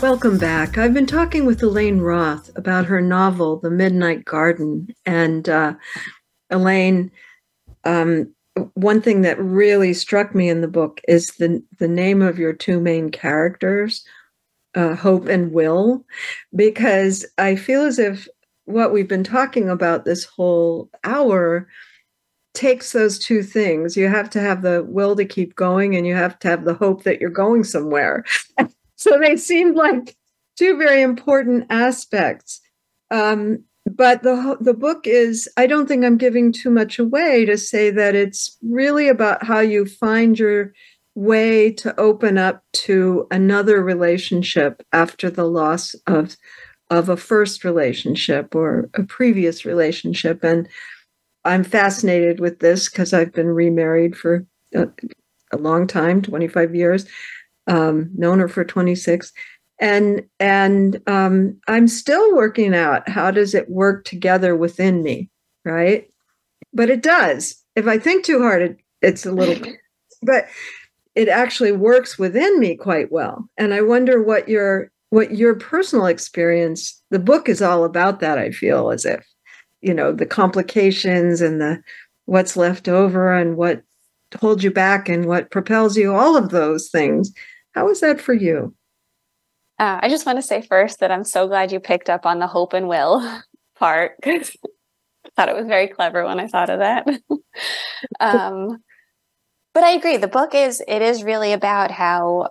Welcome 0.00 0.38
back. 0.38 0.78
I've 0.78 0.94
been 0.94 1.06
talking 1.06 1.46
with 1.46 1.60
Elaine 1.64 1.98
Roth 1.98 2.48
about 2.54 2.86
her 2.86 3.00
novel, 3.00 3.58
The 3.58 3.70
Midnight 3.70 4.24
Garden. 4.24 4.86
And 5.04 5.48
uh, 5.48 5.74
Elaine, 6.48 7.10
um, 7.82 8.32
one 8.74 9.00
thing 9.00 9.22
that 9.22 9.38
really 9.38 9.92
struck 9.94 10.34
me 10.34 10.48
in 10.48 10.60
the 10.60 10.68
book 10.68 11.00
is 11.08 11.28
the, 11.38 11.62
the 11.78 11.88
name 11.88 12.22
of 12.22 12.38
your 12.38 12.52
two 12.52 12.80
main 12.80 13.10
characters, 13.10 14.04
uh, 14.74 14.94
Hope 14.94 15.26
and 15.26 15.52
Will, 15.52 16.04
because 16.54 17.26
I 17.38 17.56
feel 17.56 17.82
as 17.82 17.98
if 17.98 18.28
what 18.64 18.92
we've 18.92 19.08
been 19.08 19.24
talking 19.24 19.68
about 19.68 20.04
this 20.04 20.24
whole 20.24 20.88
hour 21.02 21.68
takes 22.54 22.92
those 22.92 23.18
two 23.18 23.42
things. 23.42 23.96
You 23.96 24.08
have 24.08 24.30
to 24.30 24.40
have 24.40 24.62
the 24.62 24.84
will 24.84 25.16
to 25.16 25.24
keep 25.24 25.56
going, 25.56 25.96
and 25.96 26.06
you 26.06 26.14
have 26.14 26.38
to 26.40 26.48
have 26.48 26.64
the 26.64 26.74
hope 26.74 27.02
that 27.02 27.20
you're 27.20 27.30
going 27.30 27.64
somewhere. 27.64 28.24
so 28.96 29.18
they 29.18 29.36
seemed 29.36 29.76
like 29.76 30.16
two 30.56 30.76
very 30.76 31.02
important 31.02 31.66
aspects. 31.70 32.60
Um, 33.10 33.64
but 33.84 34.22
the 34.22 34.56
the 34.60 34.74
book 34.74 35.06
is 35.06 35.48
I 35.56 35.66
don't 35.66 35.86
think 35.86 36.04
I'm 36.04 36.16
giving 36.16 36.52
too 36.52 36.70
much 36.70 36.98
away 36.98 37.44
to 37.44 37.58
say 37.58 37.90
that 37.90 38.14
it's 38.14 38.56
really 38.62 39.08
about 39.08 39.44
how 39.44 39.60
you 39.60 39.84
find 39.86 40.38
your 40.38 40.72
way 41.14 41.70
to 41.70 41.98
open 42.00 42.38
up 42.38 42.64
to 42.72 43.26
another 43.30 43.82
relationship 43.82 44.82
after 44.92 45.30
the 45.30 45.44
loss 45.44 45.94
of 46.06 46.36
of 46.90 47.08
a 47.08 47.16
first 47.16 47.64
relationship 47.64 48.54
or 48.54 48.90
a 48.94 49.02
previous 49.02 49.64
relationship. 49.64 50.44
And 50.44 50.68
I'm 51.44 51.64
fascinated 51.64 52.40
with 52.40 52.60
this 52.60 52.88
because 52.88 53.12
I've 53.12 53.32
been 53.32 53.48
remarried 53.48 54.16
for 54.16 54.46
a, 54.74 54.88
a, 55.52 55.56
long 55.56 55.86
time 55.86 56.22
25 56.22 56.74
years 56.74 57.06
um, 57.66 58.10
known 58.14 58.38
her 58.38 58.48
for 58.48 58.64
26 58.64 59.32
and 59.84 60.22
and 60.40 61.00
um, 61.06 61.60
i'm 61.68 61.86
still 61.86 62.34
working 62.34 62.74
out 62.74 63.08
how 63.08 63.30
does 63.30 63.54
it 63.54 63.68
work 63.68 64.04
together 64.04 64.56
within 64.56 65.02
me 65.02 65.30
right? 65.64 66.08
But 66.72 66.90
it 66.90 67.02
does. 67.02 67.62
If 67.76 67.86
i 67.86 67.98
think 67.98 68.24
too 68.24 68.40
hard 68.40 68.62
it, 68.62 68.76
it's 69.02 69.26
a 69.26 69.32
little 69.32 69.72
but 70.22 70.46
it 71.14 71.28
actually 71.28 71.70
works 71.70 72.18
within 72.18 72.58
me 72.58 72.76
quite 72.76 73.12
well. 73.12 73.48
And 73.58 73.74
i 73.74 73.80
wonder 73.80 74.22
what 74.22 74.48
your 74.48 74.90
what 75.10 75.36
your 75.36 75.54
personal 75.54 76.06
experience 76.06 77.00
the 77.10 77.18
book 77.18 77.48
is 77.48 77.62
all 77.62 77.84
about 77.84 78.20
that 78.20 78.38
i 78.38 78.50
feel 78.50 78.90
as 78.90 79.04
if 79.04 79.24
you 79.80 79.94
know 79.94 80.12
the 80.12 80.26
complications 80.26 81.40
and 81.40 81.60
the 81.60 81.80
what's 82.24 82.56
left 82.56 82.88
over 82.88 83.32
and 83.32 83.56
what 83.56 83.82
holds 84.40 84.64
you 84.64 84.70
back 84.70 85.08
and 85.08 85.26
what 85.26 85.50
propels 85.50 85.96
you 85.96 86.14
all 86.14 86.36
of 86.36 86.48
those 86.48 86.88
things. 86.88 87.32
How 87.72 87.88
is 87.88 88.00
that 88.00 88.20
for 88.20 88.34
you 88.34 88.74
uh, 89.78 89.98
I 90.02 90.08
just 90.08 90.24
want 90.24 90.38
to 90.38 90.42
say 90.42 90.62
first 90.62 91.00
that 91.00 91.10
I'm 91.10 91.24
so 91.24 91.48
glad 91.48 91.72
you 91.72 91.80
picked 91.80 92.08
up 92.08 92.26
on 92.26 92.38
the 92.38 92.46
hope 92.46 92.72
and 92.72 92.88
will 92.88 93.20
part 93.76 94.16
because 94.20 94.56
I 95.26 95.28
thought 95.36 95.48
it 95.48 95.56
was 95.56 95.66
very 95.66 95.88
clever 95.88 96.24
when 96.24 96.38
I 96.38 96.46
thought 96.46 96.70
of 96.70 96.78
that. 96.78 97.08
um, 98.20 98.78
but 99.72 99.82
I 99.82 99.90
agree. 99.90 100.16
The 100.16 100.28
book 100.28 100.54
is 100.54 100.82
it 100.86 101.02
is 101.02 101.24
really 101.24 101.52
about 101.52 101.90
how 101.90 102.50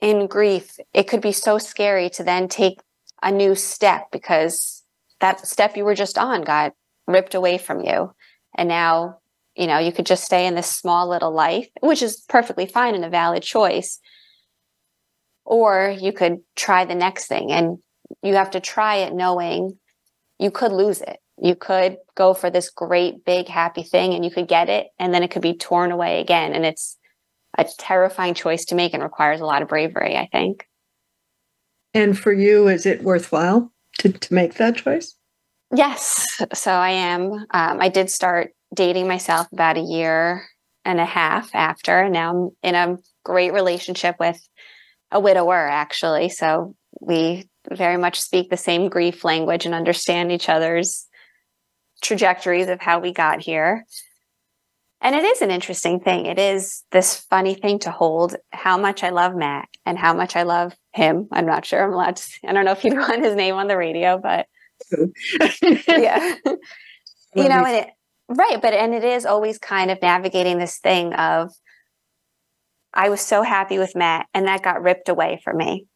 in 0.00 0.28
grief 0.28 0.78
it 0.94 1.08
could 1.08 1.20
be 1.20 1.32
so 1.32 1.58
scary 1.58 2.08
to 2.10 2.22
then 2.22 2.46
take 2.46 2.80
a 3.22 3.32
new 3.32 3.54
step 3.54 4.08
because 4.12 4.84
that 5.20 5.44
step 5.46 5.76
you 5.76 5.84
were 5.84 5.94
just 5.94 6.18
on 6.18 6.42
got 6.42 6.74
ripped 7.08 7.34
away 7.34 7.58
from 7.58 7.80
you, 7.80 8.12
and 8.54 8.68
now 8.68 9.18
you 9.56 9.66
know 9.66 9.78
you 9.78 9.90
could 9.90 10.06
just 10.06 10.24
stay 10.24 10.46
in 10.46 10.54
this 10.54 10.70
small 10.70 11.08
little 11.08 11.32
life, 11.32 11.68
which 11.80 12.02
is 12.02 12.20
perfectly 12.28 12.66
fine 12.66 12.94
and 12.94 13.04
a 13.04 13.10
valid 13.10 13.42
choice 13.42 13.98
or 15.46 15.96
you 15.98 16.12
could 16.12 16.40
try 16.56 16.84
the 16.84 16.94
next 16.94 17.26
thing 17.26 17.52
and 17.52 17.78
you 18.22 18.34
have 18.34 18.50
to 18.50 18.60
try 18.60 18.96
it 18.96 19.14
knowing 19.14 19.78
you 20.38 20.50
could 20.50 20.72
lose 20.72 21.00
it. 21.00 21.18
You 21.40 21.54
could 21.54 21.98
go 22.14 22.34
for 22.34 22.50
this 22.50 22.70
great, 22.70 23.24
big, 23.24 23.48
happy 23.48 23.82
thing 23.82 24.12
and 24.12 24.24
you 24.24 24.30
could 24.30 24.48
get 24.48 24.68
it 24.68 24.88
and 24.98 25.14
then 25.14 25.22
it 25.22 25.30
could 25.30 25.42
be 25.42 25.54
torn 25.54 25.92
away 25.92 26.20
again. 26.20 26.52
And 26.52 26.66
it's 26.66 26.98
a 27.56 27.64
terrifying 27.78 28.34
choice 28.34 28.64
to 28.66 28.74
make 28.74 28.92
and 28.92 29.02
requires 29.02 29.40
a 29.40 29.46
lot 29.46 29.62
of 29.62 29.68
bravery, 29.68 30.16
I 30.16 30.28
think. 30.30 30.66
And 31.94 32.18
for 32.18 32.32
you, 32.32 32.68
is 32.68 32.84
it 32.84 33.02
worthwhile 33.02 33.72
to, 33.98 34.12
to 34.12 34.34
make 34.34 34.54
that 34.54 34.76
choice? 34.76 35.14
Yes. 35.74 36.42
So 36.52 36.70
I 36.70 36.90
am. 36.90 37.32
Um, 37.50 37.80
I 37.80 37.88
did 37.88 38.10
start 38.10 38.52
dating 38.74 39.08
myself 39.08 39.46
about 39.52 39.78
a 39.78 39.80
year 39.80 40.46
and 40.84 41.00
a 41.00 41.04
half 41.04 41.54
after. 41.54 42.00
And 42.00 42.12
now 42.12 42.30
I'm 42.30 42.50
in 42.62 42.74
a 42.74 42.98
great 43.24 43.52
relationship 43.52 44.16
with 44.20 44.38
a 45.10 45.20
widower, 45.20 45.66
actually. 45.66 46.28
So 46.28 46.74
we 47.00 47.48
very 47.70 47.96
much 47.96 48.20
speak 48.20 48.50
the 48.50 48.56
same 48.56 48.88
grief 48.88 49.24
language 49.24 49.66
and 49.66 49.74
understand 49.74 50.32
each 50.32 50.48
other's 50.48 51.06
trajectories 52.02 52.68
of 52.68 52.80
how 52.80 53.00
we 53.00 53.12
got 53.12 53.40
here. 53.40 53.84
And 55.00 55.14
it 55.14 55.24
is 55.24 55.42
an 55.42 55.50
interesting 55.50 56.00
thing. 56.00 56.26
It 56.26 56.38
is 56.38 56.82
this 56.90 57.16
funny 57.16 57.54
thing 57.54 57.78
to 57.80 57.90
hold 57.90 58.34
how 58.50 58.78
much 58.78 59.04
I 59.04 59.10
love 59.10 59.34
Matt 59.34 59.68
and 59.84 59.98
how 59.98 60.14
much 60.14 60.36
I 60.36 60.42
love 60.42 60.72
him. 60.94 61.28
I'm 61.30 61.46
not 61.46 61.64
sure 61.64 61.82
I'm 61.82 61.92
allowed 61.92 62.16
to, 62.16 62.48
I 62.48 62.52
don't 62.52 62.64
know 62.64 62.72
if 62.72 62.82
you'd 62.82 62.94
want 62.98 63.24
his 63.24 63.34
name 63.34 63.54
on 63.54 63.68
the 63.68 63.76
radio, 63.76 64.18
but 64.18 64.46
yeah. 65.86 66.34
you 67.34 67.48
know, 67.48 67.64
and 67.64 67.76
it, 67.76 67.88
right. 68.28 68.60
But, 68.60 68.74
and 68.74 68.94
it 68.94 69.04
is 69.04 69.26
always 69.26 69.58
kind 69.58 69.90
of 69.90 70.00
navigating 70.00 70.58
this 70.58 70.78
thing 70.78 71.12
of, 71.12 71.52
I 72.96 73.10
was 73.10 73.20
so 73.20 73.42
happy 73.42 73.78
with 73.78 73.94
Matt, 73.94 74.26
and 74.32 74.46
that 74.46 74.62
got 74.62 74.82
ripped 74.82 75.10
away 75.10 75.38
from 75.44 75.58
me. 75.58 75.86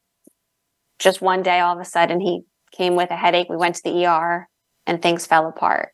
Just 0.99 1.23
one 1.23 1.43
day, 1.43 1.59
all 1.59 1.75
of 1.75 1.81
a 1.81 1.85
sudden, 1.85 2.21
he 2.21 2.43
came 2.73 2.95
with 2.95 3.11
a 3.11 3.17
headache. 3.17 3.49
We 3.49 3.57
went 3.57 3.77
to 3.77 3.83
the 3.83 4.05
ER, 4.05 4.47
and 4.87 5.01
things 5.01 5.27
fell 5.27 5.49
apart. 5.49 5.93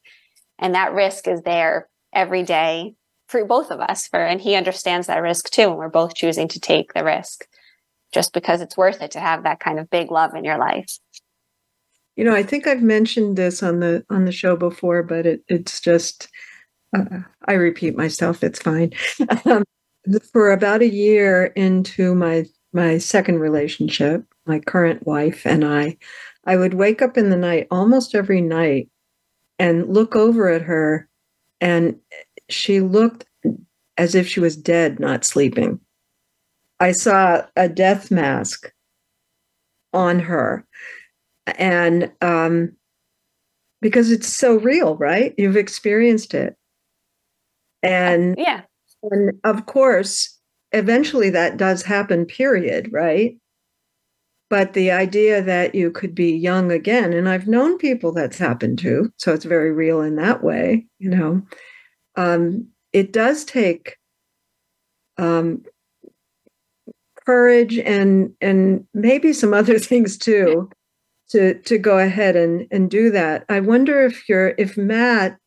And 0.59 0.75
that 0.75 0.95
risk 0.95 1.29
is 1.29 1.43
there 1.43 1.89
every 2.13 2.43
day 2.43 2.95
for 3.29 3.45
both 3.45 3.71
of 3.71 3.79
us. 3.79 4.09
For 4.09 4.19
and 4.19 4.41
he 4.41 4.57
understands 4.57 5.07
that 5.07 5.23
risk 5.23 5.49
too, 5.49 5.69
and 5.69 5.77
we're 5.77 5.89
both 5.89 6.17
choosing 6.17 6.49
to 6.49 6.61
take 6.61 6.93
the 6.93 7.05
risk 7.05 7.47
just 8.13 8.33
because 8.33 8.61
it's 8.61 8.77
worth 8.77 9.01
it 9.01 9.13
to 9.13 9.21
have 9.21 9.45
that 9.45 9.61
kind 9.61 9.79
of 9.79 9.89
big 9.91 10.11
love 10.11 10.35
in 10.35 10.45
your 10.45 10.59
life. 10.59 10.99
You 12.17 12.25
know, 12.25 12.35
I 12.35 12.43
think 12.43 12.67
I've 12.67 12.83
mentioned 12.83 13.37
this 13.37 13.63
on 13.63 13.79
the 13.79 14.05
on 14.11 14.25
the 14.25 14.33
show 14.33 14.57
before, 14.57 15.05
but 15.05 15.25
it, 15.25 15.43
it's 15.47 15.81
just 15.81 16.29
uh, 16.97 17.21
I 17.45 17.53
repeat 17.53 17.97
myself. 17.97 18.43
It's 18.43 18.61
fine. 18.61 18.93
um, 19.45 19.63
for 20.33 20.51
about 20.51 20.83
a 20.83 20.89
year 20.89 21.47
into 21.57 22.15
my 22.15 22.47
my 22.73 22.99
second 22.99 23.39
relationship, 23.39 24.23
my 24.45 24.59
current 24.61 25.07
wife 25.07 25.47
and 25.47 25.65
I, 25.65 25.97
I 26.45 26.57
would 26.57 26.75
wake 26.75 27.01
up 27.01 27.17
in 27.17 27.31
the 27.31 27.37
night 27.37 27.67
almost 27.71 28.15
every 28.15 28.43
night 28.43 28.91
and 29.59 29.89
look 29.89 30.15
over 30.15 30.51
at 30.51 30.63
her 30.63 31.09
and 31.61 31.99
she 32.51 32.81
looked 32.81 33.25
as 33.97 34.15
if 34.15 34.29
she 34.29 34.41
was 34.41 34.57
dead, 34.57 35.01
not 35.01 35.25
sleeping. 35.25 35.81
I 36.79 36.93
saw 36.93 37.47
a 37.57 37.67
death 37.67 38.11
mask 38.11 38.71
on 39.95 40.19
her. 40.21 40.67
And 41.47 42.13
um, 42.21 42.77
because 43.81 44.11
it's 44.11 44.29
so 44.29 44.59
real, 44.59 44.97
right? 44.97 45.35
You've 45.39 45.57
experienced 45.57 46.35
it. 46.35 46.57
And 47.83 48.35
yeah 48.37 48.63
and 49.11 49.39
of 49.45 49.67
course, 49.67 50.39
eventually 50.73 51.31
that 51.31 51.57
does 51.57 51.83
happen, 51.83 52.27
period, 52.27 52.91
right? 52.93 53.37
But 54.49 54.75
the 54.75 54.91
idea 54.93 55.43
that 55.43 55.75
you 55.75 55.91
could 55.91 56.15
be 56.15 56.31
young 56.31 56.71
again, 56.71 57.13
and 57.13 57.29
I've 57.29 57.49
known 57.49 57.79
people 57.79 58.13
that's 58.13 58.39
happened 58.39 58.79
to, 58.81 59.13
so 59.17 59.33
it's 59.33 59.45
very 59.45 59.73
real 59.73 60.01
in 60.01 60.17
that 60.17 60.45
way, 60.45 60.87
you 60.99 61.11
know. 61.11 61.43
Um, 62.17 62.69
it 62.93 63.13
does 63.13 63.45
take 63.45 63.97
um, 65.19 65.65
courage 67.25 67.79
and 67.79 68.33
and 68.41 68.87
maybe 68.95 69.33
some 69.33 69.53
other 69.53 69.79
things 69.81 70.17
too 70.17 70.71
to 71.31 71.55
to 71.63 71.79
go 71.79 71.99
ahead 71.99 72.37
and 72.37 72.67
and 72.71 72.91
do 72.91 73.11
that. 73.11 73.45
I 73.49 73.61
wonder 73.61 74.03
if 74.05 74.29
you're 74.29 74.55
if 74.59 74.77
Matt 74.77 75.39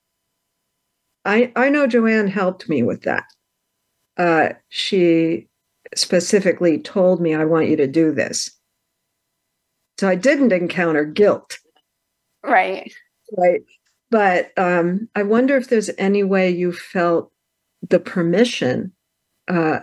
I, 1.26 1.52
I 1.56 1.70
know 1.70 1.86
Joanne 1.86 2.28
helped 2.28 2.70
me 2.70 2.82
with 2.84 3.04
that. 3.04 3.26
Uh, 4.20 4.50
she 4.68 5.48
specifically 5.96 6.78
told 6.78 7.20
me, 7.20 7.34
I 7.34 7.46
want 7.46 7.70
you 7.70 7.78
to 7.78 7.88
do 7.88 8.12
this. 8.12 8.52
So 9.98 10.08
I 10.08 10.16
didn't 10.16 10.52
encounter 10.52 11.06
guilt. 11.06 11.58
Right. 12.44 12.94
Right. 13.36 13.62
But 14.12 14.52
um, 14.58 15.08
I 15.16 15.24
wonder 15.24 15.58
if 15.58 15.70
there's 15.70 15.90
any 15.98 16.24
way 16.24 16.50
you 16.50 16.74
felt 16.74 17.32
the 17.88 18.00
permission, 18.00 18.92
uh, 19.48 19.80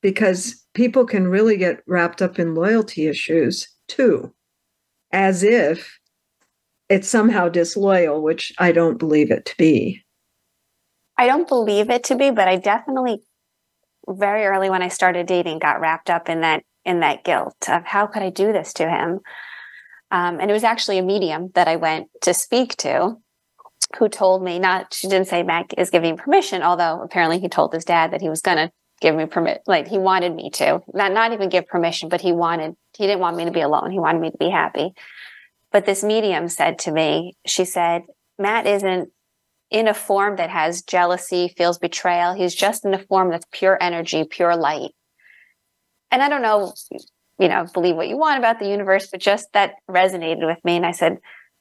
because 0.00 0.64
people 0.74 1.04
can 1.04 1.28
really 1.28 1.56
get 1.56 1.82
wrapped 1.86 2.22
up 2.22 2.38
in 2.38 2.54
loyalty 2.54 3.06
issues 3.06 3.68
too, 3.86 4.34
as 5.12 5.42
if 5.42 5.98
it's 6.88 7.08
somehow 7.08 7.48
disloyal, 7.48 8.22
which 8.22 8.52
I 8.58 8.72
don't 8.72 8.98
believe 8.98 9.30
it 9.30 9.44
to 9.44 9.56
be. 9.56 10.02
I 11.18 11.26
don't 11.26 11.46
believe 11.46 11.90
it 11.90 12.04
to 12.04 12.16
be, 12.16 12.30
but 12.30 12.48
I 12.48 12.56
definitely 12.56 13.22
very 14.08 14.44
early 14.44 14.70
when 14.70 14.82
I 14.82 14.88
started 14.88 15.26
dating 15.26 15.58
got 15.58 15.80
wrapped 15.80 16.10
up 16.10 16.28
in 16.28 16.40
that 16.40 16.64
in 16.84 17.00
that 17.00 17.24
guilt 17.24 17.68
of 17.68 17.84
how 17.84 18.06
could 18.06 18.22
I 18.22 18.30
do 18.30 18.52
this 18.52 18.72
to 18.74 18.88
him? 18.88 19.20
Um, 20.10 20.40
and 20.40 20.50
it 20.50 20.54
was 20.54 20.64
actually 20.64 20.98
a 20.98 21.02
medium 21.02 21.50
that 21.54 21.68
I 21.68 21.76
went 21.76 22.08
to 22.22 22.34
speak 22.34 22.76
to 22.78 23.16
who 23.98 24.08
told 24.08 24.42
me 24.42 24.58
not 24.58 24.92
she 24.92 25.08
didn't 25.08 25.28
say 25.28 25.42
Matt 25.42 25.74
is 25.78 25.90
giving 25.90 26.16
permission, 26.16 26.62
although 26.62 27.00
apparently 27.02 27.38
he 27.38 27.48
told 27.48 27.72
his 27.72 27.84
dad 27.84 28.12
that 28.12 28.20
he 28.20 28.28
was 28.28 28.40
gonna 28.40 28.70
give 29.00 29.14
me 29.14 29.26
permit 29.26 29.62
like 29.66 29.88
he 29.88 29.98
wanted 29.98 30.34
me 30.34 30.50
to. 30.50 30.80
Not 30.92 31.12
not 31.12 31.32
even 31.32 31.48
give 31.48 31.66
permission, 31.66 32.08
but 32.08 32.20
he 32.20 32.32
wanted 32.32 32.74
he 32.96 33.06
didn't 33.06 33.20
want 33.20 33.36
me 33.36 33.44
to 33.44 33.50
be 33.50 33.60
alone. 33.60 33.90
He 33.90 33.98
wanted 33.98 34.20
me 34.20 34.30
to 34.30 34.38
be 34.38 34.50
happy. 34.50 34.94
But 35.70 35.86
this 35.86 36.04
medium 36.04 36.48
said 36.48 36.78
to 36.80 36.92
me, 36.92 37.36
she 37.46 37.64
said, 37.64 38.02
Matt 38.38 38.66
isn't 38.66 39.10
in 39.72 39.88
a 39.88 39.94
form 39.94 40.36
that 40.36 40.50
has 40.50 40.82
jealousy, 40.82 41.52
feels 41.56 41.78
betrayal. 41.78 42.34
He's 42.34 42.54
just 42.54 42.84
in 42.84 42.92
a 42.94 43.04
form 43.06 43.30
that's 43.30 43.46
pure 43.50 43.78
energy, 43.80 44.24
pure 44.24 44.54
light. 44.54 44.90
And 46.10 46.22
I 46.22 46.28
don't 46.28 46.42
know, 46.42 46.74
you 47.38 47.48
know, 47.48 47.66
believe 47.72 47.96
what 47.96 48.08
you 48.08 48.18
want 48.18 48.38
about 48.38 48.58
the 48.58 48.68
universe, 48.68 49.08
but 49.10 49.20
just 49.20 49.48
that 49.54 49.76
resonated 49.90 50.46
with 50.46 50.62
me. 50.62 50.76
And 50.76 50.84
I 50.84 50.90
said, 50.90 51.18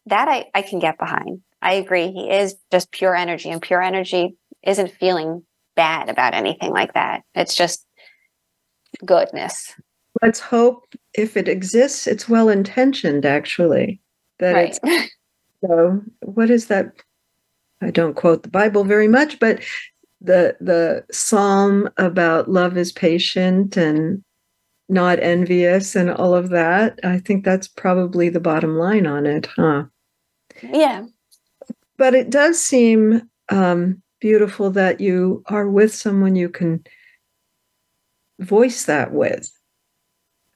that 0.07 0.27
I, 0.27 0.45
I 0.53 0.61
can 0.61 0.79
get 0.79 0.97
behind. 0.97 1.41
I 1.61 1.73
agree. 1.73 2.11
He 2.11 2.29
is 2.29 2.55
just 2.71 2.91
pure 2.91 3.15
energy, 3.15 3.49
and 3.49 3.61
pure 3.61 3.81
energy 3.81 4.35
isn't 4.63 4.91
feeling 4.91 5.43
bad 5.75 6.09
about 6.09 6.33
anything 6.33 6.71
like 6.71 6.93
that. 6.93 7.23
It's 7.35 7.55
just 7.55 7.85
goodness. 9.05 9.73
Let's 10.21 10.39
hope 10.39 10.83
if 11.13 11.37
it 11.37 11.47
exists, 11.47 12.07
it's 12.07 12.27
well 12.27 12.49
intentioned, 12.49 13.25
actually. 13.25 14.01
That 14.39 14.53
right. 14.53 14.79
it's 14.83 15.11
so 15.65 16.01
what 16.21 16.49
is 16.49 16.67
that? 16.67 16.93
I 17.81 17.91
don't 17.91 18.15
quote 18.15 18.43
the 18.43 18.49
Bible 18.49 18.83
very 18.83 19.07
much, 19.07 19.39
but 19.39 19.61
the 20.21 20.55
the 20.59 21.03
psalm 21.11 21.89
about 21.97 22.49
love 22.49 22.77
is 22.77 22.91
patient 22.91 23.75
and 23.75 24.23
not 24.87 25.19
envious 25.19 25.95
and 25.95 26.11
all 26.11 26.35
of 26.35 26.49
that. 26.49 26.99
I 27.03 27.19
think 27.19 27.43
that's 27.43 27.67
probably 27.67 28.29
the 28.29 28.39
bottom 28.39 28.77
line 28.77 29.07
on 29.07 29.25
it, 29.25 29.47
huh? 29.55 29.85
Yeah. 30.61 31.05
But 31.97 32.13
it 32.13 32.29
does 32.29 32.59
seem 32.59 33.29
um, 33.49 34.01
beautiful 34.19 34.69
that 34.71 34.99
you 34.99 35.43
are 35.47 35.67
with 35.67 35.93
someone 35.93 36.35
you 36.35 36.49
can 36.49 36.83
voice 38.39 38.85
that 38.85 39.11
with 39.11 39.51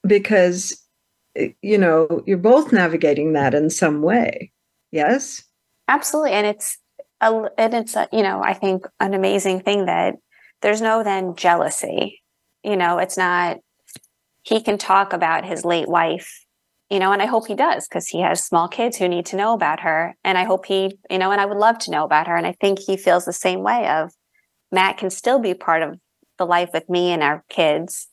because 0.06 0.82
you 1.62 1.78
know 1.78 2.24
you're 2.26 2.38
both 2.38 2.72
navigating 2.72 3.34
that 3.34 3.54
in 3.54 3.70
some 3.70 4.02
way 4.02 4.52
yes 4.92 5.44
absolutely 5.88 6.32
and 6.32 6.48
it's 6.48 6.80
a 7.22 7.50
and 7.58 7.74
it's 7.74 7.96
a, 7.96 8.08
you 8.12 8.24
know 8.24 8.42
i 8.44 8.54
think 8.54 8.86
an 9.00 9.14
amazing 9.14 9.60
thing 9.62 9.86
that 9.86 10.16
there's 10.62 10.82
no 10.82 11.04
then 11.04 11.36
jealousy. 11.36 12.22
You 12.64 12.76
know 12.76 12.98
it's 12.98 13.18
not 13.18 13.58
he 14.42 14.62
can 14.62 14.78
talk 14.78 15.14
about 15.14 15.46
his 15.46 15.66
late 15.66 15.88
wife 15.88 16.46
you 16.90 17.00
know 17.00 17.12
and 17.12 17.22
i 17.22 17.26
hope 17.26 17.48
he 17.48 17.56
does 17.56 17.88
because 17.88 18.08
he 18.08 18.22
has 18.22 18.44
small 18.44 18.68
kids 18.68 18.98
who 18.98 19.08
need 19.08 19.26
to 19.28 19.36
know 19.36 19.54
about 19.54 19.82
her. 19.82 20.16
And 20.24 20.38
i 20.38 20.44
hope 20.44 20.66
he 20.66 20.98
you 21.10 21.18
know 21.18 21.32
and 21.32 21.42
i 21.42 21.46
would 21.46 21.58
love 21.58 21.78
to 21.80 21.92
know 21.92 22.04
about 22.04 22.28
her. 22.28 22.36
And 22.36 22.48
i 22.48 22.54
think 22.54 22.80
he 22.80 22.98
feels 22.98 23.26
the 23.26 23.34
same 23.34 23.62
way 23.62 23.88
of 23.88 24.12
matt 24.72 24.98
can 24.98 25.10
still 25.10 25.40
be 25.40 25.54
part 25.54 25.84
of 25.84 26.00
the 26.38 26.46
life 26.46 26.70
with 26.74 26.90
me 26.90 27.12
and 27.12 27.24
our 27.24 27.46
kids. 27.50 28.10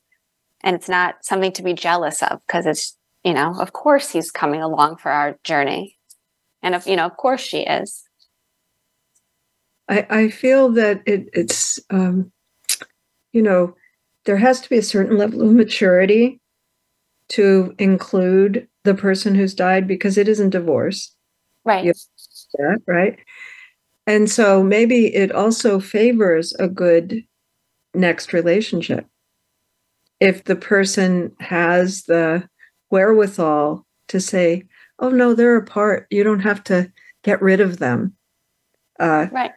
And 0.62 0.76
it's 0.76 0.88
not 0.88 1.24
something 1.24 1.52
to 1.54 1.62
be 1.62 1.74
jealous 1.74 2.22
of 2.22 2.40
because 2.46 2.66
it's 2.66 2.96
you 3.24 3.34
know 3.34 3.54
of 3.58 3.72
course 3.72 4.10
he's 4.10 4.30
coming 4.30 4.62
along 4.62 4.96
for 4.96 5.10
our 5.10 5.38
journey. 5.44 5.96
And 6.62 6.74
if 6.74 6.86
you 6.86 6.96
know 6.96 7.06
of 7.06 7.16
course 7.16 7.40
she 7.40 7.60
is 7.60 8.04
i 9.92 10.06
i 10.10 10.28
feel 10.28 10.70
that 10.70 11.02
it, 11.06 11.28
it's 11.32 11.78
um 11.90 12.30
you 13.32 13.42
know 13.42 13.74
there 14.24 14.36
has 14.36 14.60
to 14.60 14.68
be 14.68 14.78
a 14.78 14.82
certain 14.82 15.16
level 15.16 15.42
of 15.42 15.52
maturity 15.52 16.40
to 17.28 17.74
include 17.78 18.68
the 18.84 18.94
person 18.94 19.34
who's 19.34 19.54
died 19.54 19.86
because 19.86 20.18
it 20.18 20.28
isn't 20.28 20.50
divorce 20.50 21.14
right 21.64 21.84
that, 22.58 22.82
right 22.86 23.18
and 24.06 24.30
so 24.30 24.62
maybe 24.62 25.14
it 25.14 25.32
also 25.32 25.78
favors 25.78 26.52
a 26.54 26.68
good 26.68 27.22
next 27.94 28.32
relationship 28.32 29.06
if 30.22 30.44
the 30.44 30.54
person 30.54 31.34
has 31.40 32.04
the 32.04 32.48
wherewithal 32.90 33.84
to 34.06 34.20
say, 34.20 34.62
oh, 35.00 35.08
no, 35.08 35.34
they're 35.34 35.56
apart. 35.56 36.06
You 36.10 36.22
don't 36.22 36.40
have 36.40 36.62
to 36.64 36.92
get 37.24 37.42
rid 37.42 37.60
of 37.60 37.78
them. 37.78 38.14
Uh, 39.00 39.26
right. 39.32 39.50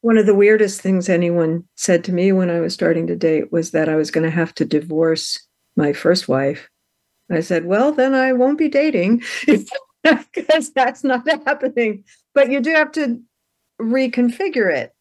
One 0.00 0.18
of 0.18 0.26
the 0.26 0.34
weirdest 0.34 0.80
things 0.80 1.08
anyone 1.08 1.64
said 1.74 2.04
to 2.04 2.12
me 2.12 2.32
when 2.32 2.50
I 2.50 2.60
was 2.60 2.74
starting 2.74 3.06
to 3.08 3.16
date 3.16 3.50
was 3.52 3.72
that 3.72 3.88
I 3.88 3.96
was 3.96 4.10
going 4.10 4.24
to 4.24 4.30
have 4.30 4.54
to 4.56 4.64
divorce 4.64 5.38
my 5.76 5.92
first 5.92 6.28
wife. 6.28 6.68
I 7.30 7.40
said, 7.40 7.66
well, 7.66 7.92
then 7.92 8.14
I 8.14 8.32
won't 8.32 8.58
be 8.58 8.68
dating 8.68 9.22
because 10.02 10.70
that's 10.72 11.04
not 11.04 11.28
happening. 11.46 12.04
But 12.34 12.50
you 12.50 12.60
do 12.60 12.72
have 12.72 12.92
to 12.92 13.20
reconfigure 13.80 14.72
it. 14.72 14.92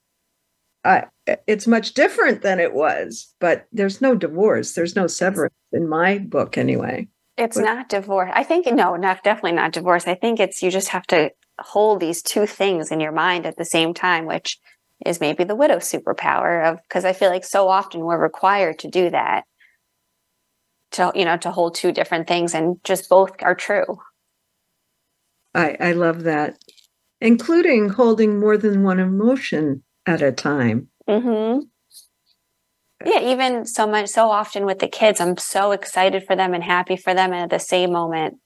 I, 0.83 1.05
it's 1.47 1.67
much 1.67 1.93
different 1.93 2.41
than 2.41 2.59
it 2.59 2.73
was, 2.73 3.33
but 3.39 3.67
there's 3.71 4.01
no 4.01 4.15
divorce. 4.15 4.73
There's 4.73 4.95
no 4.95 5.07
severance 5.07 5.53
in 5.71 5.89
my 5.89 6.19
book, 6.19 6.57
anyway. 6.57 7.07
It's 7.37 7.57
but, 7.57 7.63
not 7.63 7.89
divorce. 7.89 8.31
I 8.33 8.43
think, 8.43 8.65
no, 8.67 8.95
not 8.95 9.23
definitely 9.23 9.53
not 9.53 9.73
divorce. 9.73 10.07
I 10.07 10.15
think 10.15 10.39
it's 10.39 10.63
you 10.63 10.71
just 10.71 10.89
have 10.89 11.05
to 11.07 11.31
hold 11.59 11.99
these 11.99 12.21
two 12.21 12.45
things 12.45 12.91
in 12.91 12.99
your 12.99 13.11
mind 13.11 13.45
at 13.45 13.57
the 13.57 13.65
same 13.65 13.93
time, 13.93 14.25
which 14.25 14.59
is 15.05 15.19
maybe 15.19 15.43
the 15.43 15.55
widow 15.55 15.77
superpower 15.77 16.71
of 16.71 16.79
because 16.87 17.05
I 17.05 17.13
feel 17.13 17.29
like 17.29 17.45
so 17.45 17.67
often 17.67 18.01
we're 18.01 18.21
required 18.21 18.79
to 18.79 18.87
do 18.87 19.09
that. 19.09 19.43
To 20.91 21.11
you 21.13 21.25
know, 21.25 21.37
to 21.37 21.51
hold 21.51 21.75
two 21.75 21.91
different 21.91 22.27
things 22.27 22.53
and 22.53 22.77
just 22.83 23.09
both 23.09 23.31
are 23.41 23.55
true. 23.55 23.99
I, 25.53 25.75
I 25.79 25.91
love 25.93 26.23
that. 26.23 26.57
Including 27.19 27.89
holding 27.89 28.39
more 28.39 28.57
than 28.57 28.83
one 28.83 28.99
emotion 28.99 29.83
at 30.05 30.21
a 30.21 30.31
time. 30.31 30.89
Mm-hmm. 31.09 31.61
Yeah, 33.05 33.19
even 33.31 33.65
so 33.65 33.87
much, 33.87 34.09
so 34.09 34.29
often 34.29 34.65
with 34.65 34.79
the 34.79 34.87
kids, 34.87 35.19
I'm 35.21 35.37
so 35.37 35.71
excited 35.71 36.25
for 36.25 36.35
them 36.35 36.53
and 36.53 36.63
happy 36.63 36.95
for 36.95 37.13
them. 37.13 37.31
And 37.31 37.43
at 37.43 37.49
the 37.49 37.59
same 37.59 37.91
moment, 37.91 38.37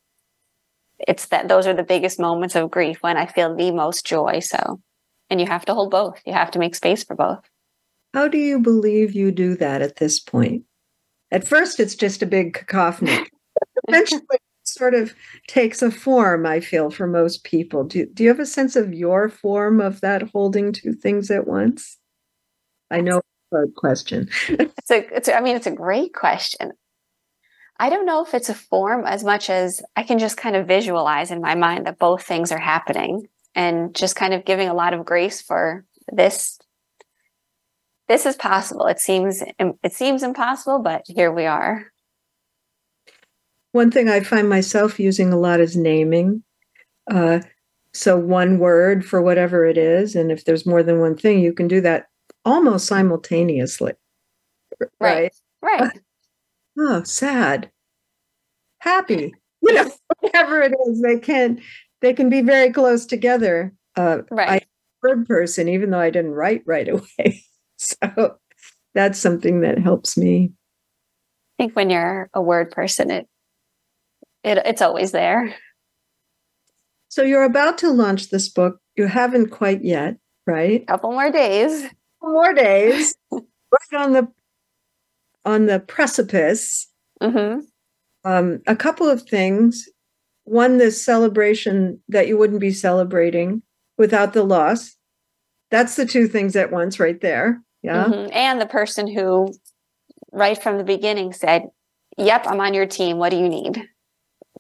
it's 1.00 1.28
that 1.28 1.48
those 1.48 1.68
are 1.68 1.74
the 1.74 1.84
biggest 1.84 2.20
moments 2.20 2.56
of 2.56 2.72
grief 2.72 2.98
when 3.02 3.18
I 3.18 3.26
feel 3.26 3.56
the 3.56 3.72
most 3.72 4.06
joy. 4.06 4.40
So, 4.40 4.82
and 5.32 5.40
you 5.40 5.48
have 5.48 5.66
to 5.66 5.74
hold 5.74 5.90
both, 5.90 6.22
you 6.26 6.34
have 6.34 6.52
to 6.52 6.60
make 6.60 6.76
space 6.76 7.04
for 7.04 7.16
both. 7.16 7.50
How 8.14 8.28
do 8.28 8.38
you 8.38 8.60
believe 8.60 9.16
you 9.16 9.32
do 9.32 9.56
that 9.56 9.82
at 9.82 9.96
this 9.96 10.20
point? 10.20 10.66
At 11.32 11.48
first, 11.48 11.80
it's 11.80 11.96
just 11.96 12.22
a 12.22 12.26
big 12.26 12.54
cacophony. 12.54 13.26
Eventually, 13.88 14.22
it 14.32 14.42
sort 14.66 14.94
of 14.94 15.16
takes 15.48 15.82
a 15.82 15.90
form, 15.90 16.46
I 16.46 16.60
feel, 16.60 16.92
for 16.92 17.08
most 17.08 17.46
people. 17.46 17.86
Do, 17.86 18.06
do 18.08 18.24
you 18.24 18.30
have 18.30 18.42
a 18.42 18.46
sense 18.46 18.76
of 18.76 18.94
your 18.94 19.30
form 19.30 19.80
of 19.80 20.02
that 20.02 20.30
holding 20.34 20.74
two 20.74 20.92
things 20.92 21.32
at 21.32 21.48
once? 21.48 21.98
I 22.92 23.00
know 23.00 23.20
it's 23.20 23.28
a 23.54 23.56
hard 23.56 23.76
question. 23.76 24.30
it's 24.50 24.92
a, 24.92 25.16
it's 25.16 25.30
a, 25.30 25.38
I 25.38 25.42
mean, 25.42 25.56
it's 25.56 25.68
a 25.68 25.72
great 25.72 26.14
question. 26.14 26.74
I 27.80 27.90
don't 27.90 28.06
know 28.06 28.24
if 28.24 28.34
it's 28.34 28.50
a 28.50 28.54
form 28.54 29.06
as 29.06 29.24
much 29.24 29.50
as 29.50 29.82
I 29.96 30.04
can 30.04 30.20
just 30.20 30.36
kind 30.36 30.58
of 30.58 30.68
visualize 30.68 31.32
in 31.32 31.42
my 31.42 31.56
mind 31.56 31.88
that 31.88 31.98
both 31.98 32.24
things 32.24 32.52
are 32.52 32.60
happening 32.60 33.30
and 33.56 33.94
just 33.96 34.16
kind 34.16 34.34
of 34.34 34.46
giving 34.46 34.70
a 34.70 34.74
lot 34.74 34.94
of 34.94 35.06
grace 35.06 35.42
for 35.42 35.86
this. 36.12 36.60
This 38.08 38.26
is 38.26 38.36
possible. 38.36 38.88
It 38.88 39.00
seems 39.00 39.42
it 39.60 39.94
seems 39.94 40.24
impossible, 40.24 40.80
but 40.80 41.04
here 41.06 41.32
we 41.32 41.46
are. 41.46 41.86
One 43.72 43.90
thing 43.90 44.10
I 44.10 44.20
find 44.20 44.50
myself 44.50 45.00
using 45.00 45.32
a 45.32 45.40
lot 45.40 45.62
is 45.62 45.78
naming. 45.78 46.44
Uh, 47.10 47.40
so 47.94 48.18
one 48.18 48.60
word 48.60 49.06
for 49.06 49.22
whatever 49.22 49.66
it 49.66 49.78
is, 49.78 50.16
and 50.16 50.32
if 50.32 50.44
there's 50.46 50.66
more 50.66 50.84
than 50.84 51.00
one 51.00 51.16
thing, 51.16 51.40
you 51.40 51.54
can 51.54 51.68
do 51.68 51.82
that 51.82 52.08
almost 52.46 52.86
simultaneously. 52.86 53.94
Right. 55.00 55.34
Right. 55.62 55.82
right. 55.82 56.00
Oh, 56.80 57.04
sad. 57.04 57.70
Happy. 58.80 59.34
You 59.62 59.74
know, 59.74 59.92
whatever 60.20 60.62
it 60.62 60.74
is, 60.88 61.02
they 61.02 61.20
can 61.20 61.62
they 62.02 62.14
can 62.14 62.30
be 62.30 62.42
very 62.42 62.72
close 62.72 63.06
together. 63.06 63.74
Uh, 63.96 64.20
right. 64.30 64.66
word 65.04 65.26
person, 65.28 65.68
even 65.68 65.92
though 65.92 66.00
I 66.00 66.10
didn't 66.10 66.32
write 66.32 66.64
right 66.66 66.88
away. 66.88 67.44
so 67.78 68.38
that's 68.94 69.20
something 69.20 69.62
that 69.62 69.80
helps 69.80 70.18
me. 70.18 70.52
I 71.60 71.64
think 71.64 71.76
when 71.76 71.90
you're 71.90 72.30
a 72.34 72.42
word 72.42 72.72
person, 72.72 73.12
it, 73.12 73.28
it 74.44 74.58
it's 74.66 74.82
always 74.82 75.12
there. 75.12 75.56
So 77.10 77.24
you're 77.24 77.44
about 77.44 77.78
to 77.80 77.92
launch 77.92 78.30
this 78.30 78.50
book. 78.50 78.80
You 78.96 79.08
haven't 79.08 79.50
quite 79.50 79.84
yet, 79.84 80.18
right? 80.48 80.82
A 80.84 80.86
couple 80.86 81.12
more 81.12 81.32
days. 81.32 81.84
Couple 82.22 82.34
more 82.34 82.54
days. 82.54 83.16
right 83.32 83.44
on 83.98 84.14
the 84.14 84.28
on 85.44 85.66
the 85.66 85.80
precipice. 85.80 86.88
Mm-hmm. 87.22 87.62
Um, 88.24 88.62
a 88.68 88.76
couple 88.76 89.10
of 89.10 89.24
things. 89.24 89.88
One, 90.52 90.80
this 90.80 91.02
celebration 91.02 92.02
that 92.10 92.28
you 92.28 92.38
wouldn't 92.38 92.60
be 92.60 92.74
celebrating 92.74 93.62
without 93.98 94.34
the 94.34 94.44
loss. 94.44 94.98
That's 95.70 95.96
the 95.96 96.06
two 96.06 96.28
things 96.28 96.58
at 96.58 96.74
once, 96.74 97.00
right 97.00 97.22
there. 97.22 97.62
Yeah. 97.82 98.04
Mm-hmm. 98.04 98.34
And 98.34 98.60
the 98.60 98.66
person 98.66 99.08
who, 99.08 99.48
right 100.34 100.62
from 100.62 100.78
the 100.78 100.84
beginning, 100.84 101.32
said, 101.32 101.70
Yep, 102.18 102.48
I'm 102.48 102.60
on 102.60 102.74
your 102.74 102.86
team. 102.86 103.18
What 103.18 103.30
do 103.30 103.38
you 103.38 103.48
need? 103.48 103.82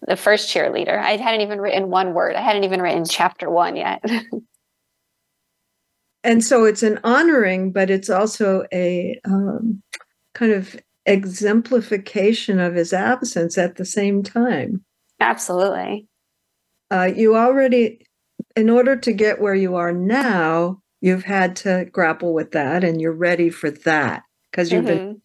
The 0.08 0.16
first 0.16 0.48
cheerleader. 0.48 0.98
I 0.98 1.18
hadn't 1.18 1.42
even 1.42 1.60
written 1.60 1.90
one 1.90 2.14
word, 2.14 2.38
I 2.38 2.42
hadn't 2.42 2.64
even 2.64 2.82
written 2.82 3.04
chapter 3.04 3.50
one 3.50 3.76
yet. 3.76 4.02
and 6.24 6.42
so 6.42 6.64
it's 6.64 6.84
an 6.84 7.02
honoring, 7.04 7.74
but 7.74 7.90
it's 7.90 8.10
also 8.10 8.66
a 8.72 9.20
um, 9.26 9.84
kind 10.34 10.54
of 10.54 10.80
exemplification 11.06 12.62
of 12.62 12.76
his 12.76 12.94
absence 12.94 13.58
at 13.58 13.76
the 13.76 13.84
same 13.84 14.24
time. 14.24 14.86
Absolutely. 15.22 16.08
Uh, 16.90 17.10
you 17.16 17.38
already, 17.38 18.06
in 18.56 18.70
order 18.70 18.96
to 18.98 19.14
get 19.14 19.40
where 19.40 19.56
you 19.56 19.76
are 19.76 19.94
now, 19.94 20.82
you've 21.00 21.24
had 21.24 21.56
to 21.58 21.86
grapple 21.92 22.34
with 22.34 22.52
that 22.52 22.84
and 22.84 23.00
you're 23.00 23.14
ready 23.14 23.50
for 23.50 23.70
that 23.70 24.24
because 24.52 24.72
you've 24.72 24.86
mm-hmm. 24.86 24.98
been 24.98 25.22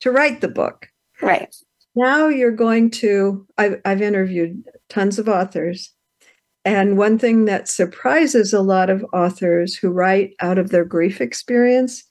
to 0.00 0.10
write 0.10 0.40
the 0.40 0.48
book. 0.48 0.88
Right. 1.20 1.54
Now 1.94 2.28
you're 2.28 2.50
going 2.50 2.90
to, 2.92 3.46
I've, 3.58 3.80
I've 3.84 4.02
interviewed 4.02 4.64
tons 4.88 5.18
of 5.18 5.28
authors. 5.28 5.92
And 6.64 6.96
one 6.96 7.18
thing 7.18 7.44
that 7.44 7.68
surprises 7.68 8.52
a 8.52 8.62
lot 8.62 8.90
of 8.90 9.04
authors 9.12 9.76
who 9.76 9.90
write 9.90 10.34
out 10.40 10.58
of 10.58 10.70
their 10.70 10.84
grief 10.84 11.20
experience 11.20 12.04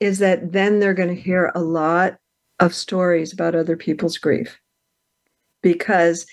is 0.00 0.18
that 0.18 0.52
then 0.52 0.80
they're 0.80 0.94
going 0.94 1.14
to 1.14 1.20
hear 1.20 1.52
a 1.54 1.60
lot 1.60 2.16
of 2.58 2.74
stories 2.74 3.32
about 3.32 3.54
other 3.54 3.76
people's 3.76 4.18
grief. 4.18 4.58
Because 5.62 6.26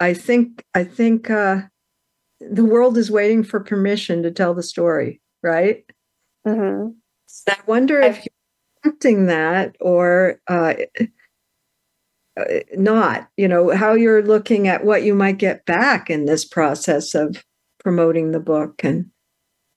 I 0.00 0.14
think 0.14 0.64
I 0.74 0.84
think 0.84 1.30
uh, 1.30 1.62
the 2.40 2.64
world 2.64 2.96
is 2.96 3.10
waiting 3.10 3.42
for 3.42 3.60
permission 3.60 4.22
to 4.22 4.30
tell 4.30 4.54
the 4.54 4.62
story 4.62 5.20
right? 5.42 5.84
Mm-hmm. 6.46 6.90
I 7.48 7.56
wonder 7.66 8.00
if 8.00 8.16
you're 8.16 8.84
accepting 8.84 9.26
that 9.26 9.76
or 9.80 10.40
uh, 10.48 10.74
uh, 12.38 12.44
not, 12.74 13.28
you 13.36 13.48
know, 13.48 13.74
how 13.74 13.94
you're 13.94 14.22
looking 14.22 14.68
at 14.68 14.84
what 14.84 15.02
you 15.02 15.14
might 15.14 15.38
get 15.38 15.66
back 15.66 16.10
in 16.10 16.24
this 16.24 16.44
process 16.44 17.14
of 17.14 17.44
promoting 17.80 18.32
the 18.32 18.40
book. 18.40 18.82
And 18.82 19.10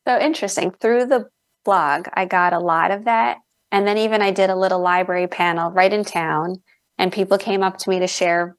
so 0.08 0.20
interesting. 0.20 0.72
Through 0.72 1.06
the 1.06 1.30
blog, 1.66 2.08
I 2.14 2.26
got 2.26 2.54
a 2.54 2.60
lot 2.60 2.92
of 2.92 3.06
that. 3.06 3.38
And 3.72 3.88
then 3.88 3.98
even 3.98 4.22
I 4.22 4.32
did 4.32 4.50
a 4.50 4.56
little 4.56 4.82
library 4.82 5.28
panel 5.28 5.72
right 5.72 5.92
in 5.92 6.04
town, 6.04 6.62
and 6.98 7.14
people 7.14 7.38
came 7.38 7.64
up 7.64 7.78
to 7.78 7.90
me 7.90 8.00
to 8.00 8.08
share 8.08 8.58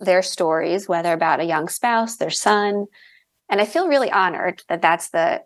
their 0.00 0.22
stories, 0.22 0.88
whether 0.88 1.12
about 1.12 1.40
a 1.40 1.44
young 1.44 1.68
spouse, 1.68 2.16
their 2.16 2.30
son. 2.30 2.86
And 3.48 3.60
I 3.60 3.64
feel 3.64 3.88
really 3.88 4.10
honored 4.10 4.62
that 4.68 4.82
that's 4.82 5.10
the 5.10 5.42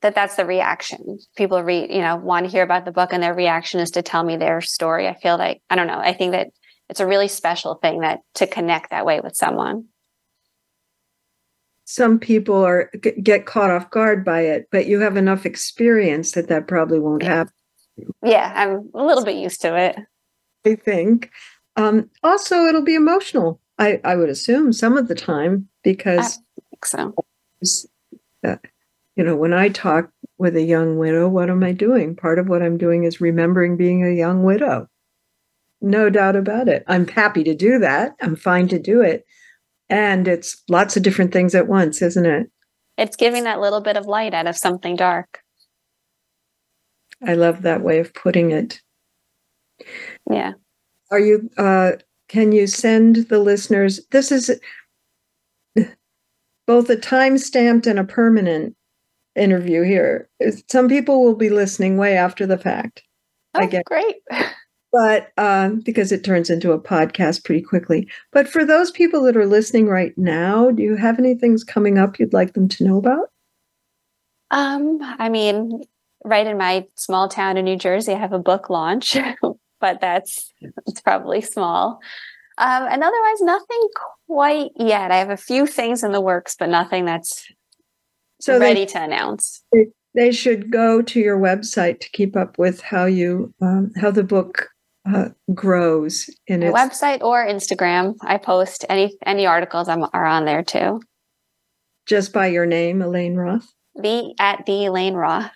that 0.00 0.14
that's 0.16 0.34
the 0.34 0.44
reaction. 0.44 1.18
People 1.36 1.62
read, 1.62 1.90
you 1.90 2.00
know, 2.00 2.16
want 2.16 2.44
to 2.44 2.50
hear 2.50 2.64
about 2.64 2.84
the 2.84 2.92
book 2.92 3.10
and 3.12 3.22
their 3.22 3.34
reaction 3.34 3.78
is 3.78 3.92
to 3.92 4.02
tell 4.02 4.24
me 4.24 4.36
their 4.36 4.60
story. 4.60 5.06
I 5.06 5.14
feel 5.14 5.38
like, 5.38 5.62
I 5.70 5.76
don't 5.76 5.86
know, 5.86 5.98
I 5.98 6.12
think 6.12 6.32
that 6.32 6.48
it's 6.88 7.00
a 7.00 7.06
really 7.06 7.28
special 7.28 7.76
thing 7.76 8.00
that 8.00 8.20
to 8.34 8.46
connect 8.46 8.90
that 8.90 9.06
way 9.06 9.20
with 9.20 9.36
someone. 9.36 9.86
Some 11.84 12.18
people 12.18 12.56
are 12.64 12.90
get 13.22 13.46
caught 13.46 13.70
off 13.70 13.90
guard 13.90 14.24
by 14.24 14.40
it, 14.40 14.66
but 14.70 14.86
you 14.86 15.00
have 15.00 15.16
enough 15.16 15.46
experience 15.46 16.32
that 16.32 16.48
that 16.48 16.66
probably 16.66 16.98
won't 16.98 17.22
happen. 17.22 17.52
Yeah, 18.24 18.52
I'm 18.54 18.90
a 18.94 19.04
little 19.04 19.24
bit 19.24 19.36
used 19.36 19.60
to 19.62 19.76
it. 19.76 19.96
I 20.64 20.74
think. 20.74 21.30
Um, 21.76 22.10
also, 22.22 22.64
it'll 22.64 22.84
be 22.84 22.94
emotional. 22.94 23.60
I, 23.82 24.00
I 24.04 24.14
would 24.14 24.28
assume 24.28 24.72
some 24.72 24.96
of 24.96 25.08
the 25.08 25.14
time 25.16 25.68
because 25.82 26.38
so. 26.84 27.12
Uh, 28.44 28.56
you 29.16 29.24
know, 29.24 29.34
when 29.34 29.52
I 29.52 29.70
talk 29.70 30.08
with 30.38 30.54
a 30.54 30.62
young 30.62 30.98
widow, 30.98 31.28
what 31.28 31.50
am 31.50 31.64
I 31.64 31.72
doing? 31.72 32.14
Part 32.14 32.38
of 32.38 32.48
what 32.48 32.62
I'm 32.62 32.78
doing 32.78 33.02
is 33.02 33.20
remembering 33.20 33.76
being 33.76 34.04
a 34.04 34.16
young 34.16 34.44
widow. 34.44 34.88
No 35.80 36.10
doubt 36.10 36.36
about 36.36 36.68
it. 36.68 36.84
I'm 36.86 37.08
happy 37.08 37.42
to 37.42 37.56
do 37.56 37.80
that. 37.80 38.12
I'm 38.22 38.36
fine 38.36 38.68
to 38.68 38.78
do 38.78 39.00
it. 39.00 39.24
And 39.88 40.28
it's 40.28 40.62
lots 40.68 40.96
of 40.96 41.02
different 41.02 41.32
things 41.32 41.52
at 41.56 41.66
once, 41.66 42.02
isn't 42.02 42.24
it? 42.24 42.50
It's 42.96 43.16
giving 43.16 43.42
that 43.44 43.60
little 43.60 43.80
bit 43.80 43.96
of 43.96 44.06
light 44.06 44.32
out 44.32 44.46
of 44.46 44.56
something 44.56 44.94
dark. 44.94 45.40
I 47.26 47.34
love 47.34 47.62
that 47.62 47.82
way 47.82 47.98
of 47.98 48.14
putting 48.14 48.52
it. 48.52 48.80
Yeah. 50.30 50.52
Are 51.10 51.18
you, 51.18 51.50
uh, 51.58 51.92
can 52.32 52.50
you 52.50 52.66
send 52.66 53.28
the 53.28 53.38
listeners, 53.38 54.00
this 54.10 54.32
is 54.32 54.58
both 56.66 56.88
a 56.88 56.96
time 56.96 57.36
stamped 57.36 57.86
and 57.86 57.98
a 57.98 58.04
permanent 58.04 58.74
interview 59.36 59.82
here. 59.82 60.30
Some 60.70 60.88
people 60.88 61.22
will 61.22 61.34
be 61.34 61.50
listening 61.50 61.98
way 61.98 62.16
after 62.16 62.46
the 62.46 62.56
fact. 62.56 63.02
Oh, 63.54 63.60
I 63.60 63.66
get 63.66 63.84
great. 63.84 64.16
But 64.92 65.32
um, 65.38 65.80
because 65.80 66.12
it 66.12 66.22
turns 66.22 66.50
into 66.50 66.72
a 66.72 66.78
podcast 66.78 67.44
pretty 67.44 67.62
quickly. 67.62 68.08
But 68.30 68.46
for 68.46 68.62
those 68.62 68.90
people 68.90 69.22
that 69.22 69.38
are 69.38 69.46
listening 69.46 69.88
right 69.88 70.12
now, 70.18 70.70
do 70.70 70.82
you 70.82 70.96
have 70.96 71.18
any 71.18 71.34
things 71.34 71.64
coming 71.64 71.96
up 71.96 72.18
you'd 72.18 72.34
like 72.34 72.52
them 72.52 72.68
to 72.68 72.84
know 72.84 72.98
about? 72.98 73.30
Um, 74.50 74.98
I 75.18 75.30
mean, 75.30 75.82
right 76.24 76.46
in 76.46 76.58
my 76.58 76.86
small 76.94 77.28
town 77.28 77.56
in 77.56 77.64
New 77.64 77.76
Jersey, 77.76 78.12
I 78.12 78.18
have 78.18 78.34
a 78.34 78.38
book 78.38 78.68
launch, 78.68 79.16
but 79.82 80.00
that's 80.00 80.54
it's 80.86 81.02
probably 81.02 81.42
small. 81.42 82.00
Um, 82.56 82.86
and 82.88 83.02
otherwise, 83.02 83.40
nothing 83.40 83.88
quite 84.26 84.70
yet. 84.76 85.10
I 85.10 85.16
have 85.16 85.30
a 85.30 85.36
few 85.36 85.66
things 85.66 86.02
in 86.02 86.12
the 86.12 86.20
works, 86.20 86.54
but 86.58 86.68
nothing 86.68 87.04
that's 87.04 87.46
so 88.40 88.58
ready 88.58 88.80
they, 88.80 88.86
to 88.86 89.02
announce. 89.02 89.62
They 90.14 90.32
should 90.32 90.70
go 90.70 91.02
to 91.02 91.20
your 91.20 91.38
website 91.38 92.00
to 92.00 92.10
keep 92.10 92.36
up 92.36 92.58
with 92.58 92.80
how 92.80 93.06
you 93.06 93.52
um, 93.60 93.90
how 94.00 94.10
the 94.10 94.22
book 94.22 94.68
uh, 95.12 95.30
grows 95.52 96.30
in 96.46 96.60
My 96.60 96.66
its 96.66 96.76
website 96.76 97.22
or 97.22 97.44
Instagram. 97.44 98.14
I 98.22 98.38
post 98.38 98.84
any 98.88 99.18
any 99.26 99.46
articles 99.46 99.88
I'm, 99.88 100.04
are 100.12 100.26
on 100.26 100.44
there 100.44 100.62
too. 100.62 101.00
Just 102.06 102.32
by 102.32 102.46
your 102.46 102.66
name, 102.66 103.02
Elaine 103.02 103.34
Roth. 103.34 103.72
The 103.96 104.34
at 104.38 104.64
the 104.66 104.86
Elaine 104.86 105.14
Roth. 105.14 105.50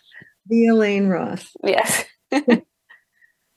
The 0.49 0.67
Elaine 0.67 1.09
Roth. 1.09 1.51
Yes. 1.63 2.05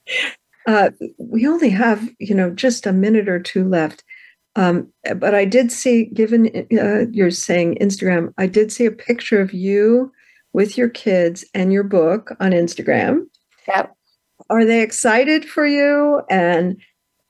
uh, 0.66 0.90
we 1.18 1.46
only 1.46 1.70
have 1.70 2.08
you 2.18 2.34
know 2.34 2.50
just 2.50 2.86
a 2.86 2.92
minute 2.92 3.28
or 3.28 3.40
two 3.40 3.68
left. 3.68 4.04
Um, 4.56 4.92
but 5.16 5.34
I 5.34 5.44
did 5.44 5.70
see, 5.70 6.06
given 6.06 6.66
uh, 6.76 7.06
you're 7.12 7.30
saying 7.30 7.78
Instagram, 7.80 8.34
I 8.36 8.46
did 8.46 8.72
see 8.72 8.84
a 8.84 8.90
picture 8.90 9.40
of 9.40 9.52
you 9.52 10.12
with 10.52 10.76
your 10.76 10.88
kids 10.88 11.44
and 11.54 11.72
your 11.72 11.84
book 11.84 12.32
on 12.40 12.50
Instagram. 12.50 13.26
Yep. 13.68 13.94
Are 14.48 14.64
they 14.64 14.82
excited 14.82 15.44
for 15.44 15.66
you? 15.66 16.22
And 16.28 16.80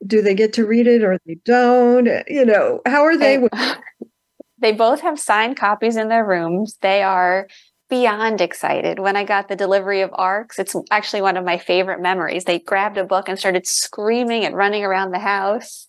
do 0.05 0.23
they 0.23 0.33
get 0.33 0.53
to 0.53 0.65
read 0.65 0.87
it 0.87 1.03
or 1.03 1.19
they 1.25 1.37
don't? 1.45 2.07
You 2.27 2.45
know, 2.45 2.81
how 2.87 3.03
are 3.03 3.17
they? 3.17 3.37
They, 3.37 3.73
they 4.59 4.71
both 4.71 5.01
have 5.01 5.19
signed 5.19 5.57
copies 5.57 5.97
in 5.97 6.09
their 6.09 6.25
rooms. 6.25 6.77
They 6.81 7.03
are 7.03 7.47
beyond 7.91 8.41
excited. 8.41 8.97
When 8.97 9.15
I 9.15 9.23
got 9.23 9.49
the 9.49 9.55
delivery 9.55 10.01
of 10.01 10.09
ARCs, 10.13 10.57
it's 10.57 10.75
actually 10.89 11.21
one 11.21 11.37
of 11.37 11.45
my 11.45 11.59
favorite 11.59 12.01
memories. 12.01 12.45
They 12.45 12.57
grabbed 12.57 12.97
a 12.97 13.03
book 13.03 13.29
and 13.29 13.37
started 13.37 13.67
screaming 13.67 14.45
and 14.45 14.55
running 14.55 14.83
around 14.83 15.11
the 15.11 15.19
house 15.19 15.87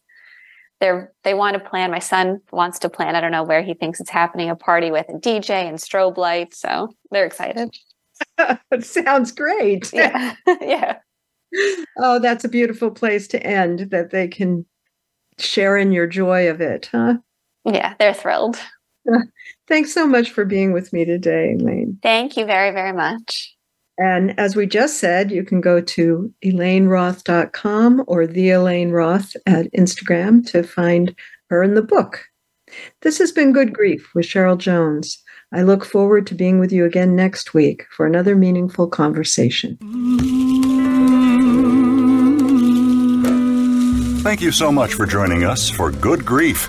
they're 0.83 1.13
they 1.23 1.33
want 1.33 1.55
to 1.55 1.61
plan. 1.61 1.93
My 1.93 2.01
son 2.01 2.41
wants 2.51 2.81
to 2.81 2.91
plan. 2.91 3.15
I 3.15 3.21
don't 3.21 3.31
know 3.31 3.45
where 3.45 3.63
he 3.63 3.73
thinks 3.73 4.01
it's 4.01 4.11
happening. 4.11 4.51
A 4.51 4.57
party 4.57 4.91
with 4.91 5.09
a 5.09 5.13
DJ 5.13 5.51
and 5.69 5.79
strobe 5.79 6.17
lights. 6.17 6.61
So 6.61 6.89
they're 7.13 7.25
excited. 7.25 7.71
sounds 8.81 9.31
great. 9.31 9.93
Yeah, 9.93 10.35
yeah. 10.61 10.99
Oh, 11.97 12.19
that's 12.19 12.45
a 12.45 12.49
beautiful 12.49 12.91
place 12.91 13.29
to 13.29 13.43
end. 13.47 13.91
That 13.91 14.11
they 14.11 14.27
can 14.27 14.67
share 15.39 15.77
in 15.77 15.93
your 15.93 16.09
joy 16.09 16.51
of 16.51 16.61
it, 16.61 16.89
huh? 16.91 17.19
Yeah, 17.65 17.95
they're 18.01 18.13
thrilled. 18.13 18.59
Thanks 19.69 19.93
so 19.93 20.07
much 20.07 20.31
for 20.31 20.45
being 20.45 20.73
with 20.73 20.93
me 20.93 21.05
today, 21.05 21.57
Elaine. 21.59 21.99
Thank 22.03 22.37
you 22.37 22.45
very, 22.45 22.71
very 22.71 22.93
much. 22.93 23.55
And 23.99 24.39
as 24.39 24.57
we 24.57 24.67
just 24.67 24.99
said, 24.99 25.31
you 25.31 25.45
can 25.45 25.61
go 25.61 25.81
to 25.81 26.33
elaineroth.com 26.45 28.05
or 28.07 28.27
the 28.27 28.51
Elaine 28.51 28.91
Roth 28.91 29.37
at 29.47 29.71
Instagram 29.73 30.47
to 30.51 30.63
find 30.63 31.15
her 31.51 31.63
in 31.63 31.75
the 31.75 31.83
book. 31.83 32.25
This 33.03 33.19
has 33.19 33.33
been 33.33 33.53
Good 33.53 33.73
Grief 33.73 34.09
with 34.15 34.25
Cheryl 34.25 34.57
Jones. 34.57 35.23
I 35.53 35.63
look 35.63 35.85
forward 35.85 36.27
to 36.29 36.35
being 36.35 36.59
with 36.59 36.73
you 36.73 36.87
again 36.87 37.15
next 37.15 37.53
week 37.53 37.85
for 37.91 38.07
another 38.07 38.35
meaningful 38.35 38.89
conversation. 38.89 39.77
Thank 44.23 44.41
you 44.41 44.53
so 44.53 44.73
much 44.73 44.95
for 44.95 45.05
joining 45.05 45.45
us 45.45 45.69
for 45.69 45.91
Good 45.91 46.25
Grief. 46.25 46.69